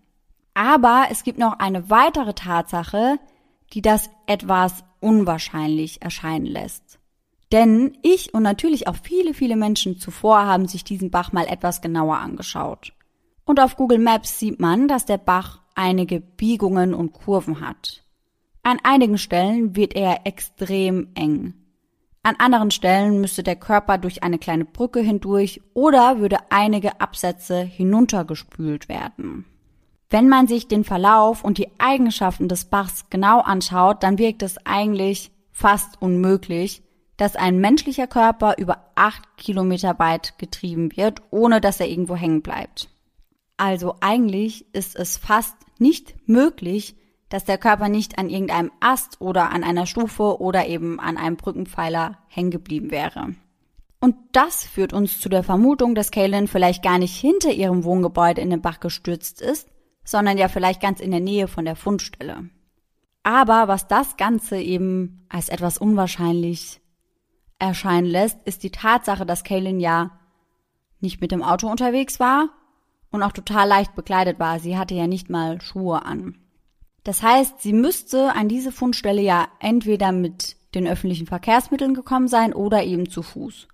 Aber 0.57 1.09
es 1.11 1.23
gibt 1.23 1.37
noch 1.37 1.59
eine 1.59 1.91
weitere 1.91 2.33
Tatsache, 2.33 3.19
die 3.73 3.83
das 3.83 4.09
etwas 4.25 4.83
unwahrscheinlich 4.99 6.01
erscheinen 6.01 6.47
lässt. 6.47 6.97
Denn 7.51 7.95
ich 8.01 8.33
und 8.33 8.41
natürlich 8.41 8.87
auch 8.87 8.95
viele, 8.95 9.35
viele 9.35 9.55
Menschen 9.55 9.99
zuvor 9.99 10.47
haben 10.47 10.67
sich 10.67 10.83
diesen 10.83 11.11
Bach 11.11 11.31
mal 11.31 11.45
etwas 11.45 11.79
genauer 11.81 12.17
angeschaut. 12.17 12.93
Und 13.45 13.59
auf 13.59 13.75
Google 13.75 13.99
Maps 13.99 14.39
sieht 14.39 14.59
man, 14.59 14.87
dass 14.87 15.05
der 15.05 15.19
Bach 15.19 15.61
einige 15.75 16.21
Biegungen 16.21 16.95
und 16.95 17.13
Kurven 17.13 17.61
hat. 17.61 18.03
An 18.63 18.79
einigen 18.81 19.19
Stellen 19.19 19.75
wird 19.75 19.95
er 19.95 20.25
extrem 20.25 21.09
eng. 21.13 21.53
An 22.23 22.35
anderen 22.39 22.71
Stellen 22.71 23.21
müsste 23.21 23.43
der 23.43 23.57
Körper 23.57 23.99
durch 23.99 24.23
eine 24.23 24.39
kleine 24.39 24.65
Brücke 24.65 25.01
hindurch 25.01 25.61
oder 25.75 26.17
würde 26.17 26.37
einige 26.49 26.99
Absätze 26.99 27.61
hinuntergespült 27.61 28.89
werden. 28.89 29.45
Wenn 30.09 30.29
man 30.29 30.47
sich 30.47 30.67
den 30.67 30.85
Verlauf 30.85 31.43
und 31.43 31.57
die 31.57 31.67
Eigenschaften 31.79 32.47
des 32.47 32.65
Bachs 32.65 33.05
genau 33.09 33.41
anschaut, 33.41 34.03
dann 34.03 34.17
wirkt 34.17 34.41
es 34.41 34.57
eigentlich 34.65 35.31
fast 35.51 36.01
unmöglich, 36.01 36.81
dass 37.17 37.35
ein 37.35 37.59
menschlicher 37.59 38.07
Körper 38.07 38.55
über 38.57 38.85
acht 38.95 39.37
Kilometer 39.37 39.99
weit 39.99 40.37
getrieben 40.37 40.95
wird, 40.95 41.21
ohne 41.31 41.59
dass 41.59 41.79
er 41.79 41.89
irgendwo 41.89 42.15
hängen 42.15 42.41
bleibt. 42.41 42.89
Also 43.57 43.95
eigentlich 43.99 44.73
ist 44.73 44.95
es 44.95 45.17
fast 45.17 45.55
nicht 45.79 46.15
möglich, 46.27 46.95
dass 47.29 47.43
der 47.43 47.57
Körper 47.57 47.89
nicht 47.89 48.17
an 48.17 48.29
irgendeinem 48.29 48.71
Ast 48.79 49.19
oder 49.19 49.51
an 49.51 49.63
einer 49.63 49.87
Stufe 49.87 50.39
oder 50.39 50.67
eben 50.67 50.99
an 50.99 51.17
einem 51.17 51.35
Brückenpfeiler 51.35 52.19
hängen 52.27 52.51
geblieben 52.51 52.91
wäre. 52.91 53.33
Und 53.99 54.15
das 54.31 54.63
führt 54.63 54.93
uns 54.93 55.19
zu 55.19 55.27
der 55.27 55.43
Vermutung, 55.43 55.95
dass 55.95 56.11
Kaylin 56.11 56.47
vielleicht 56.47 56.83
gar 56.83 56.99
nicht 56.99 57.15
hinter 57.15 57.51
ihrem 57.51 57.83
Wohngebäude 57.83 58.41
in 58.41 58.51
den 58.51 58.61
Bach 58.61 58.79
gestürzt 58.79 59.41
ist, 59.41 59.67
sondern 60.07 60.37
ja 60.37 60.47
vielleicht 60.47 60.81
ganz 60.81 61.01
in 61.01 61.11
der 61.11 61.19
Nähe 61.19 61.49
von 61.49 61.65
der 61.65 61.75
Fundstelle. 61.75 62.49
Aber 63.23 63.67
was 63.67 63.89
das 63.89 64.15
Ganze 64.15 64.57
eben 64.57 65.25
als 65.27 65.49
etwas 65.49 65.77
unwahrscheinlich 65.77 66.79
erscheinen 67.59 68.07
lässt, 68.07 68.37
ist 68.45 68.63
die 68.63 68.71
Tatsache, 68.71 69.25
dass 69.25 69.43
Kaylin 69.43 69.81
ja 69.81 70.17
nicht 71.01 71.19
mit 71.19 71.33
dem 71.33 71.43
Auto 71.43 71.67
unterwegs 71.67 72.21
war 72.21 72.49
und 73.11 73.21
auch 73.21 73.33
total 73.33 73.67
leicht 73.67 73.95
bekleidet 73.95 74.39
war. 74.39 74.59
Sie 74.59 74.77
hatte 74.77 74.95
ja 74.95 75.07
nicht 75.07 75.29
mal 75.29 75.59
Schuhe 75.59 76.05
an. 76.05 76.37
Das 77.03 77.21
heißt, 77.21 77.61
sie 77.61 77.73
müsste 77.73 78.33
an 78.33 78.47
diese 78.47 78.71
Fundstelle 78.71 79.21
ja 79.21 79.49
entweder 79.59 80.13
mit 80.13 80.55
den 80.73 80.87
öffentlichen 80.87 81.27
Verkehrsmitteln 81.27 81.93
gekommen 81.93 82.29
sein 82.29 82.53
oder 82.53 82.85
eben 82.85 83.09
zu 83.09 83.23
Fuß. 83.23 83.67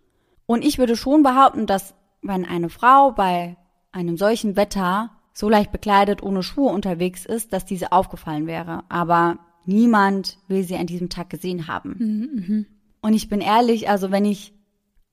Und 0.47 0.65
ich 0.65 0.79
würde 0.79 0.95
schon 0.95 1.21
behaupten, 1.21 1.67
dass 1.67 1.93
wenn 2.23 2.43
eine 2.43 2.69
Frau 2.69 3.11
bei 3.11 3.55
einem 3.91 4.17
solchen 4.17 4.55
Wetter 4.55 5.11
so 5.33 5.49
leicht 5.49 5.71
bekleidet 5.71 6.23
ohne 6.23 6.43
Schuhe 6.43 6.71
unterwegs 6.71 7.25
ist, 7.25 7.53
dass 7.53 7.65
diese 7.65 7.91
aufgefallen 7.91 8.47
wäre. 8.47 8.83
Aber 8.89 9.39
niemand 9.65 10.37
will 10.47 10.63
sie 10.63 10.75
an 10.75 10.87
diesem 10.87 11.09
Tag 11.09 11.29
gesehen 11.29 11.67
haben. 11.67 11.95
Mhm, 11.99 12.55
mh. 12.55 12.65
Und 13.01 13.13
ich 13.13 13.27
bin 13.27 13.41
ehrlich, 13.41 13.89
also 13.89 14.11
wenn 14.11 14.25
ich 14.25 14.53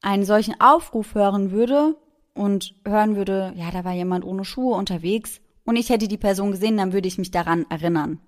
einen 0.02 0.24
solchen 0.24 0.60
Aufruf 0.60 1.14
hören 1.14 1.50
würde 1.50 1.96
und 2.34 2.74
hören 2.86 3.16
würde, 3.16 3.52
ja, 3.56 3.70
da 3.70 3.84
war 3.84 3.92
jemand 3.92 4.24
ohne 4.24 4.44
Schuhe 4.44 4.76
unterwegs 4.76 5.40
und 5.64 5.76
ich 5.76 5.88
hätte 5.88 6.06
die 6.06 6.16
Person 6.16 6.52
gesehen, 6.52 6.76
dann 6.76 6.92
würde 6.92 7.08
ich 7.08 7.18
mich 7.18 7.30
daran 7.30 7.66
erinnern. 7.68 8.20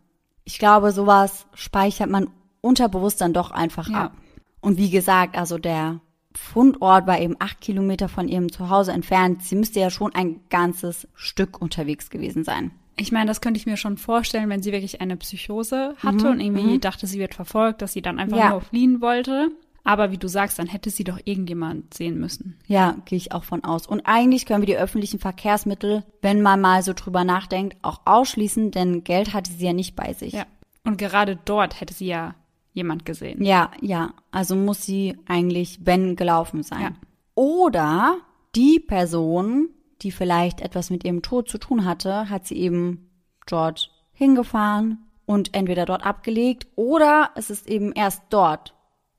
Ich 0.45 0.59
glaube, 0.59 0.91
sowas 0.91 1.47
speichert 1.55 2.11
man 2.11 2.31
unterbewusst 2.61 3.21
dann 3.21 3.33
doch 3.33 3.51
einfach 3.51 3.89
ja. 3.89 4.07
ab. 4.07 4.13
Und 4.61 4.79
wie 4.79 4.91
gesagt, 4.91 5.37
also 5.37 5.59
der 5.59 6.01
Fundort 6.35 7.07
war 7.07 7.21
eben 7.21 7.37
acht 7.39 7.61
Kilometer 7.61 8.09
von 8.09 8.29
ihrem 8.29 8.51
Zuhause 8.51 8.93
entfernt. 8.93 9.43
Sie 9.43 9.57
müsste 9.57 9.81
ja 9.81 9.91
schon 9.91 10.15
ein 10.15 10.41
ganzes 10.51 11.09
Stück 11.15 11.61
unterwegs 11.61 12.11
gewesen 12.11 12.45
sein. 12.45 12.71
Ich 12.97 13.13
meine, 13.13 13.27
das 13.27 13.41
könnte 13.41 13.59
ich 13.59 13.67
mir 13.67 13.77
schon 13.77 13.97
vorstellen, 13.97 14.49
wenn 14.51 14.63
sie 14.63 14.73
wirklich 14.73 15.01
eine 15.01 15.17
Psychose 15.17 15.95
hatte 15.99 16.27
mhm, 16.27 16.33
und 16.33 16.41
irgendwie 16.41 16.75
mhm. 16.75 16.81
dachte, 16.81 17.07
sie 17.07 17.19
wird 17.19 17.35
verfolgt, 17.35 17.83
dass 17.83 17.93
sie 17.93 18.03
dann 18.03 18.19
einfach 18.19 18.37
ja. 18.37 18.51
nur 18.51 18.61
fliehen 18.61 19.01
wollte. 19.01 19.51
Aber 19.85 20.13
wie 20.13 20.19
du 20.19 20.29
sagst, 20.29 20.59
dann 20.59 20.69
hätte 20.69 20.91
sie 20.91 21.03
doch 21.03 21.19
irgendjemand 21.25 21.93
sehen 21.95 22.21
müssen. 22.21 22.57
Ja, 22.67 22.97
gehe 23.05 23.17
ich 23.17 23.33
auch 23.33 23.43
von 23.43 23.65
aus. 23.65 23.87
Und 23.87 24.03
eigentlich 24.05 24.47
können 24.47 24.63
wir 24.63 24.67
die 24.67 24.77
öffentlichen 24.77 25.19
Verkehrsmittel, 25.19 26.05
wenn 26.21 26.41
man 26.41 26.61
mal 26.61 26.83
so 26.83 26.93
drüber 26.93 27.25
nachdenkt, 27.25 27.77
auch 27.83 28.03
ausschließen, 28.05 28.71
denn 28.71 29.03
Geld 29.03 29.35
hatte 29.35 29.51
sie 29.51 29.67
ja 29.67 29.73
nicht 29.73 29.97
bei 29.97 30.13
sich. 30.13 30.35
Ja. 30.35 30.47
Und 30.85 30.99
gerade 30.99 31.39
dort 31.45 31.81
hätte 31.81 31.95
sie 31.95 32.07
ja 32.07 32.35
jemand 32.73 33.05
gesehen. 33.05 33.43
Ja, 33.43 33.71
ja. 33.81 34.15
Also 34.31 34.57
muss 34.57 34.83
sie 34.85 35.17
eigentlich, 35.27 35.81
wenn, 35.85 36.17
gelaufen 36.17 36.63
sein. 36.63 36.83
Ja. 36.83 36.93
Oder 37.35 38.19
die 38.55 38.81
Person, 38.81 39.69
die 40.03 40.13
vielleicht 40.13 40.61
etwas 40.61 40.91
mit 40.91 41.05
ihrem 41.05 41.23
Tod 41.23 41.49
zu 41.49 41.59
tun 41.59 41.85
hatte, 41.85 42.29
hat 42.29 42.47
sie 42.47 42.57
eben 42.57 43.11
dort 43.47 43.91
hingefahren 44.13 44.99
und 45.27 45.55
entweder 45.55 45.87
dort 45.87 46.05
abgelegt 46.05 46.67
oder 46.77 47.31
es 47.35 47.51
ist 47.51 47.69
eben 47.69 47.93
erst 47.93 48.23
dort 48.31 48.75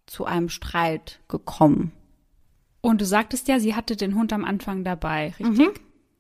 zu 0.05 0.25
einem 0.25 0.49
Streit 0.49 1.19
gekommen. 1.27 1.91
Und 2.81 2.99
du 2.99 3.05
sagtest 3.05 3.47
ja, 3.47 3.59
sie 3.59 3.75
hatte 3.75 3.95
den 3.95 4.15
Hund 4.15 4.33
am 4.33 4.43
Anfang 4.43 4.83
dabei, 4.83 5.33
richtig? 5.39 5.57
Mhm. 5.57 5.71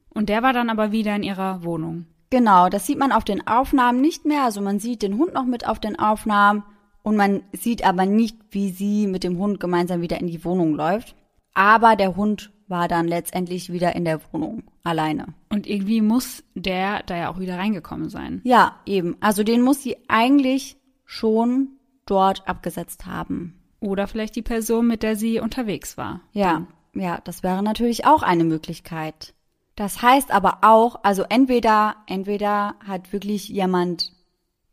Und 0.09 0.29
der 0.29 0.43
war 0.43 0.53
dann 0.53 0.69
aber 0.69 0.91
wieder 0.91 1.15
in 1.15 1.23
ihrer 1.23 1.63
Wohnung. 1.63 2.05
Genau, 2.29 2.69
das 2.69 2.87
sieht 2.87 2.97
man 2.97 3.11
auf 3.11 3.23
den 3.23 3.45
Aufnahmen 3.45 4.01
nicht 4.01 4.25
mehr. 4.25 4.43
Also 4.43 4.61
man 4.61 4.79
sieht 4.79 5.01
den 5.01 5.17
Hund 5.17 5.33
noch 5.33 5.45
mit 5.45 5.67
auf 5.67 5.79
den 5.79 5.99
Aufnahmen 5.99 6.63
und 7.03 7.17
man 7.17 7.43
sieht 7.51 7.85
aber 7.85 8.05
nicht, 8.05 8.37
wie 8.49 8.69
sie 8.69 9.07
mit 9.07 9.23
dem 9.23 9.37
Hund 9.37 9.59
gemeinsam 9.59 10.01
wieder 10.01 10.19
in 10.19 10.27
die 10.27 10.43
Wohnung 10.43 10.73
läuft. 10.73 11.15
Aber 11.53 11.95
der 11.95 12.15
Hund 12.15 12.51
war 12.67 12.87
dann 12.87 13.07
letztendlich 13.07 13.71
wieder 13.71 13.95
in 13.95 14.05
der 14.05 14.21
Wohnung 14.31 14.63
alleine. 14.83 15.27
Und 15.49 15.67
irgendwie 15.67 16.01
muss 16.01 16.43
der 16.55 17.03
da 17.03 17.15
ja 17.15 17.29
auch 17.29 17.39
wieder 17.39 17.57
reingekommen 17.57 18.09
sein. 18.09 18.41
Ja, 18.45 18.79
eben. 18.85 19.17
Also 19.19 19.43
den 19.43 19.61
muss 19.61 19.83
sie 19.83 19.97
eigentlich 20.07 20.77
schon 21.05 21.67
dort 22.05 22.47
abgesetzt 22.47 23.05
haben. 23.05 23.59
Oder 23.79 24.07
vielleicht 24.07 24.35
die 24.37 24.41
Person, 24.41 24.87
mit 24.87 25.03
der 25.03 25.17
sie 25.17 25.39
unterwegs 25.39 25.97
war. 25.97 26.21
Ja, 26.31 26.65
ja, 26.95 27.19
das 27.23 27.43
wäre 27.43 27.61
natürlich 27.61 28.05
auch 28.05 28.23
eine 28.23 28.45
Möglichkeit. 28.45 29.33
Das 29.75 30.01
heißt 30.01 30.31
aber 30.31 30.59
auch, 30.61 31.03
also 31.03 31.23
entweder, 31.27 31.95
entweder 32.07 32.75
hat 32.85 33.11
wirklich 33.11 33.49
jemand 33.49 34.12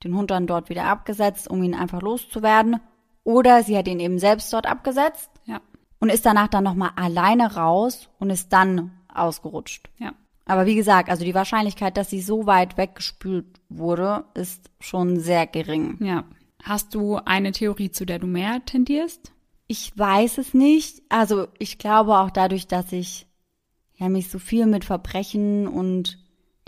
den 0.02 0.16
Hund 0.16 0.30
dann 0.30 0.46
dort 0.46 0.68
wieder 0.68 0.84
abgesetzt, 0.84 1.48
um 1.48 1.62
ihn 1.62 1.74
einfach 1.74 2.02
loszuwerden, 2.02 2.80
oder 3.24 3.62
sie 3.62 3.76
hat 3.76 3.86
ihn 3.86 4.00
eben 4.00 4.18
selbst 4.18 4.52
dort 4.52 4.66
abgesetzt. 4.66 5.30
Ja. 5.44 5.60
Und 5.98 6.10
ist 6.10 6.24
danach 6.24 6.48
dann 6.48 6.64
nochmal 6.64 6.92
alleine 6.96 7.54
raus 7.54 8.08
und 8.18 8.30
ist 8.30 8.52
dann 8.52 8.92
ausgerutscht. 9.12 9.90
Ja. 9.98 10.14
Aber 10.46 10.66
wie 10.66 10.74
gesagt, 10.74 11.10
also 11.10 11.24
die 11.24 11.34
Wahrscheinlichkeit, 11.34 11.96
dass 11.96 12.10
sie 12.10 12.20
so 12.20 12.46
weit 12.46 12.76
weggespült 12.76 13.60
wurde, 13.68 14.24
ist 14.34 14.70
schon 14.80 15.20
sehr 15.20 15.46
gering. 15.46 15.98
Ja. 16.00 16.24
Hast 16.62 16.94
du 16.94 17.16
eine 17.16 17.52
Theorie, 17.52 17.90
zu 17.90 18.04
der 18.04 18.18
du 18.18 18.26
mehr 18.26 18.64
tendierst? 18.64 19.32
Ich 19.66 19.96
weiß 19.96 20.38
es 20.38 20.52
nicht. 20.52 21.02
Also 21.08 21.46
ich 21.58 21.78
glaube 21.78 22.18
auch 22.18 22.30
dadurch, 22.30 22.66
dass 22.66 22.90
ich 22.92 23.26
ja 23.94 24.08
mich 24.08 24.28
so 24.28 24.38
viel 24.38 24.66
mit 24.66 24.84
Verbrechen 24.84 25.68
und 25.68 26.18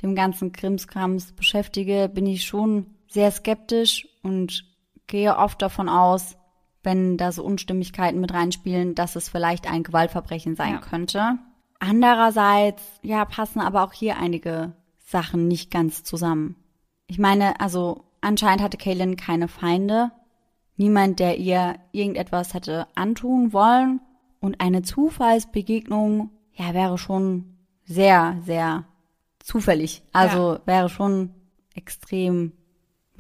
dem 0.03 0.15
ganzen 0.15 0.53
Krimskrams 0.53 1.33
beschäftige, 1.33 2.09
bin 2.13 2.27
ich 2.27 2.45
schon 2.45 2.87
sehr 3.13 3.31
skeptisch 3.31 4.09
und 4.23 4.65
gehe 5.07 5.37
oft 5.37 5.61
davon 5.61 5.89
aus, 5.89 6.37
wenn 6.83 7.17
da 7.17 7.31
so 7.33 7.45
Unstimmigkeiten 7.45 8.21
mit 8.21 8.33
reinspielen, 8.33 8.95
dass 8.95 9.15
es 9.17 9.29
vielleicht 9.29 9.71
ein 9.71 9.83
Gewaltverbrechen 9.83 10.57
sein 10.57 10.75
Ja. 10.75 10.79
könnte. 10.81 11.39
Andererseits, 11.79 12.83
ja, 13.03 13.25
passen 13.25 13.61
aber 13.61 13.83
auch 13.85 13.93
hier 13.93 14.17
einige 14.17 14.73
Sachen 15.05 15.49
nicht 15.49 15.71
ganz 15.71 16.05
zusammen. 16.05 16.57
Ich 17.07 17.19
meine, 17.19 17.61
also 17.61 18.05
anscheinend 18.21 18.63
hatte 18.63 18.79
Kaylin 18.79 19.17
keine 19.17 19.49
Feinde, 19.49 20.11
niemand, 20.77 21.19
der 21.21 21.39
ihr 21.39 21.77
irgendetwas 21.93 22.55
hätte 22.55 22.87
antun 22.95 23.53
wollen 23.53 24.01
und 24.41 24.61
eine 24.61 24.83
Zufallsbegegnung, 24.83 26.31
ja, 26.55 26.73
wäre 26.73 26.99
schon 26.99 27.57
sehr, 27.85 28.37
sehr 28.45 28.85
zufällig. 29.41 30.03
Also 30.13 30.59
wäre 30.65 30.89
schon 30.89 31.35
extrem, 31.75 32.53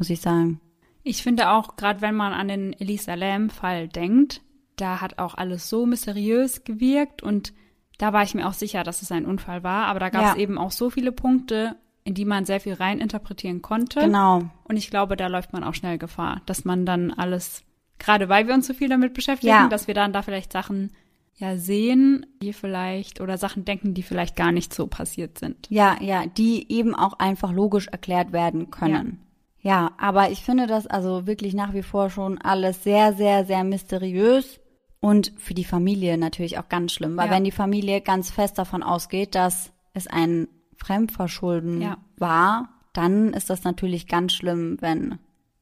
muss 0.02 0.10
ich 0.10 0.20
sagen. 0.20 0.60
Ich 1.04 1.22
finde 1.22 1.50
auch, 1.50 1.76
gerade 1.76 2.00
wenn 2.00 2.16
man 2.16 2.32
an 2.32 2.48
den 2.48 2.72
Elisa 2.72 3.14
Lam-Fall 3.14 3.86
denkt, 3.86 4.40
da 4.74 5.00
hat 5.00 5.20
auch 5.20 5.34
alles 5.34 5.68
so 5.68 5.86
mysteriös 5.86 6.64
gewirkt 6.64 7.22
und 7.22 7.52
da 7.98 8.12
war 8.12 8.24
ich 8.24 8.34
mir 8.34 8.48
auch 8.48 8.52
sicher, 8.52 8.82
dass 8.82 9.00
es 9.02 9.12
ein 9.12 9.26
Unfall 9.26 9.62
war, 9.62 9.86
aber 9.86 10.00
da 10.00 10.08
gab 10.08 10.24
es 10.24 10.34
Ja. 10.34 10.38
eben 10.42 10.58
auch 10.58 10.72
so 10.72 10.90
viele 10.90 11.12
Punkte, 11.12 11.76
in 12.02 12.14
die 12.14 12.24
man 12.24 12.44
sehr 12.46 12.58
viel 12.58 12.72
reininterpretieren 12.72 13.62
konnte. 13.62 14.00
Genau. 14.00 14.42
Und 14.64 14.76
ich 14.76 14.90
glaube, 14.90 15.14
da 15.14 15.28
läuft 15.28 15.52
man 15.52 15.62
auch 15.62 15.74
schnell 15.74 15.98
Gefahr, 15.98 16.42
dass 16.46 16.64
man 16.64 16.84
dann 16.84 17.12
alles, 17.12 17.62
gerade 18.00 18.28
weil 18.28 18.48
wir 18.48 18.54
uns 18.54 18.66
so 18.66 18.74
viel 18.74 18.88
damit 18.88 19.14
beschäftigen, 19.14 19.52
Ja. 19.52 19.68
dass 19.68 19.86
wir 19.86 19.94
dann 19.94 20.12
da 20.12 20.22
vielleicht 20.22 20.50
Sachen 20.50 20.90
ja 21.36 21.56
sehen, 21.56 22.26
die 22.42 22.52
vielleicht 22.52 23.20
oder 23.20 23.38
Sachen 23.38 23.64
denken, 23.64 23.94
die 23.94 24.02
vielleicht 24.02 24.34
gar 24.34 24.50
nicht 24.50 24.74
so 24.74 24.88
passiert 24.88 25.38
sind. 25.38 25.68
Ja, 25.70 25.96
ja, 26.00 26.26
die 26.26 26.72
eben 26.72 26.92
auch 26.96 27.20
einfach 27.20 27.52
logisch 27.52 27.86
erklärt 27.86 28.32
werden 28.32 28.72
können. 28.72 29.18
Ja. 29.20 29.26
Aber 29.64 30.30
ich 30.30 30.42
finde 30.42 30.66
das 30.66 30.86
also 30.86 31.26
wirklich 31.26 31.54
nach 31.54 31.72
wie 31.72 31.82
vor 31.82 32.10
schon 32.10 32.38
alles 32.38 32.82
sehr, 32.82 33.12
sehr, 33.12 33.44
sehr 33.44 33.64
mysteriös 33.64 34.60
und 35.00 35.32
für 35.38 35.54
die 35.54 35.64
Familie 35.64 36.18
natürlich 36.18 36.58
auch 36.58 36.68
ganz 36.68 36.92
schlimm, 36.92 37.16
weil 37.16 37.26
Ja. 37.28 37.34
wenn 37.34 37.44
die 37.44 37.50
Familie 37.50 38.00
ganz 38.00 38.30
fest 38.30 38.58
davon 38.58 38.82
ausgeht, 38.82 39.34
dass 39.34 39.72
es 39.94 40.06
ein 40.06 40.48
Fremdverschulden 40.76 41.80
Ja. 41.80 41.96
war, 42.16 42.68
dann 42.92 43.32
ist 43.32 43.50
das 43.50 43.64
natürlich 43.64 44.06
ganz 44.06 44.32
schlimm, 44.32 44.76
wenn 44.80 45.18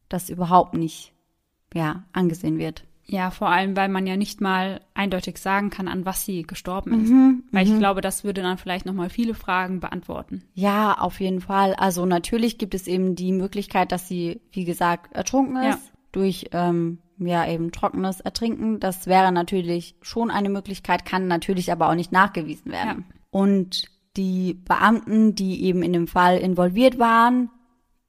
das 0.09 0.31
überhaupt 0.31 0.75
nicht, 0.75 1.13
ja, 1.75 2.05
angesehen 2.13 2.59
wird. 2.59 2.85
Ja, 3.05 3.31
vor 3.31 3.49
allem, 3.49 3.77
weil 3.77 3.89
man 3.89 4.07
ja 4.07 4.17
nicht 4.17 4.41
mal 4.41 4.81
eindeutig 4.95 5.39
sagen 5.39 5.71
kann, 5.71 5.89
an 5.89 6.05
was 6.07 6.25
sie 6.25 6.43
gestorben 6.43 7.01
ist. 7.03 7.11
Mhm, 7.11 7.40
weil 7.53 7.67
ich 7.67 7.79
glaube, 7.79 8.01
das 8.01 8.25
würde 8.25 8.43
dann 8.43 8.59
vielleicht 8.59 8.87
nochmal 8.87 9.11
viele 9.11 9.35
Fragen 9.35 9.81
beantworten. 9.81 10.43
Ja, 10.55 10.95
auf 10.95 11.21
jeden 11.21 11.41
Fall. 11.41 11.75
Also 11.75 12.07
natürlich 12.07 12.59
gibt 12.59 12.75
es 12.75 12.87
eben 12.87 13.15
die 13.17 13.33
Möglichkeit, 13.33 13.93
dass 13.93 14.07
sie, 14.09 14.41
wie 14.53 14.65
gesagt, 14.65 15.13
ertrunken 15.15 15.57
ist 15.57 15.65
Ja. 15.65 15.79
durch 16.13 16.47
ähm, 16.53 16.99
ja 17.19 17.47
eben 17.47 17.73
trockenes 17.73 18.21
Ertrinken. 18.21 18.81
Das 18.81 19.07
wäre 19.07 19.33
natürlich 19.33 19.95
schon 20.01 20.31
eine 20.31 20.49
Möglichkeit, 20.49 21.05
kann 21.05 21.27
natürlich 21.29 21.71
aber 21.73 21.89
auch 21.89 21.95
nicht 21.95 22.13
nachgewiesen 22.13 22.73
werden. 22.73 23.05
Und 23.31 23.85
die 24.17 24.55
Beamten, 24.55 25.35
die 25.35 25.65
eben 25.65 25.83
in 25.83 25.93
dem 25.93 26.07
Fall 26.09 26.39
involviert 26.39 26.99
waren, 26.99 27.51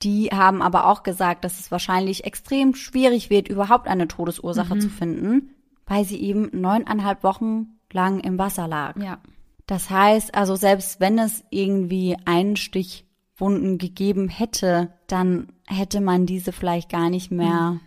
die 0.02 0.30
haben 0.30 0.62
aber 0.64 0.88
auch 0.88 1.04
gesagt, 1.04 1.44
dass 1.46 1.60
es 1.60 1.70
wahrscheinlich 1.72 2.24
extrem 2.24 2.74
schwierig 2.74 3.30
wird, 3.30 3.48
überhaupt 3.50 3.88
eine 3.88 4.08
Todesursache 4.08 4.80
zu 4.80 4.90
finden, 4.90 5.52
weil 5.86 6.06
sie 6.06 6.20
eben 6.22 6.50
neuneinhalb 6.54 7.24
Wochen 7.24 7.78
lang 7.94 8.20
im 8.20 8.38
Wasser 8.38 8.68
lag. 8.68 8.98
Ja. 8.98 9.20
Das 9.68 9.90
heißt, 9.90 10.36
also 10.36 10.56
selbst 10.56 11.00
wenn 11.00 11.18
es 11.18 11.44
irgendwie 11.50 12.18
Einstichwunden 12.26 13.78
gegeben 13.78 14.28
hätte, 14.28 14.94
dann 15.08 15.54
hätte 15.68 16.02
man 16.02 16.26
diese 16.26 16.52
vielleicht 16.52 16.90
gar 16.90 17.10
nicht 17.10 17.32
mehr, 17.32 17.80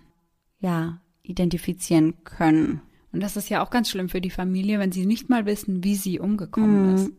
ja, 0.61 1.01
identifizieren 1.23 2.25
können. 2.25 2.81
Und 3.13 3.23
das 3.23 3.37
ist 3.37 3.49
ja 3.49 3.65
auch 3.65 3.71
ganz 3.71 3.91
schlimm 3.91 4.09
für 4.09 4.21
die 4.21 4.31
Familie, 4.31 4.79
wenn 4.79 4.93
sie 4.93 5.07
nicht 5.07 5.31
mal 5.31 5.47
wissen, 5.47 5.85
wie 5.85 5.95
sie 5.95 6.19
umgekommen 6.19 6.95
ist. 6.95 7.13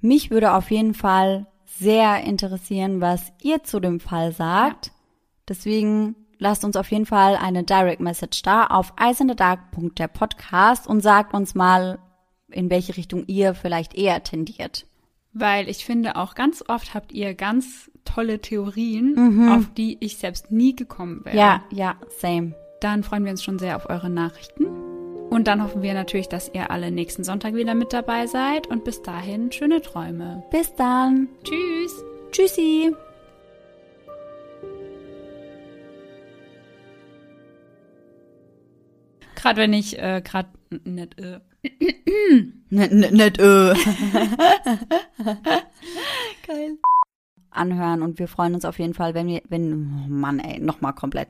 Mich 0.00 0.30
würde 0.30 0.54
auf 0.54 0.70
jeden 0.70 0.94
Fall 0.94 1.46
sehr 1.64 2.22
interessieren, 2.24 3.00
was 3.00 3.32
ihr 3.42 3.64
zu 3.64 3.80
dem 3.80 4.00
Fall 4.00 4.32
sagt. 4.32 4.92
Deswegen 5.48 6.14
lasst 6.38 6.64
uns 6.64 6.76
auf 6.76 6.90
jeden 6.90 7.06
Fall 7.06 7.36
eine 7.36 7.64
Direct 7.64 8.00
Message 8.00 8.42
da 8.42 8.66
auf 8.66 8.92
eisenthedark.der 8.96 10.08
Podcast 10.08 10.86
und 10.86 11.00
sagt 11.00 11.34
uns 11.34 11.54
mal, 11.54 11.98
in 12.50 12.70
welche 12.70 12.96
Richtung 12.96 13.24
ihr 13.26 13.54
vielleicht 13.54 13.94
eher 13.94 14.22
tendiert. 14.22 14.86
Weil 15.32 15.68
ich 15.68 15.84
finde, 15.84 16.16
auch 16.16 16.34
ganz 16.34 16.64
oft 16.66 16.94
habt 16.94 17.12
ihr 17.12 17.34
ganz 17.34 17.90
tolle 18.04 18.40
Theorien, 18.40 19.50
auf 19.50 19.66
die 19.76 19.98
ich 20.00 20.16
selbst 20.16 20.50
nie 20.50 20.74
gekommen 20.74 21.24
wäre. 21.24 21.36
Ja, 21.36 21.62
ja, 21.70 21.96
same. 22.18 22.54
Dann 22.80 23.02
freuen 23.02 23.24
wir 23.24 23.32
uns 23.32 23.44
schon 23.44 23.58
sehr 23.58 23.76
auf 23.76 23.88
eure 23.90 24.08
Nachrichten. 24.08 24.66
Und 25.30 25.46
dann 25.46 25.62
hoffen 25.62 25.82
wir 25.82 25.92
natürlich, 25.92 26.28
dass 26.28 26.50
ihr 26.54 26.70
alle 26.70 26.90
nächsten 26.90 27.22
Sonntag 27.22 27.54
wieder 27.54 27.74
mit 27.74 27.92
dabei 27.92 28.26
seid. 28.26 28.66
Und 28.66 28.84
bis 28.84 29.02
dahin 29.02 29.52
schöne 29.52 29.82
Träume. 29.82 30.42
Bis 30.50 30.74
dann. 30.74 31.28
Tschüss. 31.44 32.02
Tschüssi. 32.32 32.94
Gerade 39.38 39.60
wenn 39.60 39.72
ich 39.72 39.96
äh, 39.98 40.20
gerade 40.22 40.48
nicht 40.84 41.18
äh, 41.20 41.38
Nicht, 42.70 42.92
nicht, 42.92 43.12
nicht, 43.12 43.38
äh. 43.38 43.74
Geil. 46.46 46.78
Anhören 47.50 48.02
und 48.02 48.18
wir 48.18 48.28
freuen 48.28 48.54
uns 48.54 48.64
auf 48.64 48.78
jeden 48.78 48.94
Fall, 48.94 49.14
wenn 49.14 49.28
wir, 49.28 49.42
wenn, 49.48 50.04
oh 50.06 50.08
Mann, 50.08 50.38
ey, 50.40 50.60
nochmal 50.60 50.92
komplett. 50.92 51.28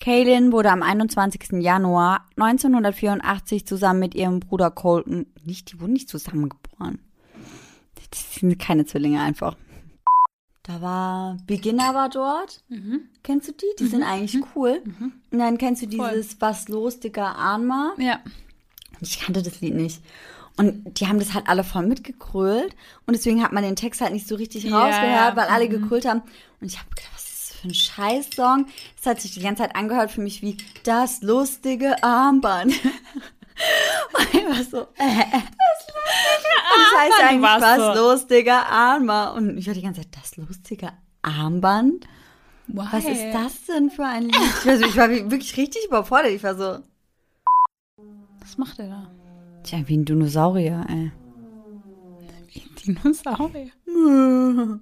Kaylin 0.00 0.52
wurde 0.52 0.70
am 0.70 0.82
21. 0.82 1.62
Januar 1.62 2.26
1984 2.36 3.66
zusammen 3.66 4.00
mit 4.00 4.14
ihrem 4.14 4.40
Bruder 4.40 4.70
Colton, 4.70 5.26
nicht, 5.44 5.72
die 5.72 5.80
wurden 5.80 5.92
nicht 5.92 6.08
zusammengeboren. 6.08 6.98
Das 8.10 8.34
sind 8.34 8.58
keine 8.58 8.84
Zwillinge 8.84 9.20
einfach. 9.20 9.56
Da 10.70 10.80
war, 10.80 11.36
Beginner 11.48 11.94
war 11.94 12.08
dort. 12.08 12.62
Kennst 13.24 13.48
du 13.48 13.52
die? 13.52 13.66
Die 13.80 13.86
sind 13.88 14.04
eigentlich 14.04 14.40
cool. 14.54 14.80
Und 15.32 15.38
dann 15.38 15.58
kennst 15.58 15.82
du 15.82 15.90
Voll. 15.96 16.10
dieses 16.14 16.40
Was 16.40 16.68
los, 16.68 17.00
Dicker 17.00 17.36
Ahnma? 17.36 17.92
ja. 17.98 18.20
Ich 19.00 19.18
kannte 19.18 19.42
das 19.42 19.60
Lied 19.62 19.74
nicht. 19.74 20.00
Und 20.58 21.00
die 21.00 21.06
haben 21.08 21.18
das 21.18 21.32
halt 21.32 21.48
alle 21.48 21.64
voll 21.64 21.86
mitgekrölt. 21.86 22.76
Und 23.06 23.16
deswegen 23.16 23.42
hat 23.42 23.50
man 23.52 23.62
den 23.64 23.74
Text 23.76 24.00
halt 24.02 24.12
nicht 24.12 24.28
so 24.28 24.34
richtig 24.34 24.64
Ja, 24.64 24.78
rausgehört, 24.78 25.36
weil 25.36 25.48
alle 25.48 25.68
gekrölt 25.70 26.04
haben. 26.06 26.20
Und 26.60 26.66
ich 26.68 26.78
habe 26.78 26.90
gedacht, 26.90 27.08
was 27.14 27.22
ist 27.24 27.50
das 27.50 27.56
für 27.60 27.68
ein 27.68 27.74
Scheißsong? 27.74 28.66
Das 28.96 29.06
hat 29.06 29.20
sich 29.22 29.32
die 29.32 29.40
ganze 29.40 29.62
Zeit 29.62 29.74
angehört 29.74 30.10
für 30.10 30.20
mich 30.20 30.42
wie 30.42 30.58
das 30.84 31.22
lustige 31.22 32.02
Armband. 32.04 32.74
Und 34.16 34.34
ich 34.34 34.44
war 34.46 34.64
so, 34.64 34.80
äh. 34.96 35.24
Das 35.24 35.86
lustige 35.96 36.60
Armband. 36.66 36.74
Und 36.74 36.80
das 36.82 36.92
heißt 36.98 37.20
eigentlich 37.28 37.60
was 37.60 37.96
so. 37.96 38.02
lustiger 38.12 38.66
Armband. 38.66 39.36
Und 39.36 39.58
ich 39.58 39.66
war 39.66 39.74
die 39.74 39.82
ganze 39.82 40.00
Zeit, 40.02 40.10
das 40.12 40.36
lustige 40.36 40.92
Armband? 41.22 42.06
Why? 42.66 42.86
Was 42.92 43.04
ist 43.04 43.32
das 43.32 43.64
denn 43.66 43.90
für 43.90 44.04
ein 44.04 44.24
Lied? 44.24 44.36
Ich 44.36 44.66
war, 44.66 44.76
so, 44.76 44.84
ich 44.84 44.96
war 44.96 45.08
wirklich 45.10 45.56
richtig 45.56 45.86
überfordert. 45.86 46.32
Ich 46.32 46.42
war 46.42 46.54
so, 46.54 46.78
Was 48.40 48.58
macht 48.58 48.78
er 48.78 48.88
da? 48.88 49.10
tja, 49.62 49.86
wie 49.86 49.96
ein 49.96 50.04
Dinosaurier, 50.04 50.84
ey. 50.88 51.12
Wie 52.48 52.60
ein 52.60 52.74
Dinosaurier. 53.02 53.70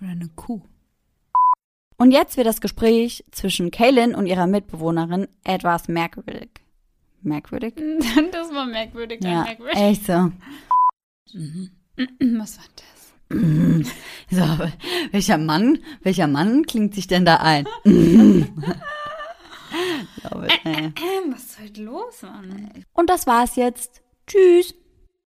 Oder 0.00 0.10
eine 0.10 0.28
Kuh. 0.36 0.60
Und 1.96 2.10
jetzt 2.10 2.36
wird 2.36 2.46
das 2.46 2.60
Gespräch 2.60 3.24
zwischen 3.30 3.70
Kaylin 3.70 4.14
und 4.14 4.26
ihrer 4.26 4.46
Mitbewohnerin 4.46 5.28
etwas 5.44 5.88
merkwürdig. 5.88 6.50
Merkwürdig? 7.22 7.74
Das 8.32 8.52
war 8.52 8.66
merkwürdig, 8.66 9.20
Ja, 9.22 9.44
merkwürdig. 9.44 9.76
echt 9.76 10.06
so. 10.06 10.32
Was 12.20 12.58
war 12.58 12.64
das? 12.76 12.84
So, 14.30 14.42
welcher 15.12 15.38
Mann, 15.38 15.78
welcher 16.02 16.26
Mann 16.26 16.66
klingt 16.66 16.94
sich 16.94 17.06
denn 17.06 17.24
da 17.24 17.36
ein? 17.36 17.66
Glaube 17.84 18.48
ich, 20.48 20.60
ey. 20.64 20.84
Ähm, 20.86 20.92
was 21.32 21.44
ist 21.44 21.58
heute 21.60 21.82
los, 21.82 22.22
Mann? 22.22 22.84
Und 22.92 23.08
das 23.10 23.26
war's 23.26 23.56
jetzt. 23.56 24.02
Tschüss. 24.26 24.74